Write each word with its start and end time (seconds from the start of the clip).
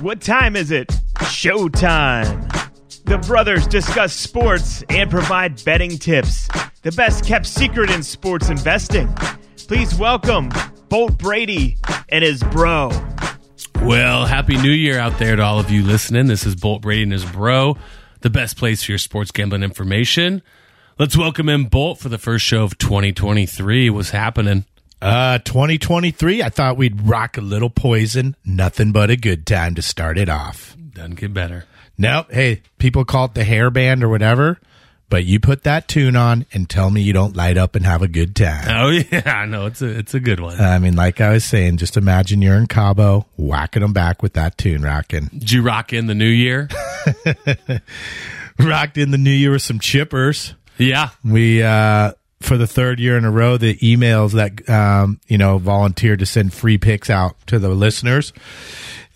What 0.00 0.20
time 0.20 0.54
is 0.54 0.70
it? 0.70 0.86
Showtime. 1.16 2.46
The 3.06 3.18
brothers 3.18 3.66
discuss 3.66 4.12
sports 4.12 4.84
and 4.90 5.10
provide 5.10 5.64
betting 5.64 5.98
tips. 5.98 6.46
The 6.82 6.92
best 6.92 7.24
kept 7.24 7.46
secret 7.46 7.90
in 7.90 8.04
sports 8.04 8.48
investing. 8.48 9.12
Please 9.66 9.96
welcome 9.96 10.50
Bolt 10.88 11.18
Brady 11.18 11.78
and 12.10 12.22
his 12.22 12.44
bro. 12.44 12.92
Well, 13.82 14.24
happy 14.24 14.56
new 14.56 14.70
year 14.70 15.00
out 15.00 15.18
there 15.18 15.34
to 15.34 15.42
all 15.42 15.58
of 15.58 15.68
you 15.68 15.82
listening. 15.82 16.28
This 16.28 16.46
is 16.46 16.54
Bolt 16.54 16.82
Brady 16.82 17.02
and 17.02 17.12
his 17.12 17.24
bro, 17.24 17.76
the 18.20 18.30
best 18.30 18.56
place 18.56 18.84
for 18.84 18.92
your 18.92 18.98
sports 18.98 19.32
gambling 19.32 19.64
information. 19.64 20.42
Let's 20.96 21.16
welcome 21.16 21.48
in 21.48 21.64
Bolt 21.64 21.98
for 21.98 22.08
the 22.08 22.18
first 22.18 22.44
show 22.44 22.62
of 22.62 22.78
2023. 22.78 23.90
What's 23.90 24.10
happening? 24.10 24.64
Uh, 25.00 25.38
2023, 25.38 26.42
I 26.42 26.48
thought 26.48 26.76
we'd 26.76 27.02
rock 27.08 27.38
a 27.38 27.40
little 27.40 27.70
poison. 27.70 28.34
Nothing 28.44 28.92
but 28.92 29.10
a 29.10 29.16
good 29.16 29.46
time 29.46 29.74
to 29.76 29.82
start 29.82 30.18
it 30.18 30.28
off. 30.28 30.76
Doesn't 30.92 31.14
get 31.20 31.32
better. 31.32 31.64
Nope. 31.96 32.32
Hey, 32.32 32.62
people 32.78 33.04
call 33.04 33.26
it 33.26 33.34
the 33.34 33.42
hairband 33.44 34.02
or 34.02 34.08
whatever, 34.08 34.58
but 35.08 35.24
you 35.24 35.38
put 35.40 35.62
that 35.64 35.86
tune 35.88 36.16
on 36.16 36.46
and 36.52 36.68
tell 36.68 36.90
me 36.90 37.00
you 37.00 37.12
don't 37.12 37.36
light 37.36 37.56
up 37.56 37.74
and 37.76 37.84
have 37.86 38.02
a 38.02 38.08
good 38.08 38.34
time. 38.36 38.66
Oh 38.68 38.88
yeah, 39.12 39.44
no, 39.48 39.66
it's 39.66 39.82
a 39.82 39.86
it's 39.98 40.14
a 40.14 40.20
good 40.20 40.40
one. 40.40 40.60
I 40.60 40.78
mean, 40.78 40.96
like 40.96 41.20
I 41.20 41.32
was 41.32 41.44
saying, 41.44 41.76
just 41.76 41.96
imagine 41.96 42.42
you're 42.42 42.56
in 42.56 42.66
Cabo, 42.66 43.26
whacking 43.36 43.82
them 43.82 43.92
back 43.92 44.22
with 44.22 44.32
that 44.34 44.58
tune 44.58 44.82
rocking. 44.82 45.26
Did 45.32 45.50
you 45.52 45.62
rock 45.62 45.92
in 45.92 46.06
the 46.06 46.14
new 46.14 46.24
year? 46.28 46.68
Rocked 48.58 48.98
in 48.98 49.12
the 49.12 49.18
new 49.18 49.30
year 49.30 49.52
with 49.52 49.62
some 49.62 49.78
chippers. 49.78 50.54
yeah. 50.78 51.10
We, 51.24 51.62
uh, 51.62 52.12
for 52.40 52.56
the 52.56 52.66
third 52.66 53.00
year 53.00 53.16
in 53.16 53.24
a 53.24 53.30
row, 53.30 53.56
the 53.56 53.76
emails 53.78 54.32
that, 54.32 54.68
um, 54.68 55.20
you 55.26 55.36
know, 55.38 55.58
volunteered 55.58 56.20
to 56.20 56.26
send 56.26 56.52
free 56.52 56.78
picks 56.78 57.10
out 57.10 57.36
to 57.48 57.58
the 57.58 57.68
listeners. 57.70 58.32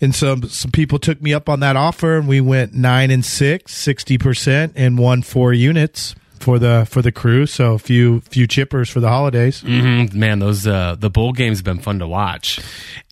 And 0.01 0.13
some, 0.13 0.43
some 0.49 0.71
people 0.71 0.99
took 0.99 1.21
me 1.21 1.33
up 1.33 1.47
on 1.47 1.61
that 1.61 1.75
offer 1.77 2.17
and 2.17 2.27
we 2.27 2.41
went 2.41 2.73
nine 2.73 3.11
and 3.11 3.23
six, 3.23 3.73
60% 3.87 4.73
and 4.75 4.97
won 4.97 5.21
four 5.21 5.53
units 5.53 6.15
for 6.39 6.59
the, 6.59 6.85
for 6.89 7.01
the 7.01 7.13
crew. 7.13 7.45
So 7.45 7.75
a 7.75 7.79
few, 7.79 8.19
few 8.21 8.45
chippers 8.45 8.91
for 8.91 8.99
the 8.99 9.07
holidays. 9.07 9.61
hmm 9.61 10.05
Man, 10.13 10.39
those 10.39 10.67
uh, 10.67 10.97
the 10.99 11.09
bowl 11.09 11.31
games 11.31 11.59
have 11.59 11.65
been 11.65 11.79
fun 11.79 11.99
to 11.99 12.07
watch. 12.07 12.59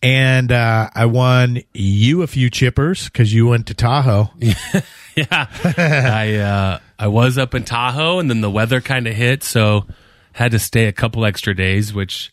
And, 0.03 0.51
uh, 0.51 0.89
I 0.93 1.05
won 1.05 1.61
you 1.73 2.23
a 2.23 2.27
few 2.27 2.51
chippers 2.51 3.05
because 3.05 3.33
you 3.33 3.47
went 3.47 3.67
to 3.67 3.73
Tahoe. 3.73 4.29
Yeah, 5.13 5.27
I 5.77 6.35
uh, 6.35 6.79
I 6.97 7.07
was 7.09 7.37
up 7.37 7.53
in 7.53 7.65
Tahoe, 7.65 8.19
and 8.19 8.29
then 8.29 8.39
the 8.39 8.49
weather 8.49 8.79
kind 8.79 9.07
of 9.07 9.13
hit, 9.13 9.43
so 9.43 9.85
had 10.33 10.51
to 10.51 10.59
stay 10.59 10.85
a 10.85 10.91
couple 10.91 11.25
extra 11.25 11.55
days, 11.55 11.93
which 11.93 12.31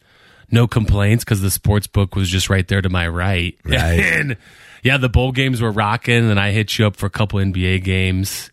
no 0.50 0.66
complaints 0.66 1.24
because 1.24 1.40
the 1.40 1.50
sports 1.50 1.86
book 1.86 2.14
was 2.16 2.28
just 2.28 2.48
right 2.48 2.66
there 2.68 2.80
to 2.80 2.88
my 2.88 3.06
right. 3.08 3.58
Right. 3.64 4.00
and 4.00 4.36
yeah, 4.82 4.96
the 4.96 5.08
bowl 5.08 5.32
games 5.32 5.60
were 5.60 5.72
rocking, 5.72 6.30
and 6.30 6.38
I 6.38 6.52
hit 6.52 6.78
you 6.78 6.86
up 6.86 6.96
for 6.96 7.06
a 7.06 7.10
couple 7.10 7.40
NBA 7.40 7.82
games, 7.82 8.50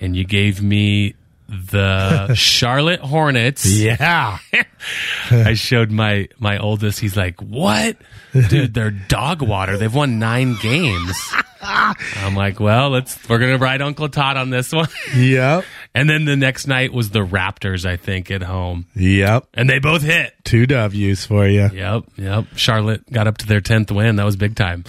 and 0.00 0.14
you 0.16 0.24
gave 0.24 0.62
me 0.62 1.14
the 1.48 2.32
Charlotte 2.34 3.00
Hornets. 3.00 3.66
Yeah. 3.66 4.38
I 5.30 5.54
showed 5.54 5.90
my 5.90 6.28
my 6.38 6.58
oldest. 6.58 7.00
He's 7.00 7.16
like, 7.16 7.40
"What, 7.40 7.96
dude? 8.32 8.72
They're 8.72 8.90
dog 8.90 9.42
water. 9.42 9.76
They've 9.76 9.92
won 9.94 10.18
nine 10.18 10.56
games." 10.62 11.18
I'm 11.60 12.34
like, 12.36 12.60
"Well, 12.60 12.90
let's 12.90 13.28
we're 13.28 13.38
gonna 13.38 13.58
ride 13.58 13.82
Uncle 13.82 14.08
Todd 14.08 14.36
on 14.36 14.50
this 14.50 14.72
one." 14.72 14.88
yep. 15.16 15.64
And 15.96 16.10
then 16.10 16.24
the 16.24 16.34
next 16.36 16.66
night 16.66 16.92
was 16.92 17.10
the 17.10 17.24
Raptors, 17.24 17.84
I 17.88 17.96
think, 17.96 18.28
at 18.30 18.42
home, 18.42 18.86
Yep. 18.96 19.46
and 19.54 19.70
they 19.70 19.78
both 19.78 20.02
hit. 20.02 20.34
Two 20.42 20.66
W's 20.66 21.24
for 21.24 21.46
you. 21.46 21.70
Yep, 21.72 22.04
yep. 22.16 22.44
Charlotte 22.56 23.08
got 23.12 23.28
up 23.28 23.38
to 23.38 23.46
their 23.46 23.60
tenth 23.60 23.92
win. 23.92 24.16
That 24.16 24.24
was 24.24 24.34
big 24.36 24.56
time. 24.56 24.84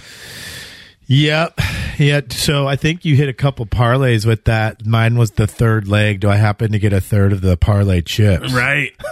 Yep. 1.07 1.59
Yeah. 1.99 2.21
So 2.29 2.67
I 2.67 2.75
think 2.75 3.05
you 3.05 3.15
hit 3.15 3.29
a 3.29 3.33
couple 3.33 3.67
parlays 3.67 4.25
with 4.25 4.45
that. 4.45 4.83
Mine 4.85 5.15
was 5.17 5.31
the 5.31 5.45
third 5.45 5.87
leg. 5.87 6.19
Do 6.21 6.29
I 6.29 6.35
happen 6.37 6.71
to 6.71 6.79
get 6.79 6.93
a 6.93 6.99
third 7.01 7.31
of 7.31 7.41
the 7.41 7.55
parlay 7.55 8.01
chips? 8.01 8.51
Right. 8.51 8.91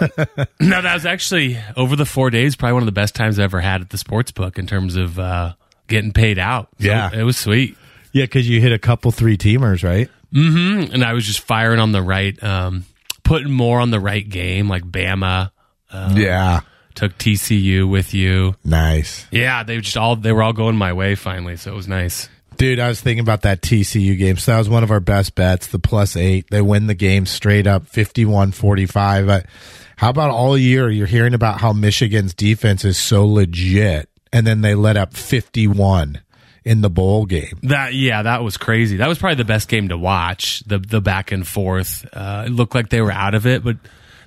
no, 0.60 0.82
that 0.82 0.94
was 0.94 1.06
actually 1.06 1.56
over 1.76 1.94
the 1.94 2.04
four 2.04 2.30
days, 2.30 2.56
probably 2.56 2.72
one 2.74 2.82
of 2.82 2.86
the 2.86 2.92
best 2.92 3.14
times 3.14 3.38
I 3.38 3.44
ever 3.44 3.60
had 3.60 3.80
at 3.80 3.90
the 3.90 3.98
sports 3.98 4.32
book 4.32 4.58
in 4.58 4.66
terms 4.66 4.96
of 4.96 5.20
uh, 5.20 5.54
getting 5.86 6.12
paid 6.12 6.38
out. 6.40 6.68
So 6.80 6.88
Yeah. 6.88 7.10
it 7.14 7.22
was 7.22 7.36
sweet. 7.36 7.76
Yeah, 8.12 8.24
because 8.24 8.48
you 8.48 8.60
hit 8.60 8.72
a 8.72 8.78
couple 8.78 9.12
three 9.12 9.36
teamers, 9.36 9.84
right? 9.84 10.08
And 10.34 11.04
I 11.04 11.12
was 11.12 11.24
just 11.24 11.40
firing 11.40 11.78
on 11.80 11.92
the 11.92 12.02
right, 12.02 12.40
um, 12.42 12.84
putting 13.22 13.50
more 13.52 13.80
on 13.80 13.90
the 13.90 14.00
right 14.00 14.28
game, 14.28 14.68
like 14.68 14.82
Bama. 14.84 15.50
yeah. 15.92 16.60
Took 16.94 17.18
TCU 17.18 17.88
with 17.90 18.14
you. 18.14 18.54
Nice. 18.64 19.26
Yeah, 19.32 19.64
they 19.64 19.78
just 19.80 19.96
all 19.96 20.14
they 20.14 20.30
were 20.32 20.42
all 20.44 20.52
going 20.52 20.76
my 20.76 20.92
way 20.92 21.16
finally, 21.16 21.56
so 21.56 21.72
it 21.72 21.74
was 21.76 21.88
nice. 21.88 22.28
Dude, 22.56 22.78
I 22.78 22.86
was 22.86 23.00
thinking 23.00 23.20
about 23.20 23.42
that 23.42 23.62
TCU 23.62 24.16
game. 24.16 24.36
So 24.36 24.52
that 24.52 24.58
was 24.58 24.68
one 24.68 24.84
of 24.84 24.92
our 24.92 25.00
best 25.00 25.34
bets, 25.34 25.66
the 25.66 25.80
plus 25.80 26.16
eight. 26.16 26.46
They 26.50 26.60
win 26.62 26.86
the 26.86 26.94
game 26.94 27.26
straight 27.26 27.66
up 27.66 27.88
51 27.88 28.52
45. 28.52 29.28
Uh, 29.28 29.40
How 29.96 30.10
about 30.10 30.30
all 30.30 30.56
year 30.56 30.88
you're 30.88 31.08
hearing 31.08 31.34
about 31.34 31.60
how 31.60 31.72
Michigan's 31.72 32.32
defense 32.32 32.84
is 32.84 32.96
so 32.96 33.26
legit, 33.26 34.08
and 34.32 34.46
then 34.46 34.60
they 34.60 34.76
let 34.76 34.96
up 34.96 35.14
51 35.14 36.20
in 36.64 36.80
the 36.80 36.90
bowl 36.90 37.26
game? 37.26 37.58
That 37.62 37.94
yeah, 37.94 38.22
that 38.22 38.42
was 38.42 38.56
crazy. 38.56 38.98
That 38.98 39.08
was 39.08 39.18
probably 39.18 39.36
the 39.36 39.44
best 39.44 39.68
game 39.68 39.88
to 39.88 39.98
watch. 39.98 40.60
The 40.60 40.78
the 40.78 41.00
back 41.00 41.32
and 41.32 41.46
forth. 41.46 42.06
Uh, 42.12 42.44
it 42.46 42.50
looked 42.50 42.74
like 42.74 42.88
they 42.88 43.00
were 43.00 43.12
out 43.12 43.34
of 43.34 43.46
it, 43.46 43.62
but 43.64 43.76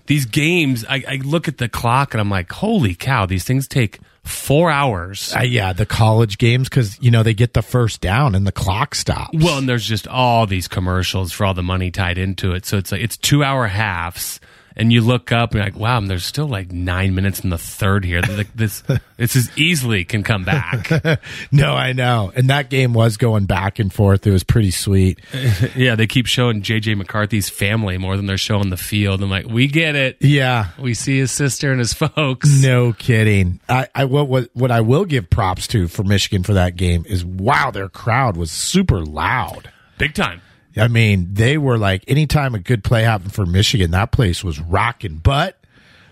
these 0.08 0.26
games, 0.26 0.86
I, 0.90 1.04
I 1.08 1.16
look 1.24 1.48
at 1.48 1.58
the 1.58 1.70
clock 1.70 2.14
and 2.14 2.22
I'm 2.22 2.30
like, 2.30 2.52
holy 2.52 2.96
cow, 2.96 3.26
these 3.26 3.44
things 3.44 3.68
take 3.68 4.00
four 4.24 4.70
hours. 4.72 5.34
Uh, 5.36 5.42
yeah, 5.42 5.74
the 5.74 5.86
college 5.86 6.38
games 6.38 6.70
because 6.70 7.02
you 7.02 7.12
know 7.12 7.24
they 7.24 7.34
get 7.34 7.54
the 7.54 7.62
first 7.62 8.02
down 8.02 8.36
and 8.36 8.48
the 8.48 8.52
clock 8.52 8.96
stops. 8.96 9.30
Well, 9.34 9.58
and 9.58 9.68
there's 9.68 9.86
just 9.86 10.08
all 10.08 10.46
these 10.46 10.68
commercials 10.68 11.32
for 11.32 11.46
all 11.46 11.54
the 11.54 11.64
money 11.64 11.92
tied 11.92 12.18
into 12.18 12.54
it. 12.54 12.66
So 12.66 12.78
it's 12.78 12.92
like 12.92 13.02
it's 13.02 13.18
two 13.18 13.44
hour 13.44 13.68
halves, 13.68 14.40
and 14.78 14.94
you 14.94 15.02
look 15.02 15.32
up 15.32 15.52
and 15.52 15.58
you're 15.58 15.66
like, 15.66 15.76
wow, 15.76 16.00
there's 16.00 16.24
still 16.24 16.48
like 16.48 16.72
nine 16.72 17.16
minutes 17.16 17.40
in 17.40 17.50
the 17.50 17.58
third 17.58 18.06
here. 18.06 18.22
Like 18.22 18.54
this, 18.54 18.84
this 19.18 19.36
is 19.36 19.50
easily 19.58 20.06
can 20.06 20.24
come 20.24 20.46
back. 20.46 20.90
no, 21.52 21.74
I 21.74 21.94
know, 21.94 22.32
and 22.36 22.50
that 22.52 22.70
game 22.70 22.94
was 22.94 23.18
going 23.18 23.46
back 23.46 23.80
and 23.80 23.92
forth. 23.92 24.26
It 24.26 24.32
was 24.32 24.44
pretty 24.44 24.72
sweet. 24.72 25.20
yeah, 25.76 25.96
they 25.96 26.08
keep 26.08 26.28
showing 26.28 26.62
JJ 26.62 26.96
McCarthy's 26.98 27.50
family 27.50 27.98
more 27.98 28.16
than 28.16 28.28
they're 28.28 28.38
showing 28.38 28.70
the 28.70 28.78
field. 28.78 29.22
I'm 29.22 29.30
like, 29.30 29.48
we 29.48 29.68
get 29.68 29.96
it. 29.96 30.18
Yeah, 30.22 30.70
We 30.80 30.94
see 30.94 31.18
his 31.18 31.32
sister 31.32 31.72
and 31.72 31.80
his 31.80 31.94
folks. 31.94 32.62
no 32.62 32.94
kidding. 32.94 33.60
I, 33.68 33.88
I 33.96 34.06
what, 34.06 34.28
what 34.28 34.50
what 34.54 34.72
I 34.72 34.82
will 34.82 35.06
give 35.06 35.30
props 35.30 35.68
to 35.70 35.88
for 35.88 36.04
Michigan 36.04 36.44
for 36.44 36.54
that 36.54 36.76
game 36.76 37.04
is 37.08 37.26
wow, 37.26 37.72
their 37.72 37.90
crowd 37.90 38.38
was 38.38 38.52
super 38.52 39.04
loud. 39.04 39.72
Big 39.98 40.14
time. 40.14 40.42
I 40.80 40.88
mean, 40.88 41.34
they 41.34 41.58
were 41.58 41.78
like 41.78 42.04
anytime 42.08 42.56
a 42.56 42.60
good 42.60 42.84
play 42.84 43.04
happened 43.04 43.34
for 43.34 43.46
Michigan, 43.46 43.92
that 43.92 44.12
place 44.12 44.44
was 44.44 44.60
rocking. 44.60 45.18
But 45.18 45.60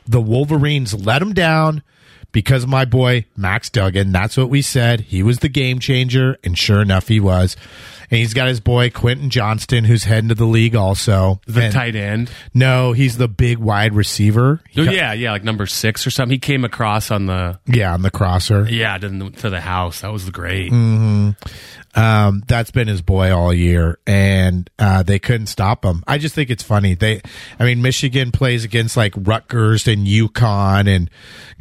the 0.08 0.22
Wolverines 0.22 0.94
let 0.94 1.20
them 1.20 1.34
down 1.34 1.84
because 2.32 2.68
my 2.68 2.86
boy 2.86 3.26
Max 3.38 3.70
Duggan. 3.70 4.12
That's 4.12 4.38
what 4.38 4.50
we 4.50 4.62
said. 4.62 5.02
He 5.02 5.24
was 5.24 5.40
the 5.40 5.50
game 5.50 5.80
changer, 5.80 6.38
and 6.44 6.58
sure 6.58 6.82
enough, 6.82 7.08
he 7.08 7.20
was. 7.20 7.56
And 8.12 8.20
he's 8.20 8.34
got 8.34 8.48
his 8.48 8.60
boy 8.60 8.90
Quentin 8.90 9.30
Johnston, 9.30 9.84
who's 9.84 10.04
heading 10.04 10.30
to 10.30 10.36
the 10.36 10.46
league 10.46 10.76
also. 10.76 11.40
The 11.48 11.64
And- 11.64 11.74
tight 11.74 11.96
end. 11.96 12.30
No, 12.54 12.92
he's 12.94 13.18
the 13.18 13.28
big 13.28 13.58
wide 13.58 13.94
receiver. 13.94 14.62
He 14.70 14.82
Oh, 14.82 14.86
got- 14.86 14.94
yeah, 14.94 15.14
yeah, 15.14 15.32
like 15.32 15.44
number 15.44 15.66
six 15.66 16.06
or 16.06 16.12
something. 16.12 16.34
He 16.36 16.40
came 16.40 16.64
across 16.66 17.12
on 17.12 17.26
the 17.26 17.60
yeah, 17.66 17.94
on 17.94 18.02
the 18.02 18.12
crosser. 18.12 18.68
yeah 18.70 18.98
to 18.98 19.10
the, 19.10 19.30
to 19.32 19.50
the 19.50 19.62
house. 19.62 20.02
That 20.02 20.12
was 20.12 20.30
great. 20.30 20.72
Um, 21.98 22.44
that's 22.46 22.72
been 22.72 22.90
his 22.90 23.02
boy 23.02 23.34
all 23.34 23.54
year, 23.54 23.98
and 24.06 24.70
uh, 24.78 25.02
they 25.04 25.18
couldn't 25.18 25.48
stop 25.48 25.86
him. 25.86 26.04
I 26.06 26.18
just 26.18 26.36
think 26.36 26.50
it's 26.50 26.62
funny. 26.64 26.94
They, 26.94 27.22
I 27.58 27.64
mean, 27.64 27.82
Michigan 27.82 28.34
plays 28.34 28.66
against 28.66 28.98
like 28.98 29.14
Rutgers 29.16 29.88
and 29.88 30.06
UConn 30.06 30.94
and 30.94 31.10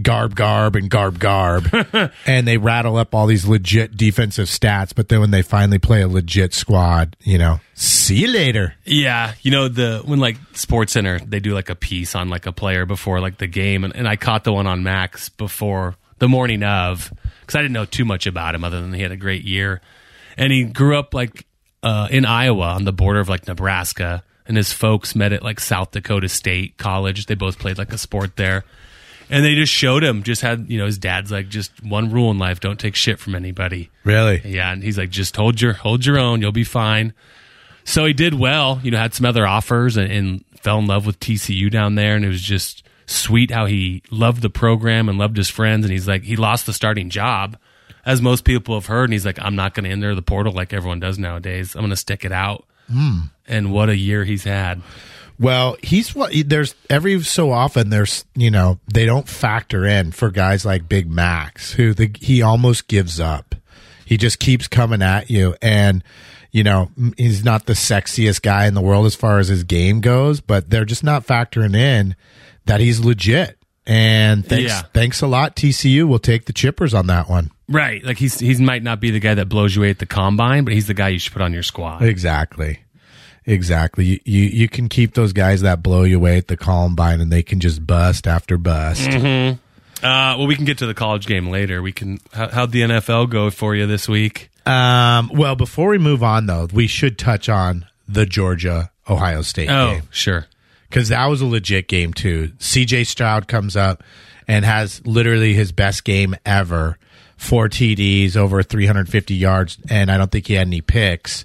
Garb 0.02 0.34
Garb 0.34 0.74
and 0.74 0.90
Garb 0.90 1.20
Garb, 1.20 1.68
and 2.26 2.48
they 2.48 2.56
rattle 2.56 2.96
up 2.96 3.14
all 3.14 3.28
these 3.28 3.46
legit 3.46 3.96
defensive 3.96 4.48
stats. 4.48 4.92
But 4.92 5.08
then 5.08 5.20
when 5.20 5.30
they 5.30 5.42
finally 5.42 5.78
play 5.78 6.02
a 6.02 6.08
legit 6.08 6.33
squad, 6.54 7.16
you 7.20 7.38
know, 7.38 7.60
see 7.74 8.22
you 8.22 8.28
later. 8.28 8.74
Yeah, 8.84 9.34
you 9.42 9.50
know 9.50 9.68
the 9.68 10.02
when 10.04 10.18
like 10.18 10.36
Sports 10.54 10.92
Center 10.92 11.18
they 11.20 11.40
do 11.40 11.54
like 11.54 11.70
a 11.70 11.74
piece 11.74 12.14
on 12.14 12.28
like 12.28 12.46
a 12.46 12.52
player 12.52 12.86
before 12.86 13.20
like 13.20 13.38
the 13.38 13.46
game, 13.46 13.84
and, 13.84 13.94
and 13.94 14.08
I 14.08 14.16
caught 14.16 14.44
the 14.44 14.52
one 14.52 14.66
on 14.66 14.82
Max 14.82 15.28
before 15.28 15.96
the 16.18 16.28
morning 16.28 16.62
of 16.62 17.12
because 17.40 17.54
I 17.54 17.62
didn't 17.62 17.74
know 17.74 17.84
too 17.84 18.04
much 18.04 18.26
about 18.26 18.54
him 18.54 18.64
other 18.64 18.80
than 18.80 18.92
he 18.92 19.02
had 19.02 19.12
a 19.12 19.16
great 19.16 19.44
year, 19.44 19.80
and 20.36 20.52
he 20.52 20.64
grew 20.64 20.98
up 20.98 21.14
like 21.14 21.46
uh, 21.82 22.08
in 22.10 22.24
Iowa 22.24 22.68
on 22.74 22.84
the 22.84 22.92
border 22.92 23.20
of 23.20 23.28
like 23.28 23.46
Nebraska, 23.46 24.24
and 24.46 24.56
his 24.56 24.72
folks 24.72 25.14
met 25.14 25.32
at 25.32 25.42
like 25.42 25.60
South 25.60 25.90
Dakota 25.90 26.28
State 26.28 26.78
College. 26.78 27.26
They 27.26 27.34
both 27.34 27.58
played 27.58 27.78
like 27.78 27.92
a 27.92 27.98
sport 27.98 28.36
there. 28.36 28.64
And 29.34 29.44
they 29.44 29.54
just 29.54 29.72
showed 29.72 30.04
him, 30.04 30.22
just 30.22 30.42
had, 30.42 30.70
you 30.70 30.78
know, 30.78 30.86
his 30.86 30.98
dad's 30.98 31.32
like, 31.32 31.48
just 31.48 31.82
one 31.82 32.10
rule 32.10 32.30
in 32.30 32.38
life, 32.38 32.60
don't 32.60 32.78
take 32.78 32.94
shit 32.94 33.18
from 33.18 33.34
anybody. 33.34 33.90
Really? 34.04 34.40
Yeah, 34.44 34.72
and 34.72 34.82
he's 34.82 34.96
like, 34.96 35.10
just 35.10 35.36
hold 35.36 35.60
your 35.60 35.72
hold 35.72 36.06
your 36.06 36.18
own, 36.18 36.40
you'll 36.40 36.52
be 36.52 36.64
fine. 36.64 37.12
So 37.84 38.04
he 38.06 38.12
did 38.12 38.34
well, 38.34 38.80
you 38.82 38.90
know, 38.90 38.98
had 38.98 39.12
some 39.12 39.26
other 39.26 39.46
offers 39.46 39.96
and, 39.96 40.10
and 40.10 40.44
fell 40.60 40.78
in 40.78 40.86
love 40.86 41.04
with 41.04 41.20
TCU 41.20 41.70
down 41.70 41.96
there, 41.96 42.16
and 42.16 42.24
it 42.24 42.28
was 42.28 42.42
just 42.42 42.84
sweet 43.06 43.50
how 43.50 43.66
he 43.66 44.02
loved 44.10 44.40
the 44.40 44.50
program 44.50 45.08
and 45.08 45.18
loved 45.18 45.36
his 45.36 45.50
friends, 45.50 45.84
and 45.84 45.92
he's 45.92 46.08
like, 46.08 46.22
he 46.22 46.36
lost 46.36 46.66
the 46.66 46.72
starting 46.72 47.10
job 47.10 47.58
as 48.06 48.22
most 48.22 48.44
people 48.44 48.74
have 48.74 48.86
heard. 48.86 49.04
And 49.04 49.12
he's 49.12 49.26
like, 49.26 49.38
I'm 49.40 49.56
not 49.56 49.74
going 49.74 49.84
to 49.84 49.90
enter 49.90 50.14
the 50.14 50.22
portal 50.22 50.52
like 50.52 50.72
everyone 50.72 51.00
does 51.00 51.18
nowadays. 51.18 51.74
I'm 51.74 51.80
going 51.80 51.90
to 51.90 51.96
stick 51.96 52.24
it 52.24 52.32
out. 52.32 52.64
Hmm. 52.90 53.18
And 53.46 53.72
what 53.72 53.88
a 53.88 53.96
year 53.96 54.24
he's 54.24 54.44
had. 54.44 54.82
Well, 55.38 55.76
he's 55.82 56.14
what 56.14 56.32
there's 56.46 56.74
every 56.88 57.20
so 57.22 57.50
often 57.50 57.90
there's 57.90 58.24
you 58.34 58.50
know 58.50 58.78
they 58.92 59.04
don't 59.04 59.28
factor 59.28 59.84
in 59.84 60.12
for 60.12 60.30
guys 60.30 60.64
like 60.64 60.88
Big 60.88 61.10
Max 61.10 61.72
who 61.72 61.92
the, 61.94 62.10
he 62.20 62.40
almost 62.42 62.86
gives 62.88 63.18
up. 63.18 63.54
He 64.04 64.16
just 64.16 64.38
keeps 64.38 64.68
coming 64.68 65.02
at 65.02 65.30
you, 65.30 65.56
and 65.60 66.04
you 66.52 66.62
know 66.62 66.90
he's 67.16 67.44
not 67.44 67.66
the 67.66 67.72
sexiest 67.72 68.42
guy 68.42 68.66
in 68.66 68.74
the 68.74 68.80
world 68.80 69.06
as 69.06 69.14
far 69.16 69.38
as 69.38 69.48
his 69.48 69.64
game 69.64 70.00
goes, 70.00 70.40
but 70.40 70.70
they're 70.70 70.84
just 70.84 71.02
not 71.02 71.26
factoring 71.26 71.76
in 71.76 72.14
that 72.66 72.80
he's 72.80 73.00
legit. 73.00 73.58
And 73.86 74.46
thanks, 74.46 74.70
Yeah. 74.70 74.82
thanks 74.94 75.20
a 75.20 75.26
lot, 75.26 75.56
TCU. 75.56 76.06
We'll 76.08 76.18
take 76.18 76.46
the 76.46 76.52
chippers 76.54 76.96
on 76.96 77.06
that 77.08 77.28
one. 77.28 77.50
Right. 77.68 78.02
Like 78.04 78.18
he's 78.18 78.38
he 78.38 78.54
might 78.62 78.82
not 78.82 79.00
be 79.00 79.10
the 79.10 79.20
guy 79.20 79.34
that 79.34 79.48
blows 79.48 79.74
you 79.74 79.82
away 79.82 79.90
at 79.90 79.98
the 79.98 80.06
combine, 80.06 80.64
but 80.64 80.72
he's 80.74 80.86
the 80.86 80.94
guy 80.94 81.08
you 81.08 81.18
should 81.18 81.32
put 81.32 81.42
on 81.42 81.52
your 81.52 81.62
squad. 81.62 82.02
Exactly. 82.02 82.78
Exactly. 83.46 84.04
You, 84.06 84.20
you 84.24 84.42
you 84.44 84.68
can 84.68 84.88
keep 84.88 85.14
those 85.14 85.32
guys 85.32 85.60
that 85.62 85.82
blow 85.82 86.04
you 86.04 86.16
away 86.16 86.38
at 86.38 86.48
the 86.48 86.56
Columbine 86.56 87.20
and 87.20 87.30
they 87.30 87.42
can 87.42 87.60
just 87.60 87.86
bust 87.86 88.26
after 88.26 88.56
bust. 88.56 89.08
Uh, 89.10 89.56
well, 90.02 90.46
we 90.46 90.56
can 90.56 90.64
get 90.64 90.78
to 90.78 90.86
the 90.86 90.94
college 90.94 91.26
game 91.26 91.48
later. 91.48 91.80
We 91.82 91.92
can. 91.92 92.20
How, 92.32 92.48
how'd 92.48 92.72
the 92.72 92.82
NFL 92.82 93.30
go 93.30 93.50
for 93.50 93.74
you 93.74 93.86
this 93.86 94.08
week? 94.08 94.50
Um, 94.66 95.30
well, 95.34 95.56
before 95.56 95.90
we 95.90 95.98
move 95.98 96.22
on, 96.22 96.46
though, 96.46 96.68
we 96.72 96.86
should 96.86 97.18
touch 97.18 97.48
on 97.48 97.86
the 98.08 98.26
Georgia 98.26 98.90
Ohio 99.08 99.42
State 99.42 99.68
Oh, 99.70 99.92
game 99.94 100.02
sure. 100.10 100.46
because 100.88 101.08
that 101.08 101.26
was 101.26 101.40
a 101.40 101.46
legit 101.46 101.86
game 101.88 102.12
too. 102.14 102.48
CJ 102.58 103.06
Stroud 103.06 103.46
comes 103.48 103.76
up 103.76 104.02
and 104.48 104.64
has 104.64 105.04
literally 105.06 105.52
his 105.54 105.72
best 105.72 106.04
game 106.04 106.34
ever. 106.46 106.98
Four 107.36 107.68
TDs, 107.68 108.36
over 108.36 108.62
350 108.62 109.34
yards, 109.34 109.76
and 109.90 110.10
I 110.10 110.16
don't 110.16 110.30
think 110.30 110.46
he 110.46 110.54
had 110.54 110.66
any 110.66 110.80
picks. 110.80 111.44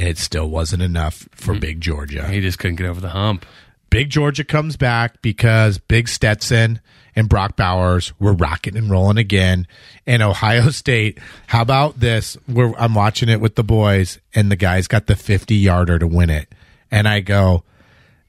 And 0.00 0.08
it 0.08 0.16
still 0.16 0.48
wasn't 0.48 0.82
enough 0.82 1.28
for 1.32 1.54
Big 1.54 1.82
Georgia. 1.82 2.26
He 2.26 2.40
just 2.40 2.58
couldn't 2.58 2.76
get 2.76 2.86
over 2.86 3.02
the 3.02 3.10
hump. 3.10 3.44
Big 3.90 4.08
Georgia 4.08 4.44
comes 4.44 4.78
back 4.78 5.20
because 5.20 5.76
Big 5.76 6.08
Stetson 6.08 6.80
and 7.14 7.28
Brock 7.28 7.54
Bowers 7.54 8.18
were 8.18 8.32
rocking 8.32 8.78
and 8.78 8.88
rolling 8.88 9.18
again. 9.18 9.66
And 10.06 10.22
Ohio 10.22 10.70
State, 10.70 11.18
how 11.48 11.60
about 11.60 12.00
this? 12.00 12.38
We're, 12.48 12.72
I'm 12.78 12.94
watching 12.94 13.28
it 13.28 13.42
with 13.42 13.56
the 13.56 13.62
boys, 13.62 14.18
and 14.34 14.50
the 14.50 14.56
guys 14.56 14.88
got 14.88 15.06
the 15.06 15.16
50 15.16 15.54
yarder 15.54 15.98
to 15.98 16.06
win 16.06 16.30
it. 16.30 16.54
And 16.90 17.06
I 17.06 17.20
go, 17.20 17.64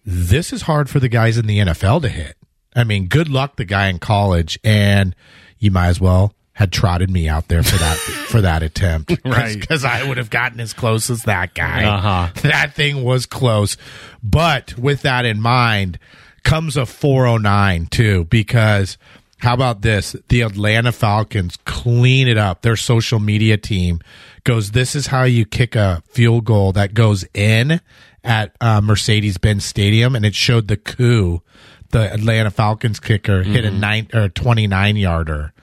this 0.06 0.52
is 0.52 0.64
hard 0.64 0.90
for 0.90 1.00
the 1.00 1.08
guys 1.08 1.38
in 1.38 1.48
the 1.48 1.60
NFL 1.60 2.02
to 2.02 2.10
hit. 2.10 2.36
I 2.76 2.84
mean, 2.84 3.08
good 3.08 3.30
luck, 3.30 3.56
the 3.56 3.64
guy 3.64 3.88
in 3.88 4.00
college, 4.00 4.60
and 4.64 5.16
you 5.58 5.72
might 5.72 5.88
as 5.88 6.02
well 6.02 6.36
had 6.54 6.72
trotted 6.72 7.10
me 7.10 7.28
out 7.30 7.48
there 7.48 7.64
for 7.64 7.78
that 7.78 7.98
for 8.30 8.42
that 8.42 8.62
attempt, 8.64 9.14
Right. 9.26 9.60
Because 9.60 9.84
I 9.86 10.08
would 10.08 10.18
have 10.18 10.30
gotten 10.30 10.60
as 10.60 10.74
close 10.74 11.10
as 11.10 11.24
that 11.24 11.54
guy. 11.54 11.86
Uh-huh. 11.86 12.28
That 12.44 12.74
thing 12.76 13.04
was 13.04 13.26
close, 13.26 13.78
but 14.24 14.78
with 14.78 15.02
that 15.04 15.26
in 15.26 15.42
mind, 15.42 15.98
comes 16.44 16.76
a 16.78 16.86
409 16.86 17.88
too. 17.88 18.26
Because 18.26 18.98
how 19.38 19.54
about 19.54 19.82
this? 19.82 20.16
The 20.28 20.42
Atlanta 20.42 20.92
Falcons 20.92 21.58
clean 21.66 22.28
it 22.28 22.38
up. 22.38 22.62
Their 22.62 22.76
social 22.76 23.20
media 23.20 23.58
team 23.58 24.00
goes, 24.44 24.72
"This 24.72 24.96
is 24.96 25.08
how 25.08 25.24
you 25.24 25.46
kick 25.46 25.76
a 25.76 26.04
field 26.10 26.46
goal 26.46 26.72
that 26.74 26.94
goes 26.94 27.26
in." 27.34 27.82
At 28.24 28.56
uh, 28.62 28.82
Mercedes 28.82 29.40
Benz 29.40 29.66
Stadium, 29.66 30.16
and 30.16 30.24
it 30.28 30.36
showed 30.36 30.68
the 30.68 30.78
coup 30.78 31.42
the 31.90 32.14
Atlanta 32.14 32.52
Falcons 32.52 33.00
kicker 33.00 33.42
hit 33.42 33.66
a 33.66 33.72
nine 33.72 34.10
or 34.14 34.30
twenty 34.30 34.68
nine 34.68 34.96
yarder, 34.96 35.54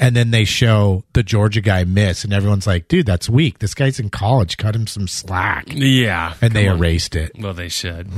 and 0.00 0.16
then 0.16 0.32
they 0.32 0.44
show 0.44 1.04
the 1.12 1.22
Georgia 1.22 1.60
guy 1.60 1.84
miss, 1.84 2.24
and 2.24 2.32
everyone's 2.32 2.66
like, 2.66 2.88
"Dude, 2.88 3.06
that's 3.06 3.28
weak. 3.30 3.60
This 3.60 3.74
guy's 3.74 4.00
in 4.00 4.10
college. 4.10 4.56
Cut 4.56 4.74
him 4.74 4.88
some 4.88 5.06
slack." 5.06 5.66
Yeah. 5.68 6.34
And 6.42 6.52
they 6.54 6.66
on. 6.66 6.78
erased 6.78 7.14
it, 7.14 7.32
Well, 7.38 7.54
they 7.54 7.68
should. 7.68 8.08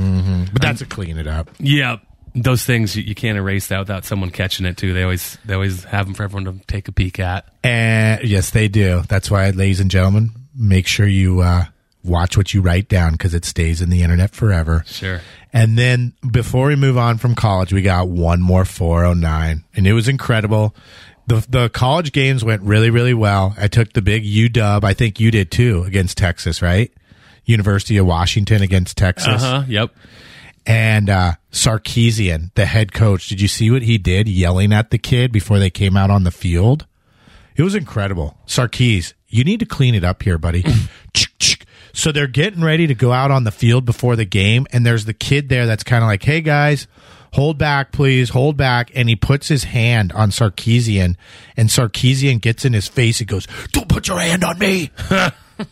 but 0.52 0.62
that's 0.62 0.80
a 0.80 0.86
clean 0.86 1.18
it 1.18 1.26
up. 1.26 1.50
Yeah. 1.58 1.96
Those 2.34 2.64
things 2.64 2.96
you, 2.96 3.02
you 3.02 3.14
can't 3.14 3.36
erase 3.36 3.66
that 3.66 3.80
without 3.80 4.06
someone 4.06 4.30
catching 4.30 4.64
it 4.64 4.78
too. 4.78 4.94
They 4.94 5.02
always 5.02 5.36
they 5.44 5.52
always 5.52 5.84
have 5.84 6.06
them 6.06 6.14
for 6.14 6.22
everyone 6.22 6.60
to 6.60 6.64
take 6.66 6.88
a 6.88 6.92
peek 6.92 7.20
at. 7.20 7.44
And 7.62 8.24
yes, 8.24 8.48
they 8.50 8.68
do. 8.68 9.02
That's 9.06 9.30
why, 9.30 9.50
ladies 9.50 9.80
and 9.80 9.90
gentlemen, 9.90 10.30
make 10.56 10.86
sure 10.86 11.06
you 11.06 11.40
uh, 11.42 11.64
watch 12.02 12.38
what 12.38 12.54
you 12.54 12.62
write 12.62 12.88
down 12.88 13.12
because 13.12 13.34
it 13.34 13.44
stays 13.44 13.82
in 13.82 13.90
the 13.90 14.02
internet 14.02 14.34
forever. 14.34 14.82
Sure. 14.86 15.20
And 15.52 15.76
then 15.76 16.14
before 16.30 16.68
we 16.68 16.76
move 16.76 16.96
on 16.96 17.18
from 17.18 17.34
college, 17.34 17.70
we 17.70 17.82
got 17.82 18.08
one 18.08 18.40
more 18.40 18.64
409, 18.64 19.64
and 19.76 19.86
it 19.86 19.92
was 19.92 20.08
incredible. 20.08 20.74
The 21.26 21.46
the 21.48 21.68
college 21.68 22.12
games 22.12 22.44
went 22.44 22.62
really 22.62 22.90
really 22.90 23.14
well. 23.14 23.54
I 23.56 23.68
took 23.68 23.92
the 23.92 24.02
big 24.02 24.24
UW. 24.24 24.82
I 24.84 24.92
think 24.94 25.20
you 25.20 25.30
did 25.30 25.50
too 25.50 25.84
against 25.84 26.18
Texas, 26.18 26.60
right? 26.62 26.92
University 27.44 27.96
of 27.96 28.06
Washington 28.06 28.62
against 28.62 28.96
Texas. 28.96 29.42
Uh 29.42 29.60
huh. 29.60 29.64
Yep. 29.68 29.90
And 30.66 31.10
uh 31.10 31.32
Sarkisian, 31.50 32.52
the 32.54 32.66
head 32.66 32.92
coach, 32.92 33.28
did 33.28 33.40
you 33.40 33.48
see 33.48 33.70
what 33.70 33.82
he 33.82 33.98
did 33.98 34.28
yelling 34.28 34.72
at 34.72 34.90
the 34.90 34.98
kid 34.98 35.32
before 35.32 35.58
they 35.58 35.70
came 35.70 35.96
out 35.96 36.10
on 36.10 36.24
the 36.24 36.30
field? 36.30 36.86
It 37.56 37.62
was 37.62 37.74
incredible. 37.74 38.38
Sarkees, 38.46 39.12
you 39.28 39.44
need 39.44 39.60
to 39.60 39.66
clean 39.66 39.94
it 39.94 40.04
up 40.04 40.22
here, 40.22 40.38
buddy. 40.38 40.64
So 41.94 42.10
they're 42.10 42.26
getting 42.26 42.62
ready 42.62 42.86
to 42.86 42.94
go 42.94 43.12
out 43.12 43.30
on 43.30 43.44
the 43.44 43.50
field 43.50 43.84
before 43.84 44.16
the 44.16 44.24
game, 44.24 44.66
and 44.72 44.84
there's 44.84 45.04
the 45.04 45.12
kid 45.12 45.48
there 45.50 45.66
that's 45.66 45.84
kind 45.84 46.02
of 46.02 46.08
like, 46.08 46.22
hey 46.22 46.40
guys, 46.40 46.86
hold 47.32 47.58
back, 47.58 47.92
please, 47.92 48.30
hold 48.30 48.56
back. 48.56 48.90
And 48.94 49.08
he 49.08 49.16
puts 49.16 49.48
his 49.48 49.64
hand 49.64 50.12
on 50.12 50.30
Sarkisian, 50.30 51.16
and 51.56 51.68
Sarkisian 51.68 52.40
gets 52.40 52.64
in 52.64 52.72
his 52.72 52.88
face. 52.88 53.18
He 53.18 53.24
goes, 53.24 53.46
don't 53.72 53.88
put 53.88 54.08
your 54.08 54.18
hand 54.20 54.44
on 54.44 54.58
me. 54.58 54.90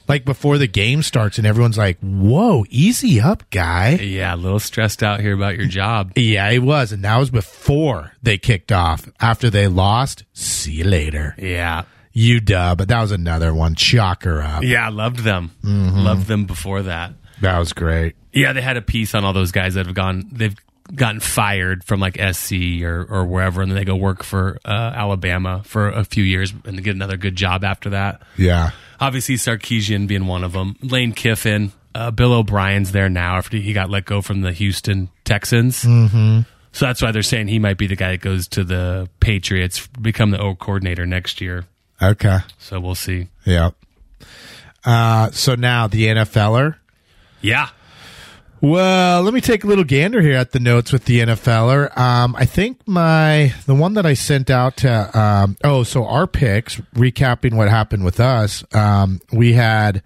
like 0.08 0.24
before 0.24 0.58
the 0.58 0.66
game 0.66 1.02
starts, 1.02 1.38
and 1.38 1.46
everyone's 1.46 1.78
like, 1.78 1.98
whoa, 2.00 2.64
easy 2.70 3.20
up, 3.20 3.48
guy. 3.50 3.90
Yeah, 3.90 4.34
a 4.34 4.36
little 4.36 4.60
stressed 4.60 5.02
out 5.02 5.20
here 5.20 5.34
about 5.34 5.56
your 5.56 5.66
job. 5.66 6.12
Yeah, 6.20 6.50
he 6.50 6.58
was. 6.58 6.92
And 6.92 7.02
that 7.04 7.16
was 7.16 7.30
before 7.30 8.12
they 8.22 8.36
kicked 8.38 8.70
off. 8.70 9.08
After 9.20 9.48
they 9.50 9.68
lost, 9.68 10.24
see 10.32 10.72
you 10.72 10.84
later. 10.84 11.34
Yeah. 11.38 11.84
UW, 12.14 12.76
but 12.76 12.88
that 12.88 13.00
was 13.00 13.10
another 13.10 13.54
one. 13.54 13.74
Shocker 13.74 14.42
up. 14.42 14.62
Yeah, 14.62 14.86
I 14.86 14.90
loved 14.90 15.20
them. 15.20 15.52
Mm-hmm. 15.64 16.00
Loved 16.00 16.26
them 16.26 16.44
before 16.44 16.82
that. 16.82 17.14
That 17.40 17.58
was 17.58 17.72
great. 17.72 18.16
Yeah, 18.32 18.52
they 18.52 18.60
had 18.60 18.76
a 18.76 18.82
piece 18.82 19.14
on 19.14 19.24
all 19.24 19.32
those 19.32 19.52
guys 19.52 19.74
that 19.74 19.86
have 19.86 19.94
gone. 19.94 20.28
They've 20.30 20.56
gotten 20.94 21.20
fired 21.20 21.84
from 21.84 22.00
like 22.00 22.18
SC 22.32 22.82
or 22.82 23.06
or 23.08 23.24
wherever, 23.24 23.62
and 23.62 23.70
then 23.70 23.76
they 23.76 23.84
go 23.84 23.96
work 23.96 24.22
for 24.22 24.58
uh, 24.64 24.92
Alabama 24.94 25.62
for 25.64 25.88
a 25.88 26.04
few 26.04 26.24
years 26.24 26.52
and 26.64 26.82
get 26.82 26.94
another 26.94 27.16
good 27.16 27.36
job 27.36 27.64
after 27.64 27.90
that. 27.90 28.22
Yeah. 28.36 28.70
Obviously, 29.00 29.36
Sarkisian 29.36 30.06
being 30.06 30.26
one 30.26 30.44
of 30.44 30.52
them. 30.52 30.76
Lane 30.82 31.12
Kiffin, 31.12 31.72
uh, 31.94 32.10
Bill 32.10 32.34
O'Brien's 32.34 32.92
there 32.92 33.08
now 33.08 33.36
after 33.36 33.56
he 33.56 33.72
got 33.72 33.90
let 33.90 34.04
go 34.04 34.20
from 34.20 34.42
the 34.42 34.52
Houston 34.52 35.08
Texans. 35.24 35.82
Mm-hmm. 35.82 36.40
So 36.72 36.86
that's 36.86 37.02
why 37.02 37.10
they're 37.10 37.22
saying 37.22 37.48
he 37.48 37.58
might 37.58 37.78
be 37.78 37.86
the 37.86 37.96
guy 37.96 38.12
that 38.12 38.20
goes 38.20 38.46
to 38.48 38.62
the 38.62 39.08
Patriots, 39.18 39.86
become 39.88 40.30
the 40.30 40.40
O 40.40 40.54
coordinator 40.54 41.06
next 41.06 41.40
year. 41.40 41.64
Okay. 42.00 42.38
So 42.58 42.78
we'll 42.80 42.94
see. 42.94 43.28
Yeah. 43.44 43.70
Uh, 44.84 45.30
so 45.30 45.54
now 45.54 45.88
the 45.88 46.06
NFLer. 46.06 46.76
Yeah. 47.40 47.68
Well, 48.62 49.22
let 49.22 49.32
me 49.32 49.40
take 49.40 49.64
a 49.64 49.66
little 49.66 49.84
gander 49.84 50.20
here 50.20 50.36
at 50.36 50.52
the 50.52 50.60
notes 50.60 50.92
with 50.92 51.06
the 51.06 51.20
NFLer. 51.20 51.96
Um, 51.96 52.36
I 52.36 52.44
think 52.44 52.86
my 52.86 53.54
the 53.64 53.74
one 53.74 53.94
that 53.94 54.04
I 54.04 54.12
sent 54.12 54.50
out 54.50 54.76
to 54.78 55.18
um, 55.18 55.56
oh, 55.64 55.82
so 55.82 56.04
our 56.04 56.26
picks 56.26 56.76
recapping 56.94 57.54
what 57.54 57.70
happened 57.70 58.04
with 58.04 58.20
us. 58.20 58.62
Um, 58.74 59.22
we 59.32 59.54
had 59.54 60.02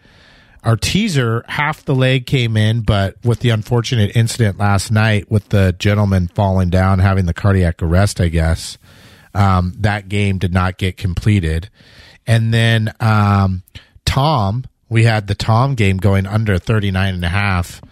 our 0.62 0.76
teaser 0.76 1.44
half 1.48 1.84
the 1.84 1.96
leg 1.96 2.26
came 2.26 2.56
in, 2.56 2.82
but 2.82 3.16
with 3.24 3.40
the 3.40 3.50
unfortunate 3.50 4.14
incident 4.14 4.56
last 4.56 4.92
night 4.92 5.28
with 5.28 5.48
the 5.48 5.74
gentleman 5.76 6.28
falling 6.28 6.70
down 6.70 7.00
having 7.00 7.26
the 7.26 7.34
cardiac 7.34 7.82
arrest, 7.82 8.20
I 8.20 8.28
guess 8.28 8.78
um, 9.34 9.74
that 9.80 10.08
game 10.08 10.38
did 10.38 10.54
not 10.54 10.78
get 10.78 10.96
completed. 10.96 11.70
And 12.24 12.54
then 12.54 12.94
um, 13.00 13.64
Tom, 14.04 14.64
we 14.88 15.04
had 15.04 15.26
the 15.26 15.34
Tom 15.34 15.74
game 15.74 15.96
going 15.96 16.24
under 16.24 16.56
39 16.56 17.14
and 17.14 17.24
a 17.24 17.28
half. 17.28 17.80
And 17.82 17.90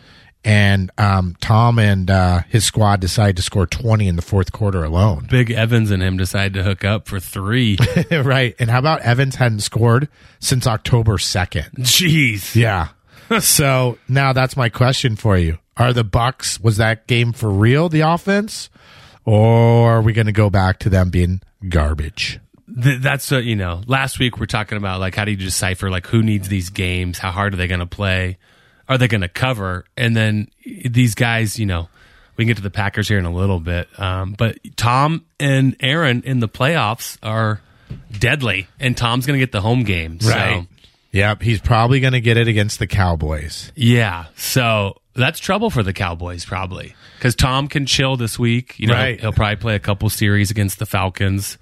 um, 0.98 1.36
Tom 1.40 1.78
and 1.78 2.10
uh, 2.10 2.40
his 2.48 2.64
squad 2.64 3.00
decided 3.00 3.36
to 3.36 3.42
score 3.42 3.66
20 3.66 4.08
in 4.08 4.16
the 4.16 4.22
fourth 4.22 4.52
quarter 4.52 4.82
alone. 4.84 5.26
Big 5.30 5.50
Evans 5.50 5.90
and 5.90 6.02
him 6.02 6.16
decide 6.16 6.54
to 6.54 6.62
hook 6.62 6.84
up 6.84 7.06
for 7.06 7.20
three. 7.20 7.78
right. 8.10 8.54
And 8.58 8.70
how 8.70 8.78
about 8.78 9.02
Evans 9.02 9.36
hadn't 9.36 9.60
scored 9.60 10.08
since 10.40 10.66
October 10.66 11.16
2nd? 11.16 11.74
Jeez. 11.78 12.54
Yeah. 12.54 12.88
so 13.40 13.98
now 14.08 14.32
that's 14.32 14.56
my 14.56 14.68
question 14.68 15.16
for 15.16 15.36
you. 15.38 15.58
Are 15.76 15.92
the 15.92 16.04
Bucks 16.04 16.60
was 16.60 16.76
that 16.76 17.06
game 17.06 17.32
for 17.32 17.48
real 17.48 17.88
the 17.88 18.00
offense 18.00 18.68
or 19.24 19.92
are 19.92 20.02
we 20.02 20.12
going 20.12 20.26
to 20.26 20.32
go 20.32 20.50
back 20.50 20.78
to 20.80 20.90
them 20.90 21.10
being 21.10 21.40
garbage? 21.68 22.40
Th- 22.82 23.00
that's 23.00 23.30
uh, 23.32 23.38
you 23.38 23.56
know 23.56 23.82
last 23.86 24.18
week 24.18 24.38
we're 24.38 24.46
talking 24.46 24.78
about 24.78 25.00
like 25.00 25.14
how 25.14 25.24
do 25.24 25.30
you 25.30 25.36
decipher 25.36 25.90
like 25.90 26.06
who 26.06 26.22
needs 26.22 26.48
these 26.48 26.70
games 26.70 27.18
how 27.18 27.30
hard 27.30 27.54
are 27.54 27.56
they 27.56 27.66
going 27.66 27.80
to 27.80 27.86
play 27.86 28.38
are 28.92 28.98
they 28.98 29.08
going 29.08 29.20
to 29.22 29.28
cover 29.28 29.84
and 29.96 30.14
then 30.16 30.48
these 30.88 31.14
guys 31.14 31.58
you 31.58 31.66
know 31.66 31.88
we 32.36 32.44
can 32.44 32.48
get 32.48 32.56
to 32.56 32.62
the 32.62 32.70
packers 32.70 33.08
here 33.08 33.18
in 33.18 33.24
a 33.24 33.32
little 33.32 33.60
bit 33.60 33.88
um, 33.98 34.34
but 34.38 34.58
tom 34.76 35.24
and 35.40 35.76
aaron 35.80 36.22
in 36.24 36.40
the 36.40 36.48
playoffs 36.48 37.18
are 37.22 37.60
deadly, 38.10 38.68
and 38.80 38.96
Tom's 38.96 39.26
going 39.26 39.38
to 39.38 39.42
get 39.44 39.52
the 39.52 39.60
home 39.60 39.82
game. 39.84 40.18
So, 40.18 40.66
Yep. 41.10 41.42
He's 41.42 41.60
probably 41.60 42.00
going 42.00 42.14
to 42.14 42.22
get 42.22 42.38
it 42.38 42.48
against 42.48 42.78
the 42.78 42.86
Cowboys. 42.86 43.70
yeah. 43.76 44.26
So 44.36 44.96
that's 45.14 45.38
trouble 45.38 45.68
for 45.68 45.82
the 45.82 45.92
Cowboys, 45.92 46.46
probably. 46.46 46.94
Because 47.18 47.34
Tom 47.34 47.68
can 47.68 47.84
chill 47.84 48.16
this 48.16 48.38
week. 48.38 48.78
You 48.78 48.86
know, 48.86 48.94
Right. 48.94 49.20
he'll 49.20 49.32
probably 49.34 49.56
play 49.56 49.74
a 49.74 49.78
couple 49.78 50.08
series 50.08 50.50
against 50.50 50.78
the 50.78 50.86
Falcons. 50.86 51.58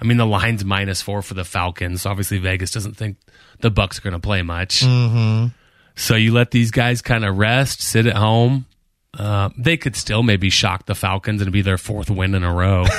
I 0.00 0.04
mean, 0.04 0.16
the 0.16 0.26
line's 0.26 0.64
minus 0.64 1.00
four 1.00 1.22
for 1.22 1.34
the 1.34 1.44
Falcons. 1.44 2.04
Obviously, 2.06 2.38
Vegas 2.38 2.72
doesn't 2.72 2.96
think 2.96 3.18
the 3.60 3.70
Bucks 3.70 3.98
are 3.98 4.02
going 4.02 4.14
to 4.14 4.18
play 4.18 4.42
much. 4.42 4.80
Mm-hmm. 4.80 5.46
So 5.98 6.14
you 6.14 6.32
let 6.32 6.50
these 6.52 6.70
guys 6.70 7.02
kind 7.02 7.24
of 7.24 7.36
rest, 7.36 7.82
sit 7.82 8.06
at 8.06 8.16
home. 8.16 8.66
Uh, 9.18 9.50
they 9.58 9.76
could 9.76 9.96
still 9.96 10.22
maybe 10.22 10.48
shock 10.48 10.86
the 10.86 10.94
Falcons 10.94 11.42
and 11.42 11.50
be 11.50 11.60
their 11.62 11.78
fourth 11.78 12.08
win 12.10 12.34
in 12.34 12.44
a 12.44 12.52
row. 12.52 12.84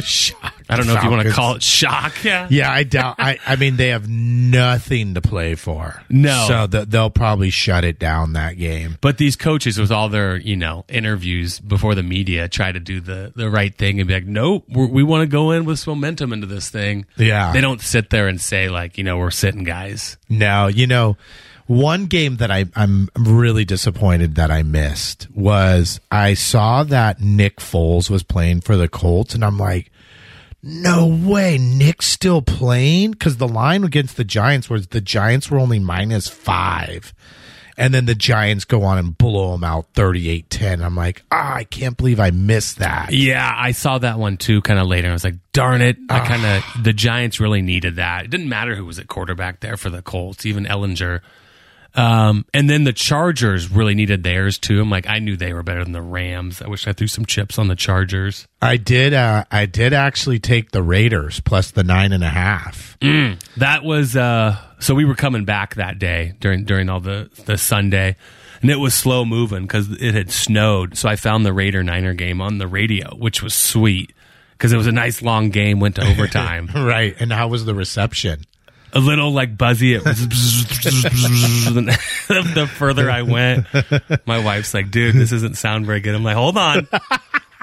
Shock. 0.00 0.54
I 0.68 0.76
don't 0.76 0.86
know 0.86 0.94
if 0.94 1.02
you 1.02 1.10
want 1.10 1.26
to 1.26 1.32
call 1.32 1.56
it 1.56 1.62
shock. 1.62 2.22
Yeah. 2.22 2.46
Yeah, 2.50 2.70
I 2.70 2.84
doubt. 2.84 3.16
I, 3.18 3.38
I 3.44 3.56
mean, 3.56 3.76
they 3.76 3.88
have 3.88 4.08
nothing 4.08 5.14
to 5.14 5.20
play 5.20 5.54
for. 5.54 6.02
No. 6.08 6.44
so 6.46 6.66
th- 6.66 6.88
they'll 6.88 7.10
probably 7.10 7.50
shut 7.50 7.84
it 7.84 7.98
down 7.98 8.34
that 8.34 8.58
game. 8.58 8.98
But 9.00 9.18
these 9.18 9.34
coaches, 9.34 9.78
with 9.78 9.90
all 9.90 10.08
their 10.08 10.36
you 10.36 10.56
know 10.56 10.84
interviews 10.88 11.58
before 11.58 11.94
the 11.94 12.02
media, 12.02 12.48
try 12.48 12.70
to 12.70 12.78
do 12.78 13.00
the 13.00 13.32
the 13.34 13.50
right 13.50 13.74
thing 13.74 13.98
and 13.98 14.06
be 14.06 14.14
like, 14.14 14.26
nope, 14.26 14.64
we're, 14.68 14.86
we 14.86 15.02
want 15.02 15.22
to 15.22 15.26
go 15.26 15.50
in 15.52 15.64
with 15.64 15.78
some 15.78 15.94
momentum 15.94 16.32
into 16.32 16.46
this 16.46 16.68
thing. 16.68 17.06
Yeah. 17.16 17.52
they 17.52 17.60
don't 17.62 17.80
sit 17.80 18.10
there 18.10 18.28
and 18.28 18.40
say 18.40 18.68
like, 18.68 18.98
you 18.98 19.04
know, 19.04 19.16
we're 19.18 19.30
sitting 19.30 19.64
guys. 19.64 20.16
No, 20.28 20.66
you 20.68 20.86
know, 20.86 21.16
one 21.68 22.06
game 22.06 22.38
that 22.38 22.50
I, 22.50 22.64
I'm 22.74 23.08
really 23.14 23.64
disappointed 23.64 24.34
that 24.36 24.50
I 24.50 24.62
missed 24.62 25.28
was 25.34 26.00
I 26.10 26.34
saw 26.34 26.82
that 26.84 27.20
Nick 27.20 27.58
Foles 27.58 28.10
was 28.10 28.22
playing 28.22 28.62
for 28.62 28.76
the 28.76 28.88
Colts, 28.88 29.34
and 29.34 29.44
I'm 29.44 29.58
like, 29.58 29.92
no 30.62 31.06
way, 31.06 31.58
Nick's 31.58 32.06
still 32.06 32.42
playing? 32.42 33.12
Because 33.12 33.36
the 33.36 33.46
line 33.46 33.84
against 33.84 34.16
the 34.16 34.24
Giants 34.24 34.68
was 34.68 34.88
the 34.88 35.00
Giants 35.00 35.50
were 35.50 35.58
only 35.58 35.78
minus 35.78 36.26
five. 36.26 37.14
And 37.76 37.94
then 37.94 38.06
the 38.06 38.14
Giants 38.16 38.64
go 38.64 38.82
on 38.82 38.98
and 38.98 39.16
blow 39.16 39.52
them 39.52 39.62
out 39.62 39.86
38 39.94 40.50
10. 40.50 40.82
I'm 40.82 40.96
like, 40.96 41.22
ah, 41.30 41.54
I 41.54 41.64
can't 41.64 41.96
believe 41.96 42.18
I 42.18 42.32
missed 42.32 42.78
that. 42.78 43.12
Yeah, 43.12 43.52
I 43.56 43.70
saw 43.70 43.98
that 43.98 44.18
one 44.18 44.36
too, 44.36 44.62
kind 44.62 44.80
of 44.80 44.88
later. 44.88 45.10
I 45.10 45.12
was 45.12 45.22
like, 45.22 45.36
darn 45.52 45.80
it, 45.80 45.96
I 46.10 46.26
kind 46.26 46.44
of 46.44 46.82
the 46.82 46.92
Giants 46.92 47.38
really 47.38 47.62
needed 47.62 47.96
that. 47.96 48.24
It 48.24 48.30
didn't 48.30 48.48
matter 48.48 48.74
who 48.74 48.84
was 48.84 48.98
at 48.98 49.06
quarterback 49.06 49.60
there 49.60 49.76
for 49.76 49.90
the 49.90 50.02
Colts, 50.02 50.44
even 50.44 50.64
Ehlinger. 50.64 51.20
Um, 51.98 52.44
and 52.54 52.70
then 52.70 52.84
the 52.84 52.92
Chargers 52.92 53.70
really 53.70 53.94
needed 53.94 54.22
theirs 54.22 54.56
too. 54.58 54.80
I'm 54.80 54.88
like, 54.90 55.08
I 55.08 55.18
knew 55.18 55.36
they 55.36 55.52
were 55.52 55.62
better 55.64 55.82
than 55.82 55.92
the 55.92 56.02
Rams. 56.02 56.62
I 56.62 56.68
wish 56.68 56.86
I 56.86 56.92
threw 56.92 57.08
some 57.08 57.26
chips 57.26 57.58
on 57.58 57.66
the 57.68 57.74
Chargers. 57.76 58.46
I 58.62 58.76
did, 58.76 59.14
uh, 59.14 59.44
I 59.50 59.66
did 59.66 59.92
actually 59.92 60.38
take 60.38 60.70
the 60.70 60.82
Raiders 60.82 61.40
plus 61.40 61.72
the 61.72 61.82
nine 61.82 62.12
and 62.12 62.22
a 62.22 62.28
half. 62.28 62.96
That 63.56 63.82
was 63.84 64.16
uh 64.16 64.56
so 64.80 64.94
we 64.94 65.04
were 65.04 65.14
coming 65.14 65.44
back 65.44 65.74
that 65.76 65.98
day 65.98 66.34
during 66.40 66.64
during 66.64 66.88
all 66.88 67.00
the 67.00 67.30
the 67.46 67.56
Sunday 67.58 68.16
and 68.62 68.70
it 68.70 68.76
was 68.76 68.94
slow 68.94 69.24
moving 69.24 69.66
cuz 69.66 69.90
it 70.00 70.14
had 70.14 70.30
snowed. 70.30 70.96
So 70.96 71.08
I 71.08 71.16
found 71.16 71.44
the 71.46 71.52
Raider 71.52 71.82
Niner 71.82 72.14
game 72.14 72.40
on 72.40 72.58
the 72.58 72.66
radio, 72.66 73.14
which 73.16 73.42
was 73.42 73.54
sweet 73.54 74.12
cuz 74.58 74.72
it 74.72 74.76
was 74.76 74.86
a 74.86 74.92
nice 74.92 75.22
long 75.22 75.50
game 75.50 75.80
went 75.80 75.94
to 75.96 76.06
overtime. 76.10 76.68
Right. 76.74 77.14
And 77.20 77.32
how 77.32 77.48
was 77.48 77.64
the 77.64 77.74
reception? 77.74 78.44
A 78.92 79.00
little 79.00 79.32
like 79.32 79.56
buzzy 79.56 79.94
it 79.94 80.04
was 80.04 80.28
the 82.28 82.70
further 82.74 83.10
I 83.10 83.22
went, 83.22 83.66
my 84.26 84.42
wife's 84.44 84.74
like, 84.74 84.90
"Dude, 84.90 85.14
this 85.14 85.30
doesn't 85.30 85.56
sound 85.56 85.86
very 85.86 86.00
good." 86.00 86.14
I'm 86.14 86.24
like, 86.24 86.36
"Hold 86.36 86.56
on." 86.56 86.88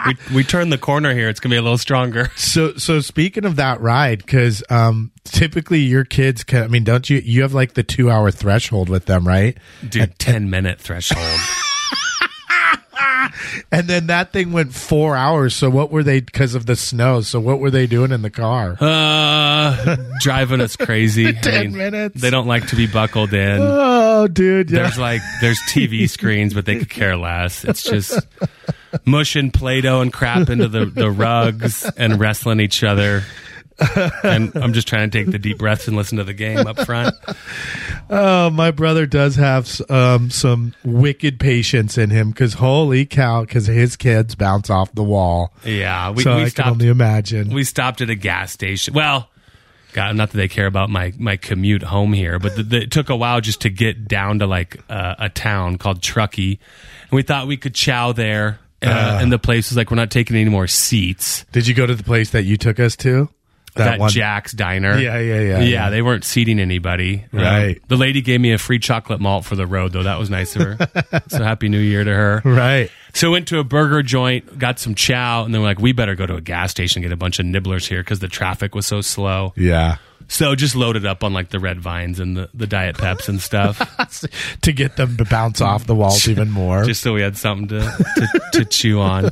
We, 0.06 0.36
we 0.36 0.44
turned 0.44 0.72
the 0.72 0.78
corner 0.78 1.14
here. 1.14 1.30
It's 1.30 1.40
gonna 1.40 1.54
be 1.54 1.58
a 1.58 1.62
little 1.62 1.78
stronger. 1.78 2.30
So, 2.36 2.76
so 2.76 3.00
speaking 3.00 3.46
of 3.46 3.56
that 3.56 3.82
ride, 3.82 4.20
because 4.20 4.64
um, 4.70 5.12
typically 5.24 5.80
your 5.80 6.04
kids 6.04 6.44
can. 6.44 6.64
I 6.64 6.68
mean, 6.68 6.84
don't 6.84 7.10
you? 7.10 7.18
You 7.24 7.42
have 7.42 7.54
like 7.54 7.74
the 7.74 7.84
two 7.84 8.12
hour 8.12 8.30
threshold 8.30 8.90
with 8.90 9.06
them, 9.06 9.28
right? 9.28 9.58
Dude, 9.88 10.18
ten 10.20 10.50
minute 10.50 10.80
threshold. 10.80 11.40
And 13.72 13.88
then 13.88 14.08
that 14.08 14.32
thing 14.32 14.52
went 14.52 14.74
four 14.74 15.16
hours. 15.16 15.56
So 15.56 15.70
what 15.70 15.92
were 15.92 16.04
they? 16.04 16.20
Because 16.20 16.56
of 16.56 16.66
the 16.66 16.76
snow. 16.76 17.22
So 17.22 17.40
what 17.40 17.60
were 17.60 17.72
they 17.72 17.88
doing 17.88 18.12
in 18.12 18.22
the 18.22 18.30
car? 18.30 18.78
Uh, 18.80 19.96
driving 20.20 20.62
us 20.62 20.76
crazy. 20.76 21.34
10 21.42 21.72
minutes. 21.74 22.22
They 22.22 22.30
don't 22.30 22.48
like 22.48 22.68
to 22.68 22.76
be 22.76 22.88
buckled 22.88 23.34
in. 23.34 23.62
Oh, 24.16 24.28
dude. 24.28 24.72
Yeah. 24.72 24.84
There's 24.84 24.98
like 24.98 25.22
there's 25.42 25.60
TV 25.70 26.10
screens, 26.10 26.54
but 26.54 26.66
they 26.66 26.78
could 26.78 26.90
care 26.90 27.18
less. 27.18 27.66
It's 27.66 27.84
just 27.84 28.18
mushing 29.04 29.52
Play-Doh 29.52 30.00
and 30.00 30.14
crap 30.14 30.50
into 30.50 30.70
the, 30.70 30.86
the 30.86 31.12
rugs 31.12 31.84
and 31.98 32.18
wrestling 32.18 32.62
each 32.62 32.82
other. 32.82 33.24
And 34.24 34.56
I'm 34.56 34.74
just 34.74 34.88
trying 34.88 35.10
to 35.10 35.18
take 35.18 35.32
the 35.32 35.40
deep 35.40 35.58
breaths 35.58 35.88
and 35.88 35.98
listen 35.98 36.18
to 36.18 36.24
the 36.24 36.34
game 36.34 36.66
up 36.66 36.80
front. 36.86 37.16
Oh, 38.10 38.50
my 38.50 38.72
brother 38.72 39.06
does 39.06 39.36
have 39.36 39.82
um, 39.90 40.30
some 40.30 40.74
wicked 40.84 41.40
patience 41.40 41.98
in 41.98 42.10
him. 42.10 42.30
Because 42.30 42.54
holy 42.54 43.06
cow, 43.06 43.42
because 43.42 43.68
his 43.68 43.96
kids 43.96 44.36
bounce 44.36 44.70
off 44.70 44.94
the 44.94 45.04
wall. 45.04 45.54
Yeah, 45.64 46.12
we, 46.12 46.24
so 46.24 46.36
we 46.36 46.42
I 46.42 46.44
can 46.44 46.52
stopped. 46.52 46.70
only 46.70 46.88
imagine. 46.88 47.54
We 47.54 47.64
stopped 47.64 48.02
at 48.02 48.10
a 48.10 48.16
gas 48.16 48.52
station. 48.52 48.94
Well, 48.94 49.30
God, 49.94 50.16
not 50.16 50.32
that 50.32 50.38
they 50.38 50.48
care 50.48 50.68
about 50.68 50.90
my 50.90 51.14
my 51.18 51.38
commute 51.38 51.84
home 51.84 52.14
here, 52.14 52.38
but 52.40 52.56
the, 52.56 52.64
the, 52.64 52.82
it 52.84 52.92
took 52.92 53.10
a 53.10 53.16
while 53.16 53.40
just 53.42 53.62
to 53.62 53.70
get 53.70 54.08
down 54.08 54.40
to 54.40 54.48
like 54.48 54.78
uh, 54.90 55.16
a 55.20 55.30
town 55.30 55.78
called 55.78 56.02
Truckee, 56.02 56.60
and 57.04 57.12
we 57.12 57.24
thought 57.24 57.48
we 57.48 57.58
could 57.58 57.76
chow 57.76 58.12
there. 58.12 58.60
Uh, 58.82 59.18
and 59.20 59.32
the 59.32 59.40
place 59.40 59.72
was 59.72 59.78
like, 59.78 59.90
we're 59.90 59.96
not 59.96 60.12
taking 60.12 60.36
any 60.36 60.50
more 60.50 60.68
seats. 60.68 61.44
Did 61.52 61.66
you 61.66 61.74
go 61.74 61.88
to 61.88 61.96
the 61.96 62.04
place 62.04 62.30
that 62.32 62.44
you 62.44 62.56
took 62.56 62.80
us 62.80 62.96
to? 62.98 63.30
That, 63.76 64.10
Jack's 64.10 64.52
Diner. 64.54 64.98
Yeah, 64.98 65.20
yeah, 65.20 65.40
yeah, 65.40 65.42
yeah. 65.42 65.60
yeah. 65.60 65.90
they 65.90 66.02
weren't 66.02 66.24
seating 66.24 66.60
anybody. 66.60 67.26
Um, 67.34 67.40
Right. 67.40 67.82
the 67.88 67.98
lady 67.98 68.22
gave 68.22 68.40
me 68.42 68.54
a 68.54 68.58
free 68.58 68.80
chocolate 68.80 69.20
malt 69.20 69.46
for 69.46 69.56
the 69.56 69.68
road, 69.68 69.92
though. 69.94 70.04
That 70.04 70.18
was 70.18 70.30
nice 70.30 70.56
of 70.56 70.62
her. 70.62 71.22
so 71.28 71.44
happy 71.44 71.68
New 71.70 71.80
Year 71.80 72.04
to 72.04 72.14
her. 72.14 72.42
Right. 72.46 72.90
So 73.14 73.32
went 73.32 73.48
to 73.50 73.60
a 73.60 73.64
burger 73.64 74.02
joint, 74.04 74.58
got 74.60 74.80
some 74.80 74.96
chow, 74.96 75.44
and 75.46 75.54
then 75.54 75.62
we're 75.62 75.68
like, 75.68 75.80
we 75.80 75.92
better 75.94 76.16
go 76.16 76.26
to 76.26 76.36
a 76.36 76.42
gas 76.42 76.72
station 76.72 77.00
and 77.02 77.10
get 77.10 77.14
a 77.14 77.18
bunch 77.18 77.40
of 77.40 77.46
nibblers 77.46 77.86
here 77.88 78.02
because 78.02 78.20
the 78.20 78.28
traffic 78.28 78.76
was 78.76 78.86
so 78.86 79.02
slow. 79.02 79.54
Yeah. 79.56 79.98
So 80.28 80.56
just 80.56 80.76
loaded 80.76 81.06
up 81.06 81.24
on 81.24 81.34
like 81.34 81.50
the 81.50 81.60
red 81.60 81.80
vines 81.80 82.20
and 82.20 82.36
the, 82.36 82.50
the 82.54 82.66
diet 82.68 82.98
peps 82.98 83.30
and 83.30 83.40
stuff, 83.40 83.78
to 84.62 84.72
get 84.74 84.96
them 84.96 85.18
to 85.18 85.26
bounce 85.26 85.62
off 85.62 85.86
the 85.86 85.94
walls 85.96 86.28
even 86.30 86.50
more. 86.50 86.84
just 86.84 87.02
so 87.04 87.14
we 87.14 87.22
had 87.22 87.38
something 87.38 87.68
to, 87.68 87.80
to, 87.82 88.42
to 88.54 88.66
chew 88.66 89.00
on. 89.02 89.30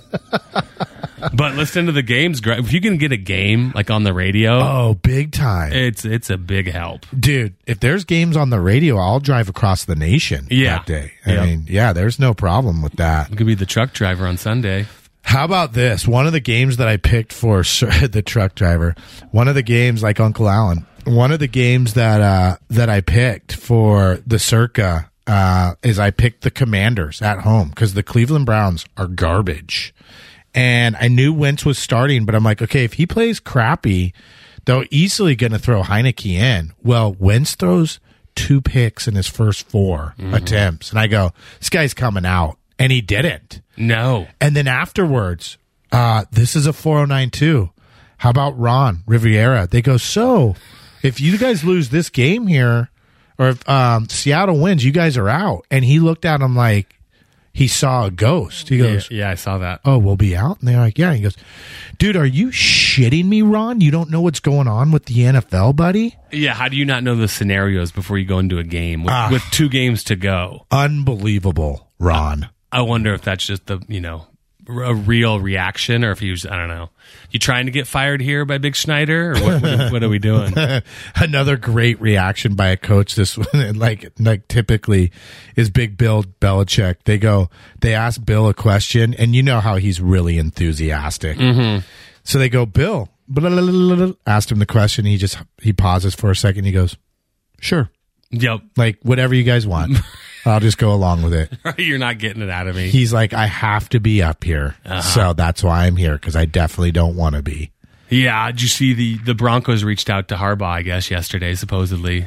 But 1.33 1.55
listen 1.55 1.85
to 1.85 1.91
the 1.91 2.01
games. 2.03 2.41
If 2.43 2.73
you 2.73 2.81
can 2.81 2.97
get 2.97 3.11
a 3.11 3.17
game 3.17 3.71
like 3.75 3.89
on 3.91 4.03
the 4.03 4.13
radio, 4.13 4.59
oh, 4.59 4.93
big 5.01 5.31
time. 5.31 5.71
it's 5.73 6.03
it's 6.05 6.29
a 6.29 6.37
big 6.37 6.71
help. 6.71 7.05
Dude, 7.17 7.53
if 7.65 7.79
there's 7.79 8.03
games 8.03 8.35
on 8.35 8.49
the 8.49 8.59
radio, 8.59 8.97
I'll 8.97 9.19
drive 9.19 9.47
across 9.49 9.85
the 9.85 9.95
nation 9.95 10.47
Yeah. 10.51 10.77
that 10.79 10.85
day. 10.85 11.11
I 11.25 11.33
Yeah. 11.33 11.45
mean, 11.45 11.65
yeah, 11.69 11.93
there's 11.93 12.19
no 12.19 12.33
problem 12.33 12.81
with 12.81 12.93
that. 12.97 13.29
You 13.29 13.35
could 13.37 13.47
be 13.47 13.55
the 13.55 13.65
truck 13.65 13.93
driver 13.93 14.25
on 14.27 14.37
Sunday. 14.37 14.87
How 15.25 15.45
about 15.45 15.71
this? 15.73 16.05
One 16.07 16.27
of 16.27 16.33
the 16.33 16.41
games 16.41 16.77
that 16.77 16.87
I 16.87 16.97
picked 16.97 17.31
for 17.31 17.63
the 18.09 18.21
truck 18.25 18.55
driver, 18.55 18.93
one 19.31 19.47
of 19.47 19.55
the 19.55 19.63
games 19.63 20.03
like 20.03 20.19
Uncle 20.19 20.49
Allen, 20.49 20.85
one 21.05 21.31
of 21.31 21.39
the 21.39 21.47
games 21.47 21.93
that 21.93 22.19
uh 22.21 22.57
that 22.69 22.89
I 22.89 23.01
picked 23.01 23.53
for 23.55 24.19
the 24.27 24.39
Circa 24.39 25.09
uh 25.27 25.75
is 25.83 25.99
I 25.99 26.11
picked 26.11 26.41
the 26.41 26.51
Commanders 26.51 27.21
at 27.21 27.39
home 27.39 27.71
cuz 27.73 27.93
the 27.93 28.03
Cleveland 28.03 28.45
Browns 28.45 28.85
are 28.97 29.07
garbage. 29.07 29.93
And 30.55 30.95
I 30.97 31.07
knew 31.07 31.33
Wentz 31.33 31.65
was 31.65 31.77
starting, 31.77 32.25
but 32.25 32.35
I'm 32.35 32.43
like, 32.43 32.61
okay, 32.61 32.83
if 32.83 32.93
he 32.93 33.05
plays 33.05 33.39
crappy, 33.39 34.13
they're 34.65 34.85
easily 34.91 35.35
going 35.35 35.51
to 35.51 35.59
throw 35.59 35.81
Heinicke 35.81 36.33
in. 36.33 36.73
Well, 36.83 37.15
Wentz 37.17 37.55
throws 37.55 37.99
two 38.35 38.61
picks 38.61 39.07
in 39.07 39.15
his 39.15 39.27
first 39.27 39.67
4 39.69 40.15
attempts. 40.31 40.89
And 40.91 40.99
I 40.99 41.07
go, 41.07 41.31
this 41.59 41.69
guy's 41.69 41.93
coming 41.93 42.25
out. 42.25 42.57
And 42.79 42.91
he 42.91 43.01
didn't. 43.01 43.61
No. 43.77 44.27
And 44.41 44.55
then 44.55 44.67
afterwards, 44.67 45.57
uh, 45.91 46.25
this 46.31 46.55
is 46.55 46.65
a 46.67 46.73
4092. 46.73 47.69
How 48.17 48.29
about 48.29 48.57
Ron 48.57 49.03
Riviera? 49.05 49.67
They 49.67 49.81
go, 49.81 49.97
so 49.97 50.55
if 51.03 51.19
you 51.19 51.37
guys 51.37 51.63
lose 51.63 51.89
this 51.89 52.09
game 52.09 52.47
here, 52.47 52.89
or 53.37 53.49
if 53.49 53.69
um, 53.69 54.07
Seattle 54.09 54.59
wins, 54.59 54.83
you 54.85 54.91
guys 54.91 55.17
are 55.17 55.29
out. 55.29 55.65
And 55.69 55.83
he 55.85 55.99
looked 55.99 56.25
at 56.25 56.41
him 56.41 56.55
like 56.55 56.99
he 57.53 57.67
saw 57.67 58.05
a 58.05 58.11
ghost. 58.11 58.69
He 58.69 58.77
Yeah, 58.77 58.93
goes, 58.93 59.11
yeah, 59.11 59.29
I 59.29 59.35
saw 59.35 59.59
that. 59.59 59.81
oh, 59.85 59.97
we'll 59.99 60.15
be 60.17 60.35
out. 60.35 60.59
And 60.59 60.67
they're 60.67 60.79
like, 60.79 60.97
yeah. 60.97 61.13
He 61.13 61.21
goes, 61.21 61.37
dude, 61.99 62.15
are 62.15 62.25
you 62.25 62.47
shitting 62.47 63.25
me, 63.25 63.41
Ron? 63.43 63.79
You 63.79 63.91
don't 63.91 64.09
know 64.09 64.21
what's 64.21 64.39
going 64.39 64.67
on 64.67 64.91
with 64.91 65.05
the 65.05 65.15
NFL, 65.19 65.75
buddy? 65.75 66.15
Yeah, 66.31 66.53
how 66.55 66.67
do 66.67 66.75
you 66.75 66.85
not 66.85 67.03
know 67.03 67.15
the 67.15 67.27
scenarios 67.27 67.91
before 67.91 68.17
you 68.17 68.25
go 68.25 68.39
into 68.39 68.57
a 68.57 68.63
game 68.63 69.03
with, 69.03 69.13
Ah. 69.13 69.29
with 69.31 69.43
two 69.51 69.69
games 69.69 70.03
to 70.05 70.15
go? 70.15 70.65
Unbelievable, 70.71 71.91
Ron. 71.99 72.49
I 72.71 72.81
wonder 72.81 73.13
if 73.13 73.21
that's 73.21 73.45
just 73.45 73.67
the 73.67 73.79
you 73.87 74.01
know 74.01 74.25
a 74.67 74.93
real 74.93 75.39
reaction, 75.39 76.03
or 76.03 76.11
if 76.11 76.19
he 76.19 76.31
was 76.31 76.45
I 76.45 76.57
don't 76.57 76.67
know. 76.67 76.89
You 77.31 77.39
trying 77.39 77.65
to 77.65 77.71
get 77.71 77.87
fired 77.87 78.21
here 78.21 78.45
by 78.45 78.57
Big 78.59 78.75
Snyder, 78.75 79.31
or 79.31 79.33
what, 79.35 79.61
what, 79.61 79.91
what 79.91 80.03
are 80.03 80.09
we 80.09 80.19
doing? 80.19 80.53
Another 81.15 81.57
great 81.57 81.99
reaction 81.99 82.55
by 82.55 82.67
a 82.69 82.77
coach. 82.77 83.15
This 83.15 83.37
one, 83.37 83.73
like 83.75 84.11
like 84.19 84.47
typically, 84.47 85.11
is 85.55 85.69
Big 85.69 85.97
Bill 85.97 86.23
Belichick. 86.23 86.97
They 87.05 87.17
go, 87.17 87.49
they 87.81 87.93
ask 87.93 88.23
Bill 88.23 88.47
a 88.47 88.53
question, 88.53 89.13
and 89.15 89.35
you 89.35 89.43
know 89.43 89.59
how 89.59 89.75
he's 89.75 89.99
really 89.99 90.37
enthusiastic. 90.37 91.37
Mm-hmm. 91.37 91.85
So 92.23 92.39
they 92.39 92.49
go, 92.49 92.65
Bill, 92.65 93.09
blah, 93.27 93.49
blah, 93.49 93.95
blah, 93.95 94.13
asked 94.25 94.51
him 94.51 94.59
the 94.59 94.65
question. 94.65 95.05
He 95.05 95.17
just 95.17 95.37
he 95.61 95.73
pauses 95.73 96.15
for 96.15 96.31
a 96.31 96.35
second. 96.35 96.65
He 96.65 96.71
goes, 96.71 96.97
"Sure, 97.59 97.89
Yep. 98.33 98.61
like 98.77 98.99
whatever 99.03 99.33
you 99.33 99.43
guys 99.43 99.65
want. 99.65 99.97
I'll 100.45 100.59
just 100.59 100.77
go 100.77 100.91
along 100.91 101.23
with 101.23 101.33
it." 101.33 101.53
You're 101.77 101.99
not 101.99 102.17
getting 102.19 102.41
it 102.41 102.49
out 102.49 102.67
of 102.67 102.75
me. 102.75 102.89
He's 102.89 103.13
like, 103.13 103.33
"I 103.33 103.45
have 103.45 103.87
to 103.89 103.99
be 104.01 104.21
up 104.21 104.43
here, 104.43 104.75
so 105.01 105.31
that's 105.33 105.63
why 105.63 105.85
I'm 105.85 105.95
here 105.95 106.13
because 106.15 106.35
I 106.35 106.45
definitely 106.45 106.91
don't 106.91 107.15
want 107.15 107.35
to 107.35 107.41
be." 107.41 107.71
Yeah, 108.09 108.51
did 108.51 108.61
you 108.61 108.67
see 108.67 108.93
the 108.93 109.17
the 109.19 109.33
Broncos 109.35 109.83
reached 109.83 110.09
out 110.09 110.27
to 110.27 110.35
Harbaugh? 110.35 110.67
I 110.67 110.81
guess 110.81 111.09
yesterday, 111.09 111.55
supposedly, 111.55 112.25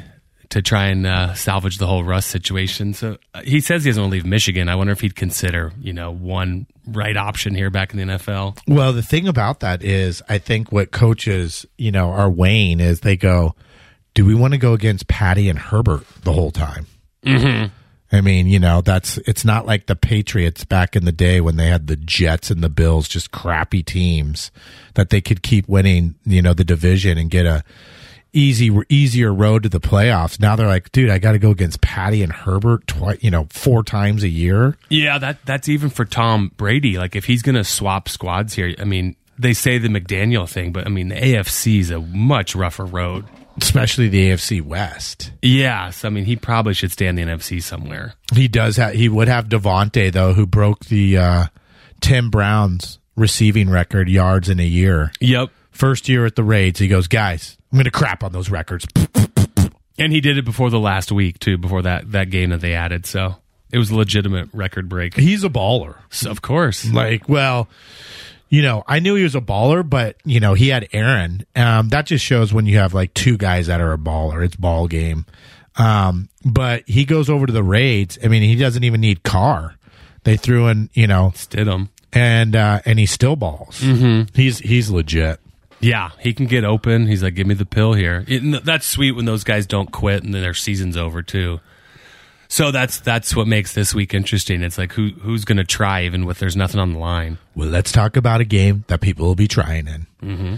to 0.49 0.61
try 0.61 0.87
and 0.87 1.05
uh, 1.05 1.33
salvage 1.33 1.77
the 1.77 1.87
whole 1.87 2.03
Russ 2.03 2.25
situation. 2.25 2.93
So 2.93 3.17
uh, 3.33 3.41
he 3.43 3.59
says 3.61 3.83
he 3.83 3.89
doesn't 3.91 4.01
want 4.01 4.11
to 4.11 4.15
leave 4.15 4.25
Michigan. 4.25 4.69
I 4.69 4.75
wonder 4.75 4.93
if 4.93 5.01
he'd 5.01 5.15
consider, 5.15 5.71
you 5.79 5.93
know, 5.93 6.11
one 6.11 6.67
right 6.87 7.15
option 7.17 7.53
here 7.53 7.69
back 7.69 7.93
in 7.93 7.99
the 7.99 8.13
NFL. 8.15 8.57
Well, 8.67 8.93
the 8.93 9.01
thing 9.01 9.27
about 9.27 9.59
that 9.59 9.83
is, 9.83 10.21
I 10.29 10.37
think 10.37 10.71
what 10.71 10.91
coaches, 10.91 11.65
you 11.77 11.91
know, 11.91 12.09
are 12.11 12.29
weighing 12.29 12.79
is 12.79 13.01
they 13.01 13.17
go, 13.17 13.55
"Do 14.17 14.25
we 14.25 14.33
want 14.33 14.53
to 14.53 14.57
go 14.57 14.73
against 14.73 15.07
Patty 15.07 15.47
and 15.47 15.59
Herbert 15.59 16.03
the 16.23 16.33
whole 16.33 16.49
time?" 16.49 16.87
Mm-hmm. 17.23 17.67
I 18.11 18.21
mean, 18.21 18.47
you 18.47 18.57
know, 18.57 18.81
that's 18.81 19.19
it's 19.19 19.45
not 19.45 19.67
like 19.67 19.85
the 19.85 19.95
Patriots 19.95 20.65
back 20.65 20.95
in 20.95 21.05
the 21.05 21.11
day 21.11 21.39
when 21.39 21.57
they 21.57 21.67
had 21.67 21.85
the 21.85 21.95
Jets 21.97 22.49
and 22.49 22.63
the 22.63 22.69
Bills, 22.69 23.07
just 23.07 23.29
crappy 23.29 23.83
teams 23.83 24.49
that 24.95 25.11
they 25.11 25.21
could 25.21 25.43
keep 25.43 25.69
winning, 25.69 26.15
you 26.25 26.41
know, 26.41 26.53
the 26.53 26.63
division 26.63 27.19
and 27.19 27.29
get 27.29 27.45
a 27.45 27.63
easy 28.33 28.75
easier 28.89 29.31
road 29.31 29.63
to 29.63 29.69
the 29.69 29.79
playoffs. 29.79 30.39
Now 30.39 30.55
they're 30.55 30.67
like, 30.67 30.91
dude, 30.93 31.11
I 31.11 31.19
got 31.19 31.33
to 31.33 31.39
go 31.39 31.51
against 31.51 31.81
Patty 31.81 32.23
and 32.23 32.31
Herbert 32.31 32.87
twice, 32.87 33.19
you 33.21 33.29
know, 33.29 33.45
four 33.51 33.83
times 33.83 34.23
a 34.23 34.29
year. 34.29 34.79
Yeah, 34.89 35.19
that 35.19 35.45
that's 35.45 35.69
even 35.69 35.91
for 35.91 36.05
Tom 36.05 36.51
Brady. 36.57 36.97
Like 36.97 37.15
if 37.15 37.25
he's 37.25 37.43
going 37.43 37.55
to 37.55 37.63
swap 37.63 38.09
squads 38.09 38.55
here, 38.55 38.73
I 38.79 38.85
mean, 38.85 39.15
they 39.37 39.53
say 39.53 39.77
the 39.77 39.89
McDaniel 39.89 40.49
thing, 40.49 40.71
but 40.71 40.85
I 40.85 40.89
mean, 40.89 41.09
the 41.09 41.15
AFC 41.15 41.79
is 41.79 41.91
a 41.91 41.99
much 41.99 42.55
rougher 42.55 42.85
road. 42.85 43.25
Especially 43.61 44.07
the 44.07 44.29
AFC 44.29 44.61
West. 44.61 45.31
Yes, 45.41 46.05
I 46.05 46.09
mean, 46.09 46.25
he 46.25 46.35
probably 46.35 46.73
should 46.73 46.91
stay 46.91 47.07
in 47.07 47.15
the 47.15 47.23
NFC 47.23 47.61
somewhere. 47.61 48.13
He 48.33 48.47
does 48.47 48.77
have. 48.77 48.93
He 48.93 49.09
would 49.09 49.27
have 49.27 49.49
Davante 49.49 50.11
though, 50.11 50.33
who 50.33 50.45
broke 50.45 50.85
the 50.85 51.17
uh, 51.17 51.45
Tim 51.99 52.29
Brown's 52.29 52.99
receiving 53.15 53.69
record 53.69 54.09
yards 54.09 54.47
in 54.47 54.59
a 54.59 54.65
year. 54.65 55.11
Yep. 55.19 55.49
First 55.71 56.07
year 56.07 56.25
at 56.25 56.35
the 56.35 56.43
Raids, 56.43 56.79
he 56.79 56.87
goes, 56.87 57.07
guys, 57.07 57.57
I'm 57.71 57.77
going 57.77 57.85
to 57.85 57.91
crap 57.91 58.23
on 58.23 58.31
those 58.31 58.49
records. 58.49 58.85
And 59.99 60.13
he 60.13 60.21
did 60.21 60.37
it 60.37 60.45
before 60.45 60.69
the 60.69 60.79
last 60.79 61.11
week 61.11 61.39
too, 61.39 61.57
before 61.57 61.81
that 61.81 62.11
that 62.11 62.29
game 62.29 62.51
that 62.51 62.61
they 62.61 62.75
added. 62.75 63.07
So 63.07 63.35
it 63.71 63.77
was 63.77 63.89
a 63.89 63.95
legitimate 63.95 64.49
record 64.53 64.87
break. 64.87 65.15
He's 65.15 65.43
a 65.43 65.49
baller. 65.49 65.95
So, 66.09 66.29
of 66.29 66.41
course. 66.41 66.85
Like, 66.91 67.27
well, 67.27 67.67
you 68.49 68.61
know, 68.61 68.83
I 68.87 68.99
knew 68.99 69.15
he 69.15 69.23
was 69.23 69.35
a 69.35 69.41
baller, 69.41 69.87
but 69.87 70.15
you 70.23 70.39
know, 70.39 70.53
he 70.53 70.69
had 70.69 70.87
Aaron. 70.93 71.45
Um, 71.55 71.89
that 71.89 72.05
just 72.05 72.23
shows 72.23 72.53
when 72.53 72.65
you 72.65 72.77
have 72.77 72.93
like 72.93 73.13
two 73.13 73.37
guys 73.37 73.67
that 73.67 73.81
are 73.81 73.93
a 73.93 73.97
baller, 73.97 74.43
it's 74.45 74.55
ball 74.55 74.87
game. 74.87 75.25
Um, 75.77 76.29
but 76.43 76.83
he 76.87 77.05
goes 77.05 77.29
over 77.29 77.45
to 77.45 77.53
the 77.53 77.63
Raids. 77.63 78.17
I 78.23 78.27
mean, 78.27 78.41
he 78.43 78.55
doesn't 78.55 78.83
even 78.83 79.01
need 79.01 79.23
Carr. 79.23 79.75
They 80.23 80.35
threw 80.37 80.67
in, 80.67 80.89
you 80.93 81.07
know, 81.07 81.31
Stidham. 81.35 81.89
and 82.11 82.55
uh, 82.55 82.81
and 82.85 82.99
he 82.99 83.05
still 83.05 83.35
balls. 83.35 83.81
Mm-hmm. 83.81 84.33
He's 84.33 84.59
he's 84.59 84.89
legit. 84.89 85.39
Yeah, 85.79 86.09
he 86.19 86.33
can 86.33 86.47
get 86.47 86.63
open. 86.63 87.05
He's 87.05 87.21
like, 87.21 87.35
give 87.35 87.45
me 87.45 87.53
the 87.53 87.65
pill 87.65 87.93
here. 87.93 88.25
It, 88.27 88.65
that's 88.65 88.87
sweet 88.87 89.11
when 89.11 89.25
those 89.25 89.43
guys 89.43 89.67
don't 89.67 89.91
quit 89.91 90.23
and 90.23 90.33
then 90.33 90.41
their 90.41 90.55
season's 90.55 90.97
over 90.97 91.21
too. 91.21 91.59
So 92.49 92.71
that's 92.71 92.99
that's 92.99 93.35
what 93.35 93.47
makes 93.47 93.73
this 93.73 93.93
week 93.93 94.13
interesting. 94.13 94.61
It's 94.61 94.77
like 94.77 94.93
who 94.93 95.09
who's 95.21 95.45
going 95.45 95.57
to 95.57 95.63
try 95.63 96.03
even 96.03 96.25
with 96.25 96.39
there's 96.39 96.55
nothing 96.55 96.79
on 96.79 96.93
the 96.93 96.99
line. 96.99 97.37
Well, 97.55 97.69
let's 97.69 97.91
talk 97.91 98.15
about 98.15 98.41
a 98.41 98.45
game 98.45 98.85
that 98.87 99.01
people 99.01 99.25
will 99.25 99.35
be 99.35 99.47
trying 99.47 99.87
in. 99.87 100.07
Mm-hmm. 100.21 100.55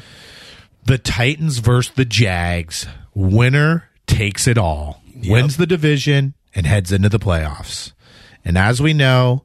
The 0.85 0.97
Titans 0.97 1.59
versus 1.59 1.93
the 1.95 2.05
Jags. 2.05 2.87
Winner 3.13 3.89
takes 4.07 4.47
it 4.47 4.57
all. 4.57 5.01
Wins 5.25 5.57
the 5.57 5.67
division 5.67 6.33
and 6.55 6.65
heads 6.65 6.91
into 6.91 7.09
the 7.09 7.19
playoffs. 7.19 7.91
And 8.45 8.57
as 8.57 8.81
we 8.81 8.93
know, 8.93 9.43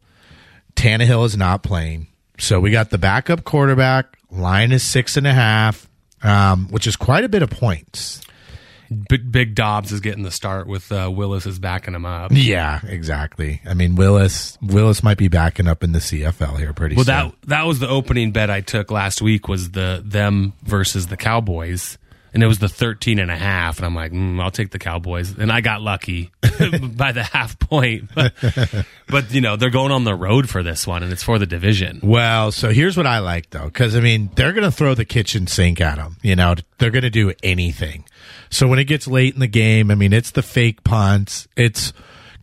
Tannehill 0.77 1.27
is 1.27 1.37
not 1.37 1.63
playing. 1.63 2.07
So 2.39 2.61
we 2.61 2.71
got 2.71 2.91
the 2.91 2.99
backup 2.99 3.45
quarterback. 3.45 4.17
Line 4.31 4.73
is 4.73 4.83
six 4.83 5.17
and 5.17 5.27
a 5.27 5.35
half, 5.35 5.89
um, 6.23 6.69
which 6.69 6.87
is 6.87 6.97
quite 6.97 7.25
a 7.25 7.29
bit 7.29 7.43
of 7.43 7.51
points. 7.51 8.21
Big, 9.09 9.31
Big 9.31 9.55
Dobbs 9.55 9.93
is 9.93 10.01
getting 10.01 10.23
the 10.23 10.31
start 10.31 10.67
with 10.67 10.91
uh, 10.91 11.11
Willis 11.15 11.47
is 11.47 11.59
backing 11.59 11.95
him 11.95 12.07
up. 12.07 12.31
Yeah, 12.35 12.81
exactly. 12.87 13.61
I 13.67 13.75
mean, 13.75 13.95
Willis 13.97 14.57
Willis 14.63 15.03
might 15.03 15.19
be 15.19 15.29
backing 15.29 15.69
up 15.69 15.83
in 15.85 15.93
the 15.93 15.99
CFL 15.99 16.59
here 16.59 16.73
pretty 16.73 16.97
Well, 16.97 17.05
soon. 17.05 17.15
Well, 17.15 17.29
that 17.43 17.49
that 17.49 17.67
was 17.67 17.79
the 17.81 17.89
opening 17.89 18.33
bet 18.33 18.51
I 18.51 18.61
took 18.61 18.91
last 18.91 19.21
week 19.23 19.49
was 19.49 19.71
the 19.73 20.03
them 20.05 20.53
versus 20.63 21.07
the 21.09 21.17
Cowboys. 21.17 21.99
And 22.33 22.43
it 22.43 22.49
was 22.49 22.59
the 22.59 22.69
13 22.69 23.21
and 23.21 23.31
a 23.31 23.37
half. 23.37 23.77
And 23.77 23.87
I'm 23.87 23.95
like, 23.95 24.11
mm, 24.11 24.43
I'll 24.43 24.51
take 24.51 24.71
the 24.71 24.81
Cowboys. 24.81 25.39
And 25.39 25.53
I 25.53 25.61
got 25.61 25.83
lucky 25.83 26.33
by 26.43 27.13
the 27.13 27.23
half 27.23 27.57
point. 27.61 28.11
But, 28.15 28.35
but, 29.07 29.33
you 29.33 29.41
know, 29.41 29.55
they're 29.55 29.71
going 29.71 29.93
on 29.93 30.03
the 30.03 30.17
road 30.17 30.49
for 30.51 30.65
this 30.65 30.85
one 30.85 31.05
and 31.05 31.13
it's 31.13 31.23
for 31.23 31.39
the 31.39 31.47
division. 31.47 32.01
Well, 32.03 32.51
so 32.51 32.71
here's 32.71 32.97
what 32.97 33.07
I 33.07 33.21
like 33.21 33.51
though, 33.51 33.67
because 33.67 33.95
I 33.95 34.01
mean 34.01 34.31
they're 34.35 34.53
going 34.53 34.65
to 34.65 34.73
throw 34.73 34.95
the 34.95 35.05
kitchen 35.05 35.47
sink 35.47 35.81
at 35.81 35.95
them. 35.97 36.17
You 36.23 36.35
know, 36.35 36.57
they're 36.79 36.91
going 36.91 37.03
to 37.03 37.11
do 37.11 37.33
anything. 37.45 38.05
So 38.55 38.69
when 38.69 38.79
it 38.79 38.85
gets 38.85 39.09
late 39.09 39.35
in 39.35 39.41
the 39.41 39.49
game, 39.49 39.91
I 39.91 39.97
mean 39.97 40.13
it's 40.13 40.31
the 40.31 40.43
fake 40.43 40.85
punts, 40.85 41.49
it's 41.57 41.93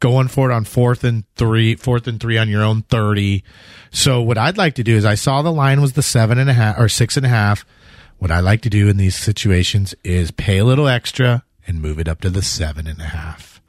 going 0.02 0.28
for 0.28 0.52
it 0.52 0.54
on 0.54 0.65
fourth 0.65 1.06
and 1.06 1.24
three, 1.38 1.76
fourth 1.76 2.06
and 2.06 2.19
three 2.19 2.38
on 2.38 2.50
your 2.50 2.63
own 2.63 2.82
thirty. 2.82 3.45
So 3.91 4.21
what 4.21 4.38
I'd 4.38 4.58
like 4.58 4.76
to 4.76 4.84
do 4.84 4.97
is 4.97 5.06
I 5.06 5.15
saw 5.15 5.41
the 5.41 5.54
line 5.54 5.80
was 5.80 5.93
the 5.93 6.02
seven 6.02 6.38
and 6.38 6.50
a 6.50 6.54
half 6.54 6.78
or 6.78 6.89
six 6.89 7.15
and 7.15 7.26
a 7.26 7.30
half. 7.30 7.65
What 8.17 8.30
I 8.30 8.41
like 8.41 8.60
to 8.63 8.69
do 8.69 8.89
in 8.89 8.97
these 8.97 9.15
situations 9.15 9.95
is 10.04 10.32
pay 10.32 10.58
a 10.58 10.65
little 10.65 10.89
extra 10.89 11.45
and 11.65 11.82
move 11.82 11.97
it 11.97 12.10
up 12.10 12.19
to 12.21 12.30
the 12.30 12.41
seven 12.41 12.88
and 12.88 13.00
a 13.00 13.06
half. 13.06 13.62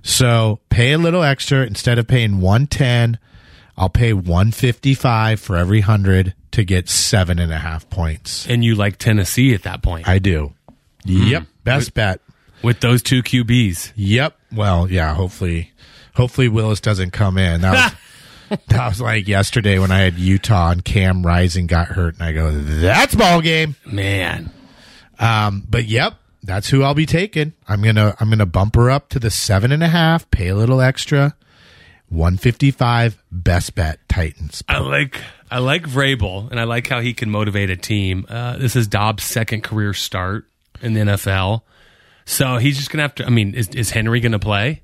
So 0.00 0.60
pay 0.70 0.92
a 0.92 0.98
little 0.98 1.22
extra 1.22 1.66
instead 1.66 1.98
of 1.98 2.08
paying 2.08 2.40
110. 2.40 3.18
I'll 3.76 3.90
pay 3.90 4.14
155 4.14 5.40
for 5.40 5.56
every 5.58 5.82
hundred 5.82 6.34
to 6.52 6.64
get 6.64 6.88
seven 6.88 7.38
and 7.38 7.52
a 7.52 7.58
half 7.58 7.88
points. 7.90 8.46
And 8.48 8.64
you 8.64 8.76
like 8.76 8.96
Tennessee 8.96 9.52
at 9.52 9.64
that 9.64 9.82
point 9.82 10.08
I 10.08 10.18
do. 10.18 10.54
Yep. 11.04 11.44
Best 11.64 11.94
bet. 11.94 12.20
with 12.62 12.80
those 12.80 13.02
two 13.02 13.22
QBs. 13.22 13.92
Yep. 13.96 14.36
Well, 14.52 14.90
yeah, 14.90 15.14
hopefully, 15.14 15.72
hopefully 16.14 16.48
Willis 16.48 16.80
doesn't 16.80 17.12
come 17.12 17.38
in. 17.38 17.60
That 17.62 17.94
was, 18.50 18.58
that 18.68 18.88
was 18.88 19.00
like 19.00 19.26
yesterday 19.28 19.78
when 19.78 19.90
I 19.90 20.00
had 20.00 20.14
Utah 20.14 20.70
and 20.70 20.84
Cam 20.84 21.24
Rising 21.24 21.66
got 21.66 21.88
hurt 21.88 22.14
and 22.14 22.22
I 22.22 22.32
go, 22.32 22.50
that's 22.52 23.14
ball 23.14 23.40
game. 23.40 23.76
Man. 23.86 24.50
Um, 25.18 25.64
but 25.68 25.84
yep, 25.86 26.14
that's 26.42 26.68
who 26.68 26.82
I'll 26.82 26.94
be 26.94 27.06
taking. 27.06 27.52
I'm 27.68 27.82
gonna 27.82 28.16
I'm 28.18 28.28
gonna 28.28 28.46
bump 28.46 28.74
her 28.74 28.90
up 28.90 29.08
to 29.10 29.18
the 29.20 29.30
seven 29.30 29.70
and 29.70 29.82
a 29.82 29.88
half, 29.88 30.28
pay 30.30 30.48
a 30.48 30.54
little 30.56 30.80
extra. 30.80 31.36
155 32.08 33.22
best 33.30 33.74
bet 33.74 33.98
Titans. 34.08 34.62
I 34.68 34.78
like 34.80 35.18
I 35.50 35.58
like 35.58 35.84
Vrabel, 35.84 36.50
and 36.50 36.60
I 36.60 36.64
like 36.64 36.86
how 36.88 37.00
he 37.00 37.14
can 37.14 37.30
motivate 37.30 37.70
a 37.70 37.76
team. 37.76 38.26
Uh, 38.28 38.56
this 38.58 38.76
is 38.76 38.86
Dobbs' 38.86 39.24
second 39.24 39.62
career 39.62 39.94
start 39.94 40.46
in 40.82 40.94
the 40.94 41.00
NFL, 41.00 41.62
so 42.24 42.56
he's 42.58 42.76
just 42.76 42.90
gonna 42.90 43.02
have 43.02 43.14
to. 43.16 43.26
I 43.26 43.30
mean, 43.30 43.54
is, 43.54 43.68
is 43.68 43.90
Henry 43.90 44.20
gonna 44.20 44.38
play? 44.38 44.82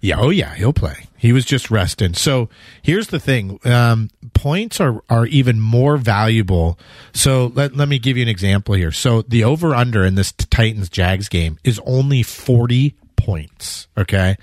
Yeah, 0.00 0.16
oh 0.18 0.30
yeah, 0.30 0.54
he'll 0.54 0.72
play. 0.72 1.06
He 1.16 1.32
was 1.32 1.44
just 1.44 1.70
resting. 1.70 2.14
So 2.14 2.48
here's 2.82 3.08
the 3.08 3.20
thing: 3.20 3.58
um, 3.64 4.08
points 4.32 4.80
are 4.80 5.02
are 5.10 5.26
even 5.26 5.60
more 5.60 5.96
valuable. 5.98 6.78
So 7.12 7.52
let 7.54 7.76
let 7.76 7.88
me 7.88 7.98
give 7.98 8.16
you 8.16 8.22
an 8.22 8.28
example 8.28 8.74
here. 8.74 8.92
So 8.92 9.22
the 9.22 9.44
over 9.44 9.74
under 9.74 10.04
in 10.04 10.14
this 10.14 10.32
Titans 10.32 10.88
Jags 10.88 11.28
game 11.28 11.58
is 11.64 11.80
only 11.84 12.22
forty 12.22 12.96
points. 13.16 13.86
Okay, 13.98 14.36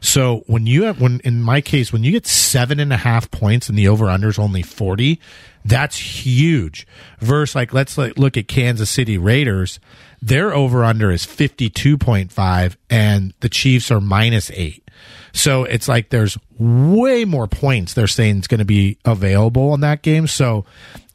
so 0.00 0.42
when 0.46 0.66
you 0.66 0.84
have 0.84 1.00
when 1.00 1.20
in 1.20 1.40
my 1.40 1.60
case 1.60 1.92
when 1.92 2.02
you 2.02 2.10
get 2.10 2.26
seven 2.26 2.80
and 2.80 2.92
a 2.92 2.96
half 2.96 3.30
points 3.30 3.68
and 3.68 3.78
the 3.78 3.86
over 3.86 4.10
under 4.10 4.28
is 4.28 4.38
only 4.38 4.62
forty, 4.62 5.20
that's 5.64 5.96
huge. 5.96 6.86
Versus 7.20 7.54
like 7.54 7.72
let's 7.72 7.96
like, 7.96 8.18
look 8.18 8.36
at 8.36 8.48
Kansas 8.48 8.90
City 8.90 9.16
Raiders. 9.16 9.78
Their 10.24 10.54
over 10.54 10.84
under 10.84 11.10
is 11.10 11.26
fifty 11.26 11.68
two 11.68 11.98
point 11.98 12.32
five, 12.32 12.78
and 12.88 13.34
the 13.40 13.50
Chiefs 13.50 13.90
are 13.90 14.00
minus 14.00 14.50
eight. 14.52 14.88
So 15.32 15.64
it's 15.64 15.86
like 15.86 16.08
there's 16.08 16.38
way 16.58 17.26
more 17.26 17.46
points 17.46 17.92
they're 17.92 18.06
saying 18.06 18.38
it's 18.38 18.46
going 18.46 18.60
to 18.60 18.64
be 18.64 18.96
available 19.04 19.74
in 19.74 19.80
that 19.80 20.00
game. 20.00 20.26
So 20.26 20.64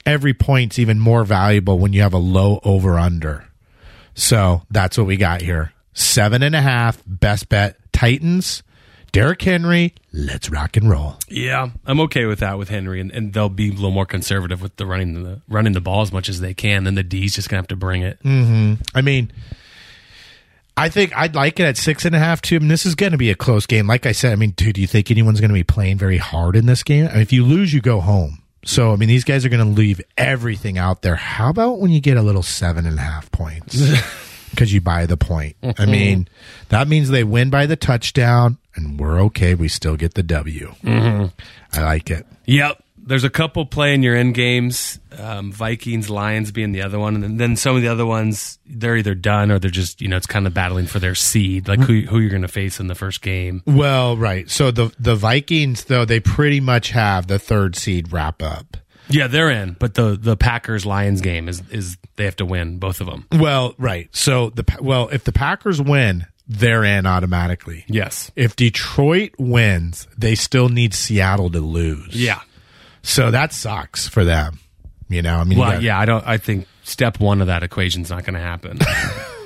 every 0.06 0.36
point's 0.36 0.78
even 0.78 1.00
more 1.00 1.24
valuable 1.24 1.80
when 1.80 1.92
you 1.92 2.02
have 2.04 2.14
a 2.14 2.20
low 2.20 2.60
over 2.64 3.00
under. 3.00 3.48
So 4.14 4.62
that's 4.70 4.96
what 4.96 5.08
we 5.08 5.18
got 5.18 5.42
here. 5.42 5.74
Seven 5.94 6.44
and 6.44 6.56
a 6.56 6.62
half, 6.62 7.02
best 7.08 7.50
bet. 7.50 7.78
Titans, 7.92 8.62
Derrick 9.12 9.42
Henry, 9.42 9.94
let's 10.14 10.50
rock 10.50 10.78
and 10.78 10.90
roll. 10.90 11.16
Yeah, 11.28 11.70
I'm 11.86 12.00
okay 12.02 12.26
with 12.26 12.40
that 12.40 12.58
with 12.58 12.70
Henry, 12.70 13.02
and, 13.02 13.12
and 13.12 13.34
they'll 13.34 13.50
be 13.50 13.70
a 13.70 13.74
little 13.74 13.92
more 13.92 14.06
conservative 14.06 14.62
with 14.62 14.76
the 14.78 14.86
running 14.86 15.24
the 15.24 15.42
running 15.48 15.74
the 15.74 15.82
ball 15.82 16.02
as 16.02 16.12
much 16.12 16.30
as 16.30 16.42
they 16.42 16.54
can. 16.54 16.84
Then 16.84 16.96
the 16.96 17.04
D's 17.04 17.36
just 17.36 17.50
gonna 17.50 17.60
have 17.60 17.68
to 17.70 17.76
bring 17.76 18.02
it. 18.02 18.22
Mm-hmm. 18.24 18.82
I 18.94 19.02
mean, 19.02 19.32
I 20.78 20.90
think 20.90 21.16
I'd 21.16 21.36
like 21.36 21.60
it 21.60 21.64
at 21.64 21.78
six 21.78 22.06
and 22.06 22.16
a 22.16 22.20
half 22.20 22.42
too. 22.42 22.56
I 22.56 22.60
mean, 22.60 22.70
this 22.70 22.86
is 22.86 22.96
going 22.96 23.12
to 23.12 23.18
be 23.18 23.30
a 23.32 23.36
close 23.36 23.66
game. 23.66 23.88
Like 23.88 24.06
I 24.06 24.12
said, 24.14 24.32
I 24.32 24.36
mean, 24.36 24.52
dude, 24.52 24.76
do 24.76 24.82
you 24.82 24.88
think 24.88 25.12
anyone's 25.12 25.42
going 25.42 25.50
to 25.50 25.54
be 25.56 25.64
playing 25.64 25.98
very 25.98 26.18
hard 26.18 26.56
in 26.56 26.68
this 26.68 26.84
game? 26.84 27.08
I 27.08 27.14
mean, 27.14 27.22
if 27.22 27.34
you 27.34 27.44
lose, 27.44 27.74
you 27.74 27.82
go 27.82 28.00
home. 28.00 28.44
So 28.64 28.94
I 28.94 28.96
mean, 28.96 29.10
these 29.10 29.24
guys 29.24 29.46
are 29.46 29.50
going 29.50 29.66
to 29.66 29.72
leave 29.72 30.02
everything 30.18 30.78
out 30.78 31.02
there. 31.02 31.16
How 31.16 31.50
about 31.50 31.80
when 31.80 31.92
you 31.92 32.00
get 32.00 32.18
a 32.18 32.22
little 32.22 32.44
seven 32.44 32.86
and 32.86 32.98
a 32.98 33.02
half 33.02 33.32
points? 33.32 33.82
Because 34.50 34.74
you 34.74 34.82
buy 34.82 35.06
the 35.06 35.16
point. 35.16 35.56
I 35.78 35.86
mean, 35.86 36.28
that 36.70 36.88
means 36.88 37.10
they 37.10 37.24
win 37.24 37.52
by 37.52 37.68
the 37.68 37.76
touchdown, 37.76 38.58
and 38.80 39.00
we're 39.00 39.22
okay. 39.24 39.56
We 39.56 39.68
still 39.68 39.96
get 39.96 40.14
the 40.14 40.24
W. 40.24 40.74
I 40.86 41.82
like 41.82 42.10
it. 42.10 42.26
Yep. 42.46 42.84
There's 42.98 43.24
a 43.24 43.30
couple 43.30 43.66
playing 43.66 44.04
your 44.04 44.16
end 44.16 44.36
games, 44.36 45.00
um, 45.18 45.52
Vikings, 45.52 46.12
Lions 46.12 46.52
being 46.52 46.74
the 46.74 46.84
other 46.84 47.00
one, 47.00 47.16
and 47.16 47.24
then, 47.24 47.38
then 47.38 47.56
some 47.56 47.76
of 47.76 47.82
the 47.82 47.88
other 47.88 48.06
ones 48.06 48.60
they're 48.68 48.98
either 48.98 49.16
done 49.16 49.52
or 49.52 49.58
they're 49.58 49.72
just 49.72 50.00
you 50.00 50.08
know 50.08 50.18
it's 50.18 50.28
kind 50.28 50.46
of 50.46 50.54
battling 50.54 50.86
for 50.86 51.00
their 51.00 51.16
seed, 51.16 51.68
like 51.68 51.80
who 51.80 52.02
who 52.02 52.20
you're 52.20 52.30
going 52.30 52.44
to 52.44 52.48
face 52.48 52.80
in 52.80 52.86
the 52.86 52.94
first 52.94 53.22
game. 53.22 53.64
Well, 53.66 54.16
right. 54.16 54.48
So 54.50 54.70
the 54.70 54.94
the 55.00 55.16
Vikings, 55.16 55.86
though, 55.86 56.06
they 56.06 56.20
pretty 56.20 56.60
much 56.60 56.92
have 56.92 57.26
the 57.26 57.40
third 57.40 57.76
seed 57.76 58.12
wrap 58.12 58.44
up. 58.44 58.78
Yeah, 59.10 59.26
they're 59.26 59.50
in, 59.50 59.76
but 59.80 59.96
the 59.96 60.16
the 60.20 60.38
Packers 60.38 60.86
Lions 60.86 61.22
game 61.22 61.50
is 61.50 61.64
is 61.72 61.98
they 62.18 62.26
have 62.26 62.36
to 62.36 62.46
win 62.46 62.78
both 62.78 63.02
of 63.02 63.08
them. 63.08 63.26
Well, 63.32 63.74
right. 63.80 64.08
So 64.16 64.52
the 64.52 64.66
well, 64.82 65.10
if 65.10 65.24
the 65.24 65.32
Packers 65.32 65.82
win, 65.82 66.28
they're 66.50 66.84
in 66.84 67.06
automatically. 67.06 67.86
Yes. 67.88 68.32
If 68.36 68.56
Detroit 68.56 69.32
wins, 69.38 70.08
they 70.18 70.36
still 70.36 70.68
need 70.68 70.94
Seattle 70.94 71.50
to 71.52 71.60
lose. 71.62 72.16
Yeah. 72.16 72.42
So 73.04 73.32
that 73.32 73.54
sucks 73.54 74.08
for 74.10 74.26
them. 74.26 74.60
You 75.08 75.22
know, 75.22 75.38
I 75.38 75.44
mean, 75.44 75.58
Well, 75.60 75.72
got- 75.74 75.82
yeah, 75.82 75.98
I 76.00 76.06
don't. 76.06 76.26
I 76.28 76.38
think 76.38 76.68
step 76.84 77.20
one 77.20 77.40
of 77.42 77.48
that 77.48 77.64
equation's 77.64 78.10
not 78.10 78.26
going 78.26 78.34
to 78.34 78.40
happen. 78.40 78.80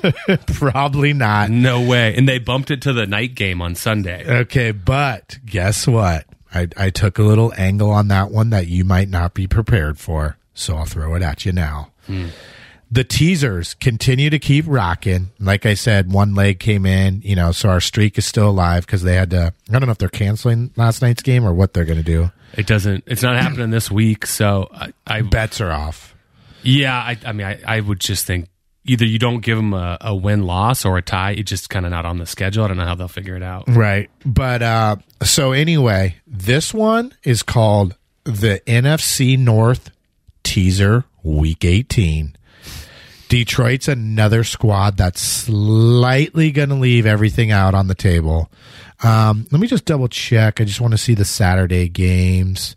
probably 0.48 1.14
not. 1.14 1.50
no 1.50 1.82
way. 1.82 2.16
And 2.16 2.28
they 2.28 2.40
bumped 2.40 2.72
it 2.72 2.82
to 2.84 2.94
the 2.94 3.06
night 3.06 3.36
game 3.36 3.62
on 3.62 3.76
Sunday. 3.76 4.26
Okay, 4.42 4.72
but 4.72 5.38
guess 5.46 5.88
what? 5.88 6.26
I, 6.54 6.68
I 6.78 6.90
took 6.90 7.18
a 7.18 7.24
little 7.24 7.52
angle 7.58 7.90
on 7.92 8.10
that 8.10 8.30
one 8.32 8.50
that 8.52 8.68
you 8.68 8.86
might 8.86 9.10
not 9.10 9.34
be 9.34 9.48
prepared 9.48 9.98
for, 9.98 10.38
so 10.54 10.76
I'll 10.78 10.86
throw 10.86 11.16
it 11.16 11.22
at 11.24 11.46
you 11.46 11.52
now. 11.52 11.92
Hmm. 12.08 12.28
The 12.94 13.04
teasers 13.04 13.74
continue 13.74 14.30
to 14.30 14.38
keep 14.38 14.66
rocking. 14.68 15.32
Like 15.40 15.66
I 15.66 15.74
said, 15.74 16.12
one 16.12 16.36
leg 16.36 16.60
came 16.60 16.86
in, 16.86 17.22
you 17.24 17.36
know, 17.36 17.52
so 17.52 17.70
our 17.70 17.82
streak 17.82 18.20
is 18.20 18.26
still 18.26 18.50
alive 18.50 18.86
because 18.86 19.02
they 19.02 19.16
had 19.16 19.32
to. 19.32 19.52
I 19.68 19.72
don't 19.72 19.88
know 19.88 19.92
if 19.92 19.98
they're 19.98 20.10
canceling 20.10 20.72
last 20.76 21.02
night's 21.02 21.24
game 21.24 21.44
or 21.44 21.54
what 21.56 21.74
they're 21.74 21.86
going 21.86 21.98
to 21.98 22.04
do. 22.04 22.32
It 22.56 22.68
doesn't. 22.68 23.06
It's 23.08 23.24
not 23.24 23.36
happening 23.36 23.72
this 23.72 23.90
week. 23.90 24.28
So 24.28 24.70
I, 24.72 24.94
I 25.08 25.22
Bets 25.24 25.60
are 25.60 25.72
off. 25.72 26.14
yeah. 26.62 26.96
I, 26.96 27.18
I 27.26 27.32
mean, 27.32 27.48
I, 27.48 27.60
I 27.66 27.80
would 27.80 28.00
just 28.00 28.28
think 28.28 28.48
either 28.86 29.06
you 29.06 29.18
don't 29.18 29.40
give 29.40 29.58
them 29.58 29.74
a, 29.74 29.98
a 30.02 30.16
win 30.16 30.44
loss 30.44 30.86
or 30.86 30.98
a 30.98 31.02
tie. 31.02 31.32
It's 31.32 31.50
just 31.50 31.72
kind 31.72 31.86
of 31.88 31.92
not 31.92 32.06
on 32.06 32.20
the 32.20 32.28
schedule. 32.28 32.64
I 32.64 32.68
don't 32.68 32.78
know 32.78 32.86
how 32.86 32.94
they'll 32.96 33.08
figure 33.08 33.36
it 33.36 33.42
out. 33.44 33.64
Right. 33.68 34.12
But 34.24 34.62
uh 34.62 34.98
so 35.24 35.52
anyway, 35.52 36.18
this 36.28 36.76
one 36.76 37.14
is 37.24 37.42
called 37.42 37.96
the 38.26 38.62
NFC 38.68 39.36
North 39.40 39.90
teaser 40.44 41.06
week 41.24 41.66
18. 41.66 42.36
Detroit's 43.34 43.88
another 43.88 44.44
squad 44.44 44.96
that's 44.96 45.20
slightly 45.20 46.52
going 46.52 46.70
to 46.70 46.76
leave 46.76 47.08
everything 47.08 47.50
out 47.50 47.74
on 47.74 47.88
the 47.88 47.96
table. 47.96 48.48
Um, 49.02 49.48
let 49.50 49.60
me 49.60 49.66
just 49.66 49.86
double 49.86 50.08
check. 50.08 50.62
I 50.62 50.66
just 50.66 50.80
want 50.80 50.92
to 50.92 51.00
see 51.00 51.16
the 51.16 51.26
Saturday 51.26 51.90
games. 51.90 52.76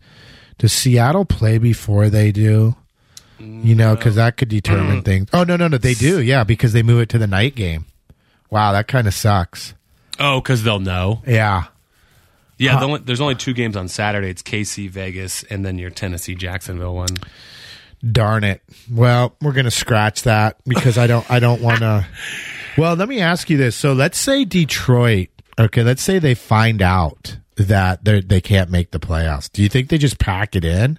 Does 0.57 0.73
Seattle 0.73 1.27
play 1.27 1.59
before 1.59 2.09
they 2.09 2.33
do? 2.33 2.75
You 3.39 3.75
know, 3.75 3.95
because 3.97 4.15
that 4.15 4.39
could 4.39 4.49
determine 4.49 5.03
things. 5.03 5.29
Oh 5.35 5.45
no, 5.45 5.57
no, 5.57 5.69
no, 5.69 5.77
they 5.77 5.93
do. 5.93 6.23
Yeah, 6.23 6.43
because 6.43 6.73
they 6.73 6.83
move 6.83 7.03
it 7.03 7.11
to 7.11 7.19
the 7.19 7.27
night 7.27 7.55
game. 7.55 7.85
Wow, 8.49 8.73
that 8.73 8.89
kind 8.89 9.07
of 9.07 9.13
sucks. 9.13 9.75
Oh, 10.19 10.41
because 10.41 10.63
they'll 10.63 10.79
know. 10.81 11.21
Yeah, 11.27 11.65
Yeah. 12.57 12.79
the 12.81 12.87
only, 12.87 13.01
there's 13.01 13.21
only 13.21 13.35
two 13.35 13.53
games 13.53 13.77
on 13.77 13.89
Saturday. 13.89 14.31
It's 14.31 14.43
KC 14.43 14.89
Vegas 14.89 15.43
and 15.51 15.67
then 15.67 15.77
your 15.77 15.91
Tennessee 15.91 16.35
Jacksonville 16.35 16.95
one. 16.95 17.09
Darn 18.05 18.45
it. 18.45 18.63
Well, 18.91 19.35
we're 19.41 19.53
going 19.53 19.65
to 19.65 19.71
scratch 19.71 20.23
that 20.23 20.59
because 20.65 20.99
I 20.99 21.07
don't 21.07 21.29
I 21.31 21.39
don't 21.41 21.63
want 21.63 21.81
to 21.81 22.07
Well, 22.77 22.95
let 22.95 23.09
me 23.09 23.21
ask 23.21 23.49
you 23.49 23.57
this. 23.57 23.75
So 23.75 23.95
let's 23.95 24.19
say 24.19 24.45
Detroit, 24.45 25.29
okay, 25.59 25.83
let's 25.83 26.03
say 26.03 26.19
they 26.19 26.35
find 26.35 26.83
out 26.83 27.39
that 27.57 28.05
they 28.05 28.21
they 28.21 28.41
can't 28.41 28.71
make 28.71 28.91
the 28.91 29.01
playoffs. 29.01 29.51
Do 29.51 29.63
you 29.63 29.69
think 29.69 29.89
they 29.89 29.99
just 29.99 30.19
pack 30.19 30.55
it 30.55 30.65
in? 30.65 30.99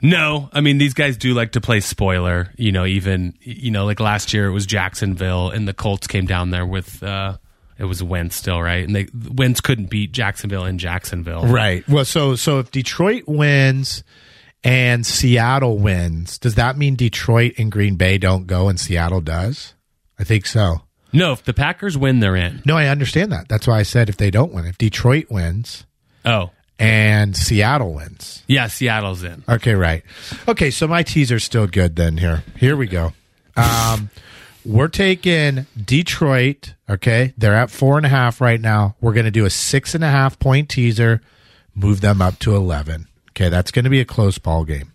No, 0.00 0.50
I 0.52 0.60
mean 0.60 0.78
these 0.78 0.94
guys 0.94 1.16
do 1.16 1.34
like 1.34 1.52
to 1.52 1.60
play 1.60 1.80
spoiler. 1.80 2.52
You 2.56 2.70
know, 2.72 2.84
even 2.84 3.34
you 3.40 3.70
know, 3.70 3.84
like 3.86 3.98
last 4.00 4.32
year 4.32 4.46
it 4.46 4.52
was 4.52 4.66
Jacksonville, 4.66 5.50
and 5.50 5.66
the 5.66 5.74
Colts 5.74 6.06
came 6.06 6.26
down 6.26 6.50
there 6.50 6.66
with 6.66 7.02
uh 7.02 7.38
it 7.76 7.86
was 7.86 8.02
Wentz 8.02 8.36
still, 8.36 8.62
right? 8.62 8.86
And 8.86 8.94
they 8.94 9.08
Wentz 9.12 9.60
couldn't 9.60 9.90
beat 9.90 10.12
Jacksonville 10.12 10.64
in 10.64 10.78
Jacksonville, 10.78 11.46
Right. 11.46 11.88
Well, 11.88 12.04
so 12.04 12.36
so 12.36 12.60
if 12.60 12.70
Detroit 12.70 13.24
wins 13.26 14.04
and 14.64 15.06
Seattle 15.06 15.78
wins, 15.78 16.38
does 16.38 16.54
that 16.56 16.76
mean 16.78 16.96
Detroit 16.96 17.52
and 17.58 17.70
Green 17.70 17.96
Bay 17.96 18.18
don't 18.18 18.46
go 18.46 18.68
and 18.68 18.80
Seattle 18.80 19.20
does? 19.20 19.74
I 20.18 20.24
think 20.24 20.46
so. 20.46 20.82
No, 21.12 21.32
if 21.32 21.44
the 21.44 21.54
Packers 21.54 21.96
win, 21.96 22.18
they're 22.20 22.34
in. 22.34 22.62
No, 22.64 22.76
I 22.76 22.88
understand 22.88 23.30
that. 23.30 23.48
That's 23.48 23.66
why 23.68 23.78
I 23.78 23.82
said 23.84 24.08
if 24.08 24.16
they 24.16 24.30
don't 24.32 24.52
win, 24.52 24.64
if 24.64 24.78
Detroit 24.78 25.26
wins 25.30 25.84
Oh, 26.24 26.50
and 26.78 27.36
Seattle 27.36 27.92
wins. 27.94 28.42
yeah, 28.48 28.66
Seattle's 28.66 29.22
in. 29.22 29.44
Okay, 29.48 29.74
right. 29.74 30.02
Okay, 30.48 30.70
so 30.72 30.88
my 30.88 31.02
teaser's 31.04 31.44
still 31.44 31.66
good 31.68 31.94
then 31.94 32.16
here. 32.16 32.42
Here 32.56 32.76
we 32.76 32.86
go. 32.88 33.12
Um 33.56 34.10
we're 34.66 34.88
taking 34.88 35.66
Detroit, 35.82 36.72
okay? 36.88 37.34
They're 37.36 37.54
at 37.54 37.70
four 37.70 37.98
and 37.98 38.06
a 38.06 38.08
half 38.08 38.40
right 38.40 38.60
now. 38.60 38.96
We're 39.00 39.12
gonna 39.12 39.30
do 39.30 39.44
a 39.44 39.50
six 39.50 39.94
and 39.94 40.02
a 40.02 40.08
half 40.10 40.38
point 40.38 40.68
teaser, 40.70 41.20
move 41.74 42.00
them 42.00 42.22
up 42.22 42.38
to 42.40 42.56
eleven. 42.56 43.06
Okay, 43.36 43.48
that's 43.48 43.70
gonna 43.70 43.90
be 43.90 44.00
a 44.00 44.04
close 44.04 44.38
ball 44.38 44.64
game. 44.64 44.92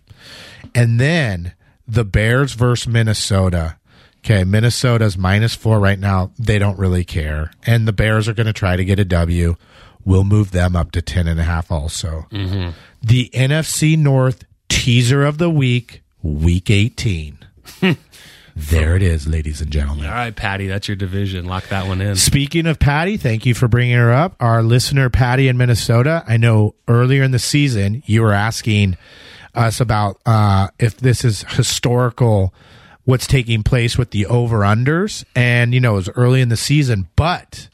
And 0.74 0.98
then 1.00 1.52
the 1.86 2.04
Bears 2.04 2.52
versus 2.54 2.86
Minnesota. 2.86 3.76
Okay, 4.24 4.44
Minnesota's 4.44 5.16
minus 5.16 5.54
four 5.54 5.80
right 5.80 5.98
now. 5.98 6.30
They 6.38 6.58
don't 6.58 6.78
really 6.78 7.04
care. 7.04 7.50
And 7.66 7.88
the 7.88 7.92
Bears 7.92 8.28
are 8.28 8.34
going 8.34 8.46
to 8.46 8.52
try 8.52 8.76
to 8.76 8.84
get 8.84 8.98
a 8.98 9.04
W. 9.04 9.56
We'll 10.04 10.24
move 10.24 10.50
them 10.50 10.76
up 10.76 10.92
to 10.92 11.02
10 11.02 11.26
and 11.26 11.40
a 11.40 11.44
half 11.44 11.70
also. 11.70 12.26
Mm-hmm. 12.30 12.70
The 13.02 13.30
NFC 13.32 13.96
North 13.96 14.44
teaser 14.68 15.24
of 15.24 15.38
the 15.38 15.50
week, 15.50 16.02
week 16.22 16.70
18. 16.70 17.38
there 18.68 18.96
it 18.96 19.02
is, 19.02 19.26
ladies 19.26 19.60
and 19.60 19.70
gentlemen. 19.70 20.06
All 20.06 20.12
right, 20.12 20.34
Patty, 20.34 20.66
that's 20.66 20.88
your 20.88 20.96
division. 20.96 21.46
Lock 21.46 21.68
that 21.68 21.86
one 21.86 22.00
in. 22.00 22.16
Speaking 22.16 22.66
of 22.66 22.78
Patty, 22.78 23.16
thank 23.16 23.46
you 23.46 23.54
for 23.54 23.68
bringing 23.68 23.96
her 23.96 24.12
up. 24.12 24.36
Our 24.40 24.62
listener, 24.62 25.10
Patty 25.10 25.48
in 25.48 25.56
Minnesota, 25.56 26.24
I 26.26 26.36
know 26.36 26.74
earlier 26.88 27.22
in 27.22 27.30
the 27.30 27.38
season 27.38 28.02
you 28.06 28.22
were 28.22 28.32
asking 28.32 28.96
us 29.54 29.80
about 29.80 30.20
uh, 30.26 30.68
if 30.78 30.96
this 30.96 31.24
is 31.24 31.42
historical, 31.48 32.54
what's 33.04 33.26
taking 33.26 33.62
place 33.62 33.98
with 33.98 34.10
the 34.10 34.26
over 34.26 34.60
unders. 34.60 35.24
And, 35.34 35.74
you 35.74 35.80
know, 35.80 35.94
it 35.94 35.96
was 35.96 36.08
early 36.10 36.40
in 36.40 36.48
the 36.48 36.56
season, 36.56 37.08
but 37.16 37.68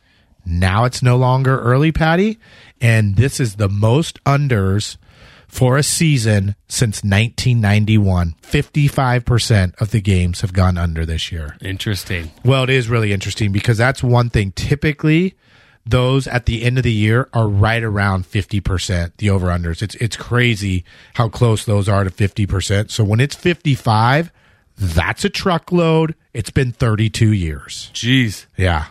now 0.45 0.85
it's 0.85 1.03
no 1.03 1.17
longer 1.17 1.59
early, 1.61 1.93
Patty. 1.93 2.39
And 2.81 3.17
this 3.17 3.41
is 3.41 3.57
the 3.57 3.69
most 3.69 4.23
unders 4.25 4.97
for 5.57 5.79
a 5.79 5.83
season 5.83 6.55
since 6.69 7.03
1991. 7.03 8.35
55% 8.43 9.81
of 9.81 9.91
the 9.91 10.03
games 10.03 10.43
have 10.43 10.53
gone 10.53 10.77
under 10.77 11.07
this 11.07 11.33
year. 11.33 11.57
Interesting. 11.63 12.31
Well, 12.45 12.65
it 12.65 12.71
is 12.71 12.91
really 12.91 13.11
interesting 13.11 13.53
because 13.53 13.79
that's 13.79 14.03
one 14.03 14.29
thing. 14.29 14.53
Typically, 14.53 15.35
those 15.87 16.27
at 16.27 16.45
the 16.45 16.63
end 16.63 16.77
of 16.77 16.85
the 16.85 16.93
year 16.93 17.31
are 17.33 17.49
right 17.49 17.83
around 17.83 18.27
50%, 18.27 19.13
the 19.17 19.31
over 19.31 19.47
unders. 19.47 19.81
It's, 19.81 19.95
it's 19.95 20.17
crazy 20.17 20.85
how 21.15 21.31
close 21.31 21.65
those 21.65 21.89
are 21.89 22.05
to 22.05 22.11
50%. 22.11 22.91
So 22.91 23.03
when 23.03 23.21
it's 23.21 23.35
55, 23.35 24.31
that's 24.77 25.25
a 25.25 25.31
truckload. 25.31 26.15
It's 26.35 26.51
been 26.51 26.73
32 26.73 27.33
years. 27.33 27.91
Jeez. 27.95 28.45
Yeah. 28.59 28.89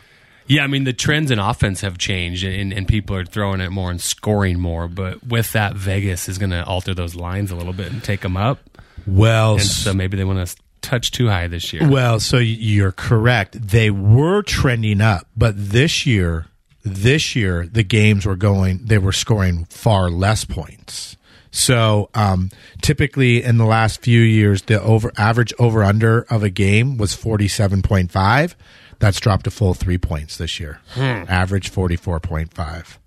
Yeah, 0.47 0.63
I 0.63 0.67
mean 0.67 0.83
the 0.83 0.93
trends 0.93 1.31
in 1.31 1.39
offense 1.39 1.81
have 1.81 1.97
changed, 1.97 2.43
and, 2.43 2.71
and 2.71 2.87
people 2.87 3.15
are 3.15 3.25
throwing 3.25 3.61
it 3.61 3.71
more 3.71 3.89
and 3.89 3.99
scoring 3.99 4.59
more. 4.59 4.87
But 4.87 5.25
with 5.25 5.53
that, 5.53 5.75
Vegas 5.75 6.29
is 6.29 6.37
going 6.37 6.51
to 6.51 6.63
alter 6.63 6.93
those 6.93 7.15
lines 7.15 7.49
a 7.51 7.55
little 7.55 7.73
bit 7.73 7.91
and 7.91 8.03
take 8.03 8.21
them 8.21 8.37
up. 8.37 8.59
Well, 9.07 9.53
And 9.53 9.63
so 9.63 9.93
maybe 9.93 10.17
they 10.17 10.23
want 10.23 10.47
to 10.47 10.55
touch 10.81 11.11
too 11.11 11.27
high 11.29 11.47
this 11.47 11.73
year. 11.73 11.89
Well, 11.89 12.19
so 12.19 12.37
you're 12.37 12.91
correct. 12.91 13.69
They 13.69 13.89
were 13.89 14.43
trending 14.43 15.01
up, 15.01 15.27
but 15.35 15.53
this 15.57 16.05
year, 16.05 16.45
this 16.83 17.35
year 17.35 17.67
the 17.67 17.83
games 17.83 18.25
were 18.25 18.35
going. 18.35 18.81
They 18.85 18.99
were 18.99 19.11
scoring 19.11 19.65
far 19.65 20.09
less 20.09 20.45
points. 20.45 21.17
So 21.49 22.09
um, 22.13 22.51
typically 22.81 23.41
in 23.41 23.57
the 23.57 23.65
last 23.65 24.01
few 24.01 24.21
years, 24.21 24.63
the 24.63 24.81
over 24.81 25.11
average 25.17 25.53
over 25.57 25.83
under 25.83 26.23
of 26.23 26.43
a 26.43 26.49
game 26.49 26.97
was 26.97 27.15
forty 27.15 27.47
seven 27.47 27.81
point 27.81 28.11
five. 28.11 28.55
That's 28.99 29.19
dropped 29.19 29.45
a 29.47 29.51
full 29.51 29.73
three 29.73 29.97
points 29.97 30.37
this 30.37 30.59
year. 30.59 30.79
Average 30.97 31.69
forty 31.69 31.95
four 31.95 32.19
point 32.19 32.53
five. 32.53 32.99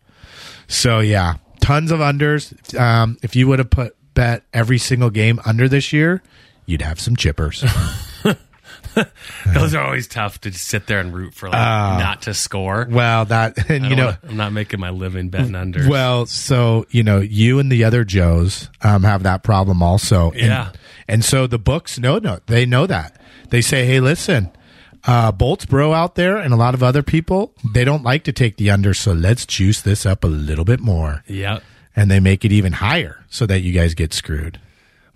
So 0.66 1.00
yeah, 1.00 1.34
tons 1.60 1.90
of 1.90 2.00
unders. 2.00 2.78
Um, 2.78 3.16
if 3.22 3.34
you 3.36 3.48
would 3.48 3.58
have 3.58 3.70
put 3.70 3.96
bet 4.14 4.42
every 4.52 4.78
single 4.78 5.10
game 5.10 5.40
under 5.46 5.68
this 5.68 5.92
year, 5.92 6.22
you'd 6.66 6.82
have 6.82 7.00
some 7.00 7.16
chippers. 7.16 7.62
Those 9.54 9.74
are 9.74 9.84
always 9.84 10.08
tough 10.08 10.40
to 10.40 10.50
just 10.50 10.66
sit 10.66 10.86
there 10.88 10.98
and 10.98 11.14
root 11.14 11.32
for 11.34 11.48
like 11.48 11.56
Uh, 11.58 11.98
not 11.98 12.22
to 12.22 12.34
score. 12.34 12.86
Well, 12.90 13.26
that 13.26 13.70
and 13.70 13.84
you 13.86 13.94
know, 13.94 14.06
wanna- 14.06 14.18
I'm 14.28 14.36
not 14.36 14.52
making 14.52 14.80
my 14.80 14.90
living 14.90 15.28
betting 15.28 15.54
under. 15.54 15.88
well, 15.88 16.26
so 16.26 16.84
you 16.90 17.02
know, 17.04 17.18
you 17.20 17.58
and 17.60 17.70
the 17.70 17.84
other 17.84 18.04
Joes 18.04 18.68
um, 18.82 19.04
have 19.04 19.22
that 19.22 19.42
problem 19.44 19.82
also. 19.82 20.30
And, 20.32 20.40
Yeah. 20.40 20.70
and 21.06 21.24
so 21.24 21.46
the 21.46 21.58
books 21.58 21.98
know 21.98 22.18
no, 22.18 22.40
they 22.46 22.66
know 22.66 22.86
that. 22.86 23.20
They 23.50 23.60
say, 23.60 23.86
hey, 23.86 24.00
listen, 24.00 24.50
uh, 25.04 25.32
Boltsboro 25.32 25.94
out 25.94 26.14
there 26.14 26.36
and 26.36 26.52
a 26.52 26.56
lot 26.56 26.74
of 26.74 26.82
other 26.82 27.02
people, 27.02 27.52
they 27.72 27.84
don't 27.84 28.02
like 28.02 28.24
to 28.24 28.32
take 28.32 28.56
the 28.56 28.70
under, 28.70 28.94
so 28.94 29.12
let's 29.12 29.46
juice 29.46 29.80
this 29.80 30.04
up 30.04 30.24
a 30.24 30.28
little 30.28 30.64
bit 30.64 30.80
more, 30.80 31.22
yeah. 31.26 31.60
and 31.96 32.10
they 32.10 32.20
make 32.20 32.44
it 32.44 32.52
even 32.52 32.72
higher 32.74 33.24
so 33.28 33.46
that 33.46 33.60
you 33.60 33.72
guys 33.72 33.94
get 33.94 34.12
screwed. 34.12 34.60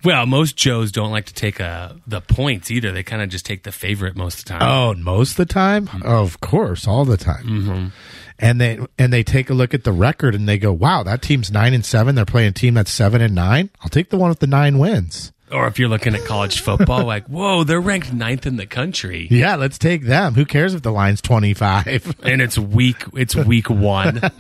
Well, 0.05 0.27
most 0.27 0.57
Joes 0.57 0.91
don't 0.91 1.13
like 1.13 1.27
to 1.27 1.35
take 1.35 1.61
uh, 1.61 1.93
the 2.07 2.21
points 2.21 2.71
either. 2.73 2.91
They 2.91 3.05
kind 3.05 3.23
of 3.23 3.29
just 3.29 3.47
take 3.47 3.63
the 3.63 3.71
favorite 3.71 4.17
most 4.17 4.41
of 4.41 4.45
the 4.45 4.49
time. 4.51 4.63
Oh, 4.63 4.95
most 4.95 5.33
of 5.33 5.37
the 5.37 5.47
time, 5.47 5.89
of 6.05 6.41
course, 6.41 6.89
all 6.89 7.05
the 7.05 7.17
time. 7.17 7.93
And 8.39 8.61
they 8.61 8.81
and 8.99 9.13
they 9.13 9.23
take 9.23 9.49
a 9.51 9.55
look 9.55 9.75
at 9.75 9.85
the 9.85 9.93
record 9.93 10.35
and 10.35 10.49
they 10.49 10.59
go, 10.59 10.73
"Wow, 10.73 11.05
that 11.05 11.23
team's 11.23 11.53
nine 11.53 11.73
and 11.73 11.85
seven. 11.87 12.17
They're 12.17 12.25
playing 12.25 12.49
a 12.49 12.53
team 12.53 12.75
that's 12.75 12.91
seven 12.91 13.21
and 13.21 13.37
nine. 13.37 13.71
I'll 13.83 13.89
take 13.89 14.11
the 14.11 14.17
one 14.17 14.31
with 14.31 14.41
the 14.41 14.49
nine 14.49 14.79
wins. 14.81 15.33
Or 15.53 15.67
if 15.67 15.79
you're 15.79 15.89
looking 15.89 16.15
at 16.15 16.25
college 16.25 16.61
football, 16.63 17.05
like, 17.05 17.27
whoa, 17.27 17.65
they're 17.65 17.81
ranked 17.81 18.13
ninth 18.13 18.47
in 18.47 18.57
the 18.57 18.67
country. 18.67 19.29
Yeah, 19.31 19.57
let's 19.57 19.79
take 19.79 20.05
them. 20.05 20.35
Who 20.35 20.45
cares 20.45 20.75
if 20.75 20.83
the 20.83 20.93
line's 20.93 21.21
twenty 21.21 21.55
five? 21.55 22.15
And 22.23 22.41
it's 22.41 22.59
week 22.59 23.05
it's 23.15 23.35
week 23.35 23.69
one. 23.69 24.21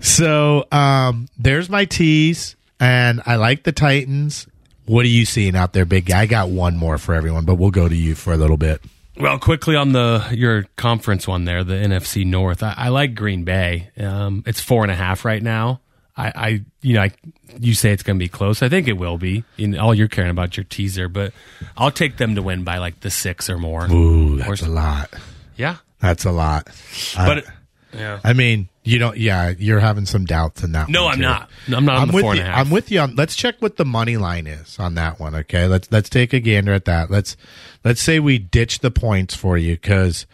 so 0.00 0.66
um, 0.70 1.28
there's 1.38 1.68
my 1.68 1.84
tease, 1.84 2.56
and 2.80 3.20
I 3.26 3.36
like 3.36 3.64
the 3.64 3.72
Titans. 3.72 4.46
What 4.86 5.04
are 5.04 5.08
you 5.08 5.24
seeing 5.24 5.56
out 5.56 5.72
there, 5.72 5.84
big 5.84 6.06
guy? 6.06 6.22
I 6.22 6.26
got 6.26 6.50
one 6.50 6.76
more 6.76 6.98
for 6.98 7.14
everyone, 7.14 7.44
but 7.44 7.56
we'll 7.56 7.70
go 7.70 7.88
to 7.88 7.96
you 7.96 8.14
for 8.14 8.32
a 8.32 8.36
little 8.36 8.56
bit. 8.56 8.82
Well, 9.16 9.38
quickly 9.38 9.76
on 9.76 9.92
the 9.92 10.26
your 10.32 10.64
conference 10.76 11.28
one 11.28 11.44
there, 11.44 11.62
the 11.62 11.74
NFC 11.74 12.26
North. 12.26 12.62
I, 12.62 12.74
I 12.76 12.88
like 12.88 13.14
Green 13.14 13.44
Bay. 13.44 13.90
Um, 13.98 14.42
it's 14.46 14.60
four 14.60 14.82
and 14.82 14.90
a 14.90 14.96
half 14.96 15.24
right 15.24 15.42
now. 15.42 15.80
I, 16.16 16.32
I 16.34 16.60
you 16.80 16.94
know, 16.94 17.02
I, 17.02 17.10
you 17.58 17.74
say 17.74 17.90
it's 17.92 18.02
going 18.02 18.18
to 18.18 18.24
be 18.24 18.28
close. 18.28 18.62
I 18.62 18.68
think 18.68 18.86
it 18.88 18.94
will 18.94 19.18
be. 19.18 19.44
In 19.58 19.76
all 19.78 19.94
you're 19.94 20.08
caring 20.08 20.30
about 20.30 20.56
your 20.56 20.64
teaser, 20.64 21.08
but 21.08 21.32
I'll 21.76 21.90
take 21.90 22.16
them 22.18 22.34
to 22.36 22.42
win 22.42 22.62
by 22.64 22.78
like 22.78 23.00
the 23.00 23.10
six 23.10 23.50
or 23.50 23.58
more. 23.58 23.90
Ooh, 23.90 24.36
that's 24.36 24.62
a 24.62 24.68
lot. 24.68 25.12
Yeah, 25.56 25.76
That's 26.00 26.24
a 26.24 26.32
lot. 26.32 26.68
Uh, 27.16 27.26
but 27.26 27.38
it, 27.38 27.44
yeah. 27.92 28.20
I 28.24 28.32
mean, 28.32 28.68
you 28.82 28.98
don't. 28.98 29.16
Yeah, 29.16 29.54
you're 29.56 29.80
having 29.80 30.04
some 30.04 30.24
doubts 30.24 30.62
in 30.62 30.72
that. 30.72 30.88
No, 30.88 31.06
I'm 31.06 31.20
not. 31.20 31.48
No, 31.68 31.76
I'm 31.76 31.84
not 31.84 31.96
on 31.96 32.02
I'm 32.02 32.08
the 32.08 32.14
with 32.14 32.22
four 32.22 32.34
you. 32.34 32.40
and 32.40 32.48
a 32.48 32.52
half. 32.52 32.66
I'm 32.66 32.70
with 32.70 32.90
you 32.90 33.00
on. 33.00 33.14
Let's 33.14 33.36
check 33.36 33.56
what 33.60 33.76
the 33.76 33.84
money 33.84 34.16
line 34.16 34.46
is 34.46 34.78
on 34.78 34.94
that 34.96 35.18
one. 35.20 35.34
Okay, 35.34 35.66
let's 35.66 35.90
let's 35.90 36.08
take 36.08 36.32
a 36.32 36.40
gander 36.40 36.72
at 36.72 36.84
that. 36.86 37.10
Let's 37.10 37.36
let's 37.84 38.00
say 38.00 38.18
we 38.20 38.38
ditch 38.38 38.80
the 38.80 38.90
points 38.90 39.34
for 39.34 39.56
you 39.56 39.74
because 39.74 40.26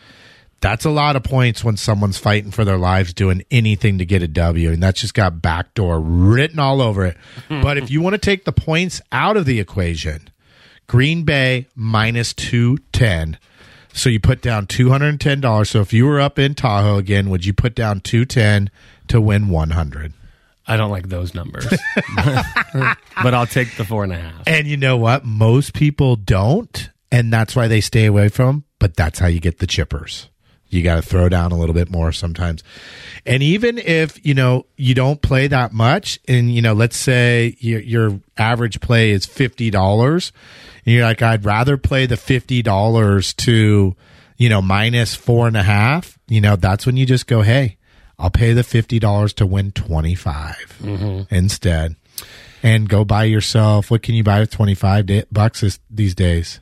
that's 0.60 0.84
a 0.84 0.90
lot 0.90 1.16
of 1.16 1.22
points 1.22 1.64
when 1.64 1.76
someone's 1.76 2.18
fighting 2.18 2.50
for 2.50 2.64
their 2.64 2.76
lives 2.76 3.14
doing 3.14 3.42
anything 3.50 3.98
to 3.98 4.04
get 4.04 4.22
a 4.22 4.28
W, 4.28 4.70
and 4.70 4.82
that's 4.82 5.00
just 5.00 5.14
got 5.14 5.40
backdoor 5.40 6.00
written 6.00 6.58
all 6.58 6.82
over 6.82 7.06
it. 7.06 7.16
but 7.48 7.78
if 7.78 7.90
you 7.90 8.00
want 8.00 8.14
to 8.14 8.18
take 8.18 8.44
the 8.44 8.52
points 8.52 9.00
out 9.10 9.36
of 9.36 9.46
the 9.46 9.58
equation, 9.58 10.28
Green 10.86 11.24
Bay 11.24 11.66
minus 11.74 12.34
two 12.34 12.78
ten. 12.92 13.38
So 13.92 14.08
you 14.08 14.20
put 14.20 14.42
down 14.42 14.66
two 14.66 14.90
hundred 14.90 15.08
and 15.08 15.20
ten 15.20 15.40
dollars. 15.40 15.70
So 15.70 15.80
if 15.80 15.92
you 15.92 16.06
were 16.06 16.20
up 16.20 16.38
in 16.38 16.54
Tahoe 16.54 16.98
again, 16.98 17.30
would 17.30 17.44
you 17.44 17.52
put 17.52 17.74
down 17.74 18.00
two 18.00 18.24
ten 18.24 18.70
to 19.08 19.20
win 19.20 19.48
one 19.48 19.70
hundred? 19.70 20.12
I 20.66 20.76
don't 20.76 20.90
like 20.90 21.08
those 21.08 21.34
numbers, 21.34 21.66
but 22.14 23.34
I'll 23.34 23.46
take 23.46 23.76
the 23.76 23.84
four 23.84 24.04
and 24.04 24.12
a 24.12 24.20
half. 24.20 24.42
And 24.46 24.68
you 24.68 24.76
know 24.76 24.96
what? 24.96 25.24
Most 25.24 25.74
people 25.74 26.14
don't, 26.14 26.90
and 27.10 27.32
that's 27.32 27.56
why 27.56 27.66
they 27.66 27.80
stay 27.80 28.06
away 28.06 28.28
from. 28.28 28.64
But 28.78 28.94
that's 28.94 29.18
how 29.18 29.26
you 29.26 29.40
get 29.40 29.58
the 29.58 29.66
chippers. 29.66 30.28
You 30.70 30.83
got 30.83 30.96
to 30.96 31.02
throw 31.02 31.28
down 31.28 31.52
a 31.52 31.59
little 31.59 31.74
bit 31.74 31.90
more 31.90 32.12
sometimes. 32.12 32.62
And 33.26 33.42
even 33.42 33.76
if 33.76 34.24
you 34.24 34.35
know 34.35 34.66
you 34.76 34.94
don't 34.94 35.20
play 35.20 35.48
that 35.48 35.72
much, 35.72 36.18
and 36.26 36.54
you 36.54 36.62
know, 36.62 36.72
let's 36.72 36.96
say 36.96 37.56
your, 37.59 37.80
your 37.80 38.20
average 38.38 38.80
play 38.80 39.11
is 39.11 39.26
fifty 39.26 39.70
dollars, 39.70 40.33
and 40.87 40.94
you're 40.94 41.04
like, 41.04 41.22
I'd 41.22 41.44
rather 41.44 41.76
play 41.76 42.06
the 42.06 42.16
fifty 42.16 42.62
dollars 42.62 43.35
to, 43.35 43.96
you 44.37 44.48
know, 44.48 44.62
minus 44.62 45.14
four 45.14 45.46
and 45.46 45.56
a 45.56 45.62
half. 45.62 46.18
You 46.28 46.40
know, 46.40 46.56
that's 46.56 46.87
when 46.87 46.96
you 46.96 47.04
just 47.04 47.26
go, 47.26 47.42
hey, 47.42 47.76
I'll 48.18 48.30
pay 48.30 48.52
the 48.52 48.64
fifty 48.64 48.98
dollars 48.98 49.33
to 49.35 49.46
win 49.46 49.72
twenty 49.72 50.14
mm-hmm. 50.14 51.35
instead 51.35 51.96
and 52.62 52.88
go 52.88 53.04
buy 53.04 53.24
yourself. 53.24 53.90
What 53.90 54.02
can 54.02 54.14
you 54.14 54.22
buy 54.22 54.40
with 54.40 54.50
twenty 54.50 54.74
five 54.74 55.06
da- 55.06 55.24
bucks 55.33 55.62
this, 55.62 55.80
these 55.90 56.14
days? 56.14 56.61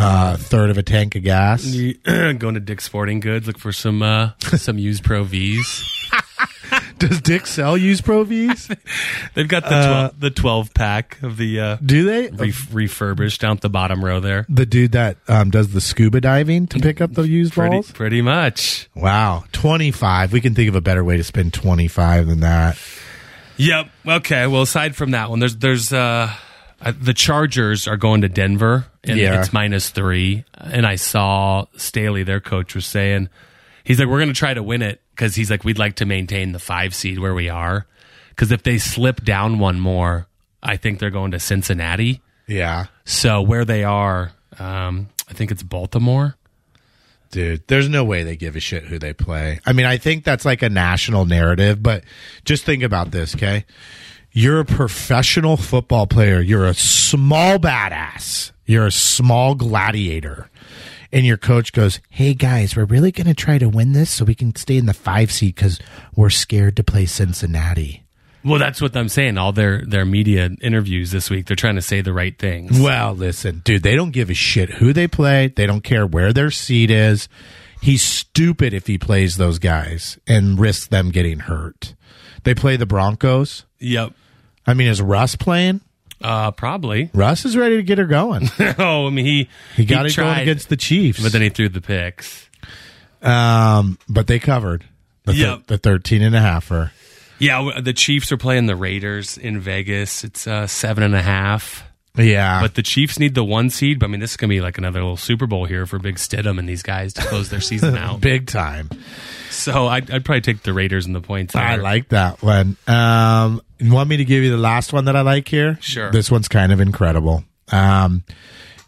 Uh, 0.00 0.36
third 0.36 0.70
of 0.70 0.78
a 0.78 0.82
tank 0.82 1.16
of 1.16 1.22
gas. 1.24 1.64
Going 2.04 2.54
to 2.54 2.60
Dick's 2.60 2.84
Sporting 2.84 3.20
Goods, 3.20 3.46
look 3.46 3.58
for 3.58 3.72
some 3.72 4.00
uh, 4.02 4.30
some 4.56 4.78
used 4.78 5.02
Pro 5.04 5.24
V's. 5.24 5.84
Does 6.98 7.20
Dick 7.20 7.46
sell 7.46 7.76
used 7.76 8.04
Pro 8.04 8.24
V's? 8.24 8.68
They've 9.34 9.46
got 9.48 9.62
the 9.64 9.68
12, 9.68 10.20
the 10.20 10.30
twelve 10.30 10.74
pack 10.74 11.20
of 11.22 11.36
the 11.36 11.60
uh, 11.60 11.76
Do 11.84 12.04
they? 12.04 12.28
re- 12.30 12.52
refurbished 12.72 13.40
down 13.40 13.52
at 13.56 13.60
the 13.60 13.68
bottom 13.70 14.04
row 14.04 14.20
there. 14.20 14.46
The 14.48 14.66
dude 14.66 14.92
that 14.92 15.16
um, 15.28 15.50
does 15.50 15.72
the 15.72 15.80
scuba 15.80 16.20
diving 16.20 16.66
to 16.68 16.78
pick 16.80 17.00
up 17.00 17.12
the 17.14 17.22
used 17.28 17.54
Pretty 17.54 17.76
balls. 17.76 17.90
pretty 17.92 18.20
much. 18.22 18.88
Wow, 18.94 19.44
twenty 19.52 19.90
five. 19.90 20.32
We 20.32 20.40
can 20.40 20.54
think 20.54 20.68
of 20.68 20.74
a 20.74 20.80
better 20.80 21.04
way 21.04 21.16
to 21.16 21.24
spend 21.24 21.54
twenty 21.54 21.88
five 21.88 22.26
than 22.26 22.40
that. 22.40 22.78
Yep. 23.56 23.90
Okay. 24.06 24.46
Well, 24.46 24.62
aside 24.62 24.94
from 24.96 25.12
that 25.12 25.30
one, 25.30 25.38
there's 25.40 25.56
there's 25.56 25.92
uh, 25.92 26.32
uh, 26.80 26.92
the 27.00 27.14
Chargers 27.14 27.88
are 27.88 27.96
going 27.96 28.20
to 28.22 28.28
Denver, 28.28 28.86
and 29.04 29.18
Yeah. 29.18 29.40
it's 29.40 29.52
minus 29.52 29.90
three. 29.90 30.44
And 30.56 30.86
I 30.86 30.96
saw 30.96 31.66
Staley, 31.76 32.22
their 32.22 32.40
coach, 32.40 32.74
was 32.74 32.86
saying 32.86 33.28
he's 33.84 33.98
like, 33.98 34.08
we're 34.08 34.18
going 34.18 34.28
to 34.32 34.34
try 34.38 34.54
to 34.54 34.62
win 34.62 34.82
it 34.82 35.00
because 35.10 35.34
he's 35.34 35.50
like, 35.50 35.64
we'd 35.64 35.78
like 35.78 35.96
to 35.96 36.06
maintain 36.06 36.52
the 36.52 36.58
five 36.58 36.94
seed 36.94 37.18
where 37.18 37.34
we 37.34 37.48
are. 37.48 37.86
Because 38.30 38.52
if 38.52 38.62
they 38.62 38.78
slip 38.78 39.24
down 39.24 39.58
one 39.58 39.80
more, 39.80 40.26
I 40.62 40.76
think 40.76 40.98
they're 41.00 41.10
going 41.10 41.32
to 41.32 41.40
Cincinnati. 41.40 42.20
Yeah, 42.46 42.86
So 43.04 43.42
where 43.42 43.64
they 43.64 43.84
are, 43.84 44.32
um, 44.58 45.08
I 45.28 45.32
think 45.34 45.50
it's 45.50 45.62
Baltimore. 45.62 46.36
dude. 47.30 47.62
There's 47.68 47.88
no 47.90 48.04
way 48.04 48.22
they 48.22 48.36
give 48.36 48.56
a 48.56 48.60
shit 48.60 48.84
who 48.84 48.98
they 48.98 49.12
play. 49.12 49.60
I 49.66 49.72
mean, 49.74 49.84
I 49.84 49.98
think 49.98 50.24
that's 50.24 50.44
like 50.46 50.62
a 50.62 50.70
national 50.70 51.26
narrative, 51.26 51.82
but 51.82 52.04
just 52.46 52.64
think 52.64 52.82
about 52.82 53.10
this, 53.10 53.34
okay? 53.34 53.66
You're 54.38 54.60
a 54.60 54.64
professional 54.64 55.56
football 55.56 56.06
player. 56.06 56.40
You're 56.40 56.66
a 56.66 56.72
small 56.74 57.58
badass. 57.58 58.52
You're 58.66 58.86
a 58.86 58.92
small 58.92 59.56
gladiator. 59.56 60.48
And 61.12 61.26
your 61.26 61.36
coach 61.36 61.72
goes, 61.72 61.98
Hey 62.08 62.34
guys, 62.34 62.76
we're 62.76 62.84
really 62.84 63.10
going 63.10 63.26
to 63.26 63.34
try 63.34 63.58
to 63.58 63.68
win 63.68 63.94
this 63.94 64.12
so 64.12 64.24
we 64.24 64.36
can 64.36 64.54
stay 64.54 64.76
in 64.76 64.86
the 64.86 64.94
five 64.94 65.32
seed 65.32 65.56
because 65.56 65.80
we're 66.14 66.30
scared 66.30 66.76
to 66.76 66.84
play 66.84 67.04
Cincinnati. 67.04 68.04
Well, 68.44 68.60
that's 68.60 68.80
what 68.80 68.96
I'm 68.96 69.08
saying. 69.08 69.38
All 69.38 69.50
their 69.50 69.84
their 69.84 70.04
media 70.04 70.50
interviews 70.60 71.10
this 71.10 71.30
week, 71.30 71.46
they're 71.46 71.56
trying 71.56 71.74
to 71.74 71.82
say 71.82 72.00
the 72.00 72.12
right 72.12 72.38
things. 72.38 72.78
Well, 72.78 73.14
listen, 73.14 73.62
dude, 73.64 73.82
they 73.82 73.96
don't 73.96 74.12
give 74.12 74.30
a 74.30 74.34
shit 74.34 74.70
who 74.74 74.92
they 74.92 75.08
play. 75.08 75.48
They 75.48 75.66
don't 75.66 75.82
care 75.82 76.06
where 76.06 76.32
their 76.32 76.52
seat 76.52 76.92
is. 76.92 77.28
He's 77.82 78.02
stupid 78.02 78.72
if 78.72 78.86
he 78.86 78.98
plays 78.98 79.36
those 79.36 79.58
guys 79.58 80.16
and 80.28 80.60
risks 80.60 80.86
them 80.86 81.10
getting 81.10 81.40
hurt. 81.40 81.96
They 82.44 82.54
play 82.54 82.76
the 82.76 82.86
Broncos. 82.86 83.64
Yep. 83.80 84.12
I 84.68 84.74
mean, 84.74 84.86
is 84.88 85.00
Russ 85.02 85.34
playing? 85.34 85.80
Uh, 86.22 86.50
probably. 86.50 87.10
Russ 87.14 87.44
is 87.44 87.56
ready 87.56 87.76
to 87.76 87.82
get 87.82 87.98
her 87.98 88.04
going. 88.06 88.48
oh, 88.78 89.06
I 89.06 89.10
mean, 89.10 89.24
he 89.24 89.48
He 89.76 89.84
got 89.84 90.04
it 90.06 90.14
going 90.16 90.38
against 90.40 90.68
the 90.68 90.76
Chiefs. 90.76 91.22
but 91.22 91.32
then 91.32 91.42
he 91.42 91.48
threw 91.48 91.68
the 91.68 91.80
picks. 91.80 92.48
um, 93.22 93.98
but 94.08 94.26
they 94.26 94.38
covered 94.38 94.84
the, 95.24 95.34
Yep. 95.34 95.66
the 95.68 95.78
13 95.78 96.22
and 96.22 96.34
a 96.36 96.40
halfer. 96.40 96.90
Yeah, 97.38 97.70
the 97.80 97.92
Chiefs 97.92 98.32
are 98.32 98.36
playing 98.36 98.66
the 98.66 98.74
Raiders 98.76 99.38
in 99.38 99.60
Vegas. 99.60 100.24
It's 100.24 100.46
uh, 100.46 100.66
seven 100.66 101.04
and 101.04 101.14
a 101.14 101.22
half. 101.22 101.84
Yeah. 102.18 102.60
But 102.60 102.74
the 102.74 102.82
Chiefs 102.82 103.18
need 103.18 103.34
the 103.34 103.44
one 103.44 103.70
seed. 103.70 103.98
But 103.98 104.06
I 104.06 104.08
mean, 104.10 104.20
this 104.20 104.32
is 104.32 104.36
gonna 104.36 104.50
be 104.50 104.60
like 104.60 104.78
another 104.78 105.00
little 105.00 105.16
Super 105.16 105.46
Bowl 105.46 105.64
here 105.64 105.86
for 105.86 105.98
Big 105.98 106.16
Stidham 106.16 106.58
and 106.58 106.68
these 106.68 106.82
guys 106.82 107.12
to 107.14 107.22
close 107.22 107.48
their 107.48 107.60
season 107.60 107.96
out. 107.98 108.20
big 108.20 108.46
time. 108.46 108.90
So 109.50 109.86
I'd, 109.86 110.10
I'd 110.10 110.24
probably 110.24 110.42
take 110.42 110.62
the 110.62 110.72
Raiders 110.72 111.06
and 111.06 111.14
the 111.14 111.20
points. 111.20 111.54
I 111.56 111.76
like 111.76 112.08
that 112.10 112.42
one. 112.42 112.76
Um, 112.86 113.60
you 113.78 113.92
want 113.92 114.08
me 114.08 114.18
to 114.18 114.24
give 114.24 114.42
you 114.44 114.50
the 114.50 114.56
last 114.56 114.92
one 114.92 115.06
that 115.06 115.16
I 115.16 115.22
like 115.22 115.48
here? 115.48 115.78
Sure. 115.80 116.10
This 116.10 116.30
one's 116.30 116.48
kind 116.48 116.70
of 116.72 116.80
incredible. 116.80 117.44
Um, 117.72 118.24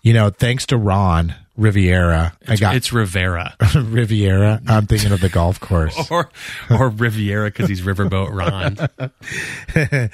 you 0.02 0.12
know, 0.12 0.30
thanks 0.30 0.66
to 0.66 0.76
Ron 0.76 1.34
Riviera, 1.56 2.34
I 2.48 2.56
got 2.56 2.74
It's 2.74 2.90
Rivera 2.92 3.54
Riviera. 3.74 4.62
I'm 4.66 4.86
thinking 4.86 5.12
of 5.12 5.20
the 5.20 5.28
golf 5.28 5.60
course. 5.60 5.94
or 6.10 6.30
or 6.70 6.88
Riviera 6.88 7.48
because 7.48 7.68
he's 7.68 7.82
Riverboat 7.82 8.30
Ron. 8.32 10.08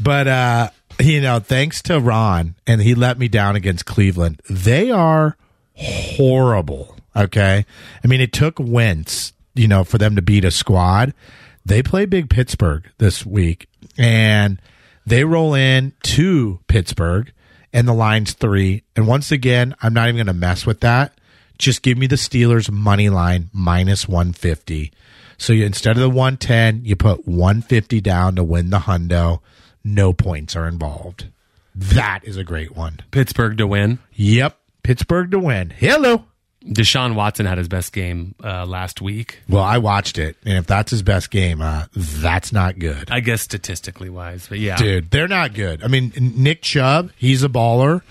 But 0.00 0.28
uh, 0.28 0.70
you 1.00 1.20
know, 1.20 1.38
thanks 1.38 1.82
to 1.82 2.00
Ron, 2.00 2.54
and 2.66 2.80
he 2.80 2.94
let 2.94 3.18
me 3.18 3.28
down 3.28 3.56
against 3.56 3.86
Cleveland. 3.86 4.40
They 4.48 4.90
are 4.90 5.36
horrible. 5.74 6.96
Okay, 7.14 7.64
I 8.02 8.06
mean, 8.06 8.20
it 8.20 8.32
took 8.32 8.58
Wentz, 8.58 9.32
you 9.54 9.68
know, 9.68 9.84
for 9.84 9.98
them 9.98 10.16
to 10.16 10.22
beat 10.22 10.44
a 10.44 10.50
squad. 10.50 11.14
They 11.64 11.82
play 11.82 12.04
big 12.04 12.30
Pittsburgh 12.30 12.84
this 12.98 13.24
week, 13.26 13.68
and 13.98 14.60
they 15.06 15.24
roll 15.24 15.54
in 15.54 15.92
to 16.02 16.60
Pittsburgh, 16.68 17.32
and 17.72 17.88
the 17.88 17.94
line's 17.94 18.32
three. 18.34 18.82
And 18.94 19.06
once 19.06 19.32
again, 19.32 19.74
I'm 19.82 19.94
not 19.94 20.08
even 20.08 20.16
going 20.16 20.26
to 20.26 20.32
mess 20.32 20.66
with 20.66 20.80
that. 20.80 21.18
Just 21.58 21.82
give 21.82 21.96
me 21.96 22.06
the 22.06 22.16
Steelers 22.16 22.70
money 22.70 23.08
line 23.08 23.48
minus 23.52 24.06
150. 24.06 24.92
So 25.38 25.52
you, 25.52 25.64
instead 25.64 25.96
of 25.96 26.02
the 26.02 26.08
110, 26.08 26.84
you 26.84 26.96
put 26.96 27.26
150 27.26 28.00
down 28.00 28.36
to 28.36 28.44
win 28.44 28.70
the 28.70 28.80
hundo. 28.80 29.40
No 29.86 30.12
points 30.12 30.56
are 30.56 30.66
involved. 30.66 31.28
That 31.72 32.22
is 32.24 32.36
a 32.36 32.42
great 32.42 32.74
one. 32.74 32.98
Pittsburgh 33.12 33.56
to 33.58 33.68
win. 33.68 34.00
Yep. 34.14 34.58
Pittsburgh 34.82 35.30
to 35.30 35.38
win. 35.38 35.70
Hello. 35.70 36.24
Deshaun 36.64 37.14
Watson 37.14 37.46
had 37.46 37.56
his 37.56 37.68
best 37.68 37.92
game 37.92 38.34
uh, 38.42 38.66
last 38.66 39.00
week. 39.00 39.42
Well, 39.48 39.62
I 39.62 39.78
watched 39.78 40.18
it, 40.18 40.36
and 40.44 40.58
if 40.58 40.66
that's 40.66 40.90
his 40.90 41.02
best 41.04 41.30
game, 41.30 41.62
uh, 41.62 41.84
that's 41.94 42.52
not 42.52 42.80
good. 42.80 43.08
I 43.12 43.20
guess 43.20 43.42
statistically 43.42 44.10
wise, 44.10 44.48
but 44.48 44.58
yeah, 44.58 44.76
Dude, 44.76 45.12
they're 45.12 45.28
not 45.28 45.54
good. 45.54 45.84
I 45.84 45.86
mean, 45.86 46.12
Nick 46.18 46.62
Chubb, 46.62 47.12
he's 47.16 47.44
a 47.44 47.48
baller. 47.48 48.02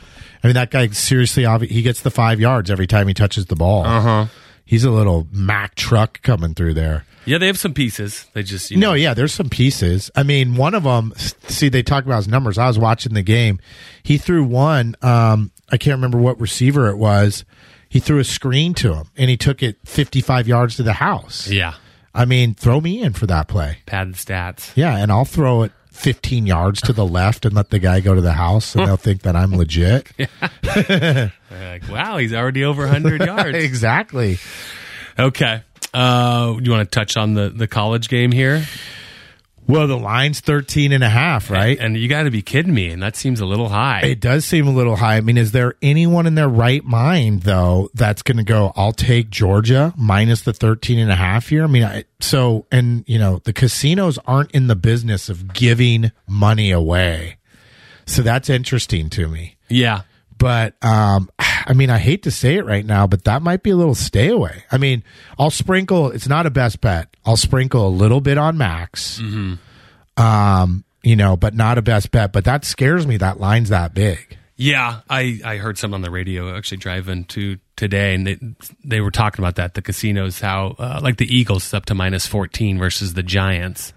I 0.42 0.48
mean, 0.48 0.54
that 0.54 0.72
guy 0.72 0.88
seriously, 0.88 1.46
he 1.68 1.82
gets 1.82 2.02
the 2.02 2.12
five 2.12 2.40
yards 2.40 2.72
every 2.72 2.88
time 2.88 3.10
he 3.10 3.14
touches 3.14 3.48
the 3.48 3.58
ball. 3.58 3.84
Uh 3.84 4.02
huh. 4.02 4.26
He's 4.66 4.84
a 4.84 4.90
little 4.92 5.28
Mack 5.32 5.76
truck 5.76 6.22
coming 6.24 6.54
through 6.56 6.74
there. 6.74 7.06
yeah, 7.26 7.38
they 7.38 7.48
have 7.48 7.58
some 7.58 7.74
pieces. 7.74 8.26
They 8.34 8.42
just 8.44 8.72
you 8.72 8.78
know, 8.78 8.90
No, 8.90 8.94
yeah, 8.96 9.14
there's 9.14 9.34
some 9.34 9.50
pieces. 9.50 10.10
I 10.16 10.24
mean, 10.24 10.56
one 10.56 10.74
of 10.74 10.84
them. 10.84 11.14
See, 11.18 11.70
they 11.70 11.84
talk 11.84 12.06
about 12.06 12.18
his 12.18 12.28
numbers. 12.28 12.58
I 12.58 12.68
was 12.68 12.80
watching 12.80 13.14
the 13.14 13.22
game. 13.22 13.60
He 14.04 14.18
threw 14.18 14.44
one. 14.44 14.96
Um, 15.02 15.52
I 15.72 15.78
can't 15.78 15.96
remember 15.96 16.18
what 16.18 16.40
receiver 16.40 16.90
it 16.90 16.98
was. 16.98 17.46
He 17.90 18.00
threw 18.00 18.20
a 18.20 18.24
screen 18.24 18.74
to 18.76 18.94
him, 18.96 19.08
and 19.16 19.30
he 19.30 19.38
took 19.38 19.62
it 19.64 19.78
55 19.86 20.48
yards 20.48 20.76
to 20.78 20.84
the 20.84 20.94
house. 20.94 21.48
yeah, 21.50 21.76
I 22.14 22.26
mean, 22.26 22.54
throw 22.56 22.82
me 22.82 23.02
in 23.02 23.14
for 23.14 23.26
that 23.28 23.48
play. 23.48 23.78
padded 23.86 24.16
stats. 24.16 24.72
Yeah, 24.76 24.98
and 24.98 25.12
I'll 25.12 25.26
throw 25.26 25.64
it 25.64 25.72
15 25.96 26.46
yards 26.46 26.82
to 26.82 26.94
the 26.94 27.06
left 27.06 27.46
and 27.46 27.56
let 27.56 27.70
the 27.70 27.80
guy 27.80 28.00
go 28.02 28.14
to 28.14 28.22
the 28.22 28.34
house, 28.34 28.76
and 28.76 28.86
they'll 28.86 28.98
think 28.98 29.24
that 29.24 29.36
I'm 29.36 29.52
legit. 29.56 30.08
Like, 31.52 31.88
wow, 31.90 32.18
he's 32.18 32.34
already 32.34 32.64
over 32.66 32.82
100 32.84 33.22
yards. 33.26 33.58
exactly. 33.58 34.38
Okay. 35.18 35.62
Uh, 35.94 36.56
you 36.62 36.70
want 36.72 36.90
to 36.92 36.94
touch 37.00 37.16
on 37.16 37.34
the, 37.34 37.50
the 37.50 37.68
college 37.68 38.10
game 38.10 38.32
here? 38.32 38.66
Well, 39.68 39.88
the 39.88 39.98
line's 39.98 40.42
13 40.42 40.92
and 40.92 41.04
a 41.04 41.10
half, 41.10 41.50
right? 41.50 41.78
And 41.80 41.98
you 41.98 42.08
got 42.08 42.24
to 42.24 42.32
be 42.32 42.42
kidding 42.42 42.74
me. 42.74 42.90
And 42.92 43.02
that 43.02 43.16
seems 43.16 43.40
a 43.40 43.46
little 43.46 43.70
high. 43.70 44.02
It 44.02 44.20
does 44.20 44.46
seem 44.46 44.68
a 44.68 44.72
little 44.72 44.96
high. 44.96 45.18
I 45.18 45.22
mean, 45.22 45.38
is 45.38 45.52
there 45.54 45.74
anyone 45.82 46.28
in 46.28 46.36
their 46.36 46.48
right 46.48 46.84
mind 46.84 47.42
though 47.44 47.90
that's 47.94 48.22
going 48.22 48.38
to 48.38 48.44
go? 48.44 48.74
I'll 48.76 48.92
take 48.92 49.30
Georgia 49.30 49.94
minus 49.98 50.42
the 50.42 50.54
13 50.54 51.00
and 51.00 51.12
a 51.12 51.16
half 51.16 51.50
here. 51.50 51.64
I 51.64 51.68
mean, 51.68 51.84
I, 51.84 52.04
so 52.20 52.66
and 52.72 53.04
you 53.08 53.18
know 53.18 53.40
the 53.44 53.54
casinos 53.54 54.20
aren't 54.28 54.52
in 54.52 54.68
the 54.68 54.76
business 54.76 55.30
of 55.30 55.54
giving 55.54 56.12
money 56.28 56.72
away, 56.72 57.38
so 58.06 58.22
that's 58.22 58.50
interesting 58.50 59.10
to 59.12 59.28
me. 59.28 59.58
yeah. 59.70 60.02
But 60.38 60.76
um, 60.84 61.30
I 61.40 61.74
mean, 61.74 61.90
I 61.90 61.98
hate 61.98 62.24
to 62.24 62.32
say 62.32 62.56
it 62.56 62.66
right 62.66 62.86
now, 62.86 63.08
but 63.08 63.24
that 63.24 63.42
might 63.42 63.64
be 63.64 63.72
a 63.72 63.76
little 63.76 63.96
stay 63.96 64.30
away. 64.30 64.64
I 64.72 64.78
mean, 64.78 65.04
I'll 65.40 65.50
sprinkle. 65.52 66.12
It's 66.12 66.28
not 66.28 66.46
a 66.46 66.52
best 66.52 66.80
bet. 66.82 67.08
I'll 67.26 67.38
sprinkle 67.38 67.88
a 67.88 67.90
little 67.90 68.22
bit 68.22 68.38
on 68.38 68.58
Max. 68.58 69.20
Um, 70.18 70.84
you 71.04 71.16
know, 71.16 71.36
but 71.36 71.54
not 71.54 71.78
a 71.78 71.82
best 71.82 72.12
bet. 72.12 72.32
But 72.34 72.46
that 72.46 72.66
scares 72.66 73.08
me. 73.08 73.18
That 73.18 73.40
line's 73.40 73.70
that 73.70 73.94
big. 73.94 74.38
Yeah, 74.58 75.02
I, 75.10 75.42
I 75.44 75.58
heard 75.58 75.78
something 75.78 75.96
on 75.96 76.02
the 76.02 76.10
radio 76.10 76.56
actually 76.56 76.78
driving 76.78 77.26
to 77.26 77.58
today, 77.76 78.16
and 78.16 78.26
they 78.26 78.38
they 78.86 79.02
were 79.02 79.12
talking 79.12 79.44
about 79.44 79.56
that 79.56 79.74
the 79.74 79.82
casinos 79.82 80.40
how 80.40 80.76
uh, 80.80 81.02
like 81.04 81.18
the 81.18 81.26
Eagles 81.26 81.74
up 81.74 81.86
to 81.88 81.96
minus 81.96 82.26
fourteen 82.26 82.80
versus 82.80 83.16
the 83.16 83.24
Giants, 83.24 83.92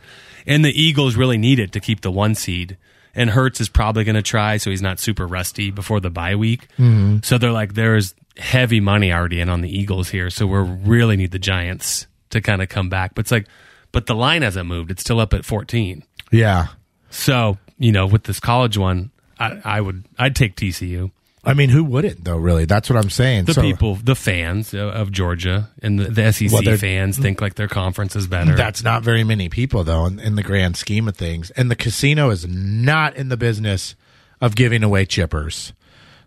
and 0.47 0.65
the 0.65 0.71
Eagles 0.71 1.15
really 1.15 1.39
need 1.39 1.61
it 1.61 1.71
to 1.73 1.81
keep 1.81 2.01
the 2.01 2.11
one 2.11 2.35
seed, 2.35 2.77
and 3.19 3.29
Hurts 3.29 3.61
is 3.61 3.69
probably 3.69 4.05
going 4.05 4.15
to 4.15 4.23
try, 4.23 4.59
so 4.59 4.71
he's 4.71 4.81
not 4.81 5.01
super 5.01 5.27
rusty 5.27 5.73
before 5.73 5.99
the 5.99 6.09
bye 6.09 6.37
week. 6.37 6.69
Mm-hmm. 6.79 7.19
So 7.25 7.37
they're 7.37 7.53
like, 7.53 7.75
there's 7.75 8.15
heavy 8.37 8.79
money 8.79 9.13
already 9.13 9.41
in 9.41 9.49
on 9.49 9.61
the 9.61 9.69
Eagles 9.69 10.09
here, 10.09 10.31
so 10.31 10.47
we 10.47 10.59
really 10.59 11.17
need 11.17 11.33
the 11.33 11.39
Giants 11.41 12.07
to 12.31 12.41
kind 12.41 12.63
of 12.63 12.69
come 12.69 12.89
back. 12.89 13.17
But 13.17 13.23
it's 13.23 13.33
like, 13.33 13.49
but 13.91 14.07
the 14.07 14.15
line 14.15 14.43
hasn't 14.43 14.67
moved; 14.67 14.93
it's 14.93 15.03
still 15.03 15.19
up 15.19 15.35
at 15.35 15.45
fourteen. 15.45 16.05
Yeah. 16.31 16.69
So 17.11 17.59
you 17.77 17.91
know, 17.91 18.07
with 18.07 18.23
this 18.23 18.39
college 18.39 18.79
one, 18.79 19.11
I, 19.41 19.61
I 19.65 19.81
would 19.81 20.05
I'd 20.17 20.37
take 20.37 20.55
TCU. 20.55 21.11
I 21.49 21.55
mean, 21.55 21.71
who 21.71 21.83
wouldn't 21.83 22.25
though? 22.25 22.37
Really, 22.37 22.67
that's 22.67 22.91
what 22.91 23.03
I'm 23.03 23.09
saying. 23.09 23.47
The 23.47 23.55
So, 23.55 23.63
people, 23.63 23.95
the 23.95 24.15
fans 24.15 24.75
of, 24.75 25.11
Georgia 25.11 25.71
and 25.81 25.99
the, 25.99 26.05
the 26.05 26.31
SEC 26.31 26.53
Well, 26.53 26.77
fans 26.77 27.19
mm. 27.19 27.23
think 27.23 27.41
like 27.41 27.55
their 27.55 27.69
conference 27.69 28.15
is 28.15 28.27
better. 28.27 28.55
That's 28.55 28.85
not 28.85 29.03
very 29.03 29.25
many 29.25 29.49
people 29.49 29.83
though, 29.83 30.05
in, 30.05 30.21
in 30.21 30.35
the 30.35 30.43
grand 30.43 30.77
scheme 30.77 31.09
of 31.09 31.17
things. 31.17 31.51
And 31.53 31.71
the 31.71 31.75
casino 31.75 32.29
is 32.29 32.47
not 32.47 33.17
in 33.17 33.31
the 33.31 33.39
business 33.39 33.95
of 34.43 34.57
giving 34.57 34.83
away 34.83 35.07
chippers. 35.07 35.73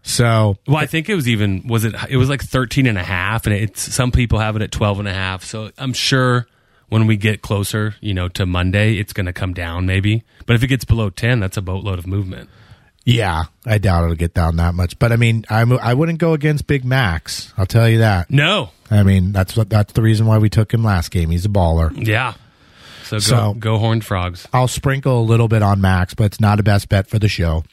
So 0.01 0.57
well, 0.65 0.77
I 0.77 0.87
think 0.87 1.07
it 1.07 1.13
was 1.13 1.29
even 1.29 1.67
was 1.67 1.85
it 1.85 1.93
it 2.09 2.17
was 2.17 2.27
like 2.27 2.41
13 2.41 2.87
and 2.87 2.97
a 2.97 3.03
half 3.03 3.45
and 3.45 3.55
it's 3.55 3.93
some 3.93 4.11
people 4.11 4.39
have 4.39 4.55
it 4.55 4.63
at 4.63 4.71
12 4.71 4.99
and 4.99 5.07
a 5.07 5.13
half. 5.13 5.43
So 5.43 5.69
I'm 5.77 5.93
sure 5.93 6.47
when 6.89 7.05
we 7.05 7.15
get 7.15 7.43
closer, 7.43 7.93
you 8.01 8.15
know, 8.15 8.27
to 8.29 8.47
Monday, 8.47 8.95
it's 8.95 9.13
going 9.13 9.27
to 9.27 9.33
come 9.33 9.53
down 9.53 9.85
maybe. 9.85 10.23
But 10.47 10.55
if 10.55 10.63
it 10.63 10.67
gets 10.67 10.83
below 10.83 11.11
10, 11.11 11.39
that's 11.39 11.57
a 11.57 11.61
boatload 11.61 11.99
of 11.99 12.07
movement. 12.07 12.49
Yeah, 13.05 13.43
I 13.65 13.77
doubt 13.77 14.03
it'll 14.03 14.15
get 14.15 14.33
down 14.33 14.57
that 14.57 14.73
much. 14.75 14.97
But 14.99 15.11
I 15.11 15.15
mean, 15.15 15.45
I'm, 15.49 15.73
I 15.79 15.93
wouldn't 15.93 16.19
go 16.19 16.33
against 16.33 16.67
Big 16.67 16.85
Max. 16.85 17.53
I'll 17.57 17.65
tell 17.65 17.89
you 17.89 17.99
that. 17.99 18.29
No. 18.29 18.69
I 18.89 19.03
mean, 19.03 19.31
that's 19.31 19.55
what 19.55 19.69
that's 19.69 19.93
the 19.93 20.01
reason 20.01 20.25
why 20.25 20.37
we 20.37 20.49
took 20.49 20.73
him 20.73 20.83
last 20.83 21.09
game. 21.11 21.29
He's 21.31 21.45
a 21.45 21.49
baller. 21.49 21.91
Yeah. 21.95 22.33
So 23.05 23.17
go 23.17 23.19
So- 23.19 23.53
go 23.55 23.77
horned 23.77 24.05
frogs. 24.05 24.47
I'll 24.53 24.67
sprinkle 24.67 25.19
a 25.19 25.23
little 25.23 25.47
bit 25.47 25.61
on 25.63 25.81
Max, 25.81 26.13
but 26.13 26.25
it's 26.25 26.39
not 26.39 26.59
a 26.59 26.63
best 26.63 26.89
bet 26.89 27.07
for 27.07 27.17
the 27.19 27.27
show. 27.27 27.63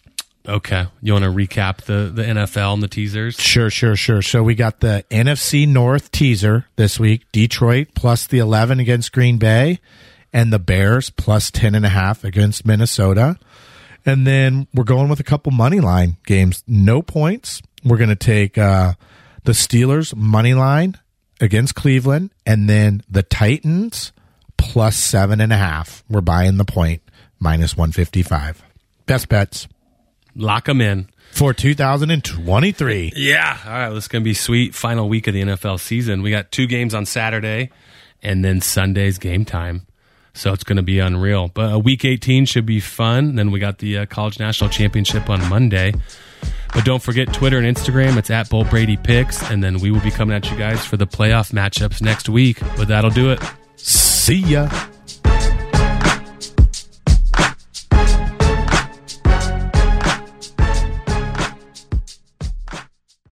Okay. 0.46 0.86
You 1.02 1.12
want 1.12 1.24
to 1.24 1.30
recap 1.30 1.82
the 1.82 2.10
the 2.14 2.22
NFL 2.22 2.72
and 2.74 2.82
the 2.82 2.88
teasers? 2.88 3.36
Sure, 3.38 3.68
sure, 3.68 3.96
sure. 3.96 4.22
So 4.22 4.42
we 4.42 4.54
got 4.54 4.80
the 4.80 5.04
NFC 5.10 5.68
North 5.68 6.10
teaser 6.10 6.66
this 6.76 6.98
week. 6.98 7.26
Detroit 7.32 7.88
plus 7.94 8.26
the 8.26 8.38
11 8.38 8.80
against 8.80 9.12
Green 9.12 9.36
Bay 9.36 9.78
and 10.32 10.50
the 10.52 10.58
Bears 10.58 11.10
plus 11.10 11.50
10 11.50 11.74
and 11.74 11.84
a 11.84 11.90
half 11.90 12.24
against 12.24 12.64
Minnesota. 12.66 13.38
And 14.06 14.26
then 14.26 14.66
we're 14.74 14.84
going 14.84 15.08
with 15.08 15.20
a 15.20 15.24
couple 15.24 15.52
money 15.52 15.80
line 15.80 16.16
games. 16.26 16.62
No 16.66 17.02
points. 17.02 17.61
We're 17.84 17.98
going 17.98 18.08
to 18.08 18.16
take 18.16 18.56
uh, 18.58 18.94
the 19.44 19.52
Steelers 19.52 20.14
money 20.16 20.54
line 20.54 20.96
against 21.40 21.74
Cleveland 21.74 22.30
and 22.46 22.68
then 22.68 23.02
the 23.08 23.22
Titans 23.22 24.12
plus 24.56 24.96
seven 24.96 25.40
and 25.40 25.52
a 25.52 25.56
half. 25.56 26.02
We're 26.08 26.20
buying 26.20 26.56
the 26.56 26.64
point 26.64 27.02
minus 27.38 27.76
155. 27.76 28.62
Best 29.06 29.28
bets 29.28 29.68
Lock 30.34 30.66
them 30.66 30.80
in. 30.80 31.08
for 31.32 31.52
2023. 31.52 33.12
Yeah. 33.16 33.58
All 33.64 33.70
right. 33.72 33.88
This 33.90 34.04
is 34.04 34.08
going 34.08 34.22
to 34.22 34.24
be 34.24 34.34
sweet. 34.34 34.74
Final 34.74 35.08
week 35.08 35.26
of 35.26 35.34
the 35.34 35.42
NFL 35.42 35.80
season. 35.80 36.22
We 36.22 36.30
got 36.30 36.50
two 36.50 36.66
games 36.66 36.94
on 36.94 37.06
Saturday 37.06 37.70
and 38.22 38.44
then 38.44 38.61
Sunday's 38.61 39.18
game 39.18 39.44
time. 39.44 39.87
So 40.38 40.53
it's 40.53 40.62
going 40.62 40.77
to 40.77 40.85
be 40.85 41.01
unreal. 41.01 41.48
But 41.48 41.83
week 41.83 42.05
18 42.05 42.44
should 42.44 42.64
be 42.64 42.79
fun. 42.79 43.35
Then 43.35 43.51
we 43.51 43.59
got 43.59 43.79
the 43.79 43.98
uh, 43.98 44.07
College 44.07 44.38
National 44.38 44.70
Championship 44.70 45.29
on 45.29 45.46
Monday. 45.48 45.92
But 46.72 46.85
don't 46.85 47.03
forget 47.03 47.33
Twitter 47.33 47.59
and 47.59 47.77
Instagram. 47.77 48.16
It's 48.16 48.31
at 48.31 48.48
Bull 48.48 48.62
Brady 48.62 48.96
Picks. 48.96 49.42
And 49.51 49.64
then 49.64 49.81
we 49.81 49.90
will 49.90 50.01
be 50.01 50.12
coming 50.12 50.37
at 50.37 50.48
you 50.48 50.57
guys 50.57 50.85
for 50.85 50.96
the 50.96 51.09
playoff 51.09 51.53
matchups 51.53 52.01
next 52.01 52.29
week. 52.29 52.61
But 52.77 52.87
that'll 52.87 53.11
do 53.11 53.33
it. 53.33 53.42
See 53.74 54.37
ya. 54.37 54.70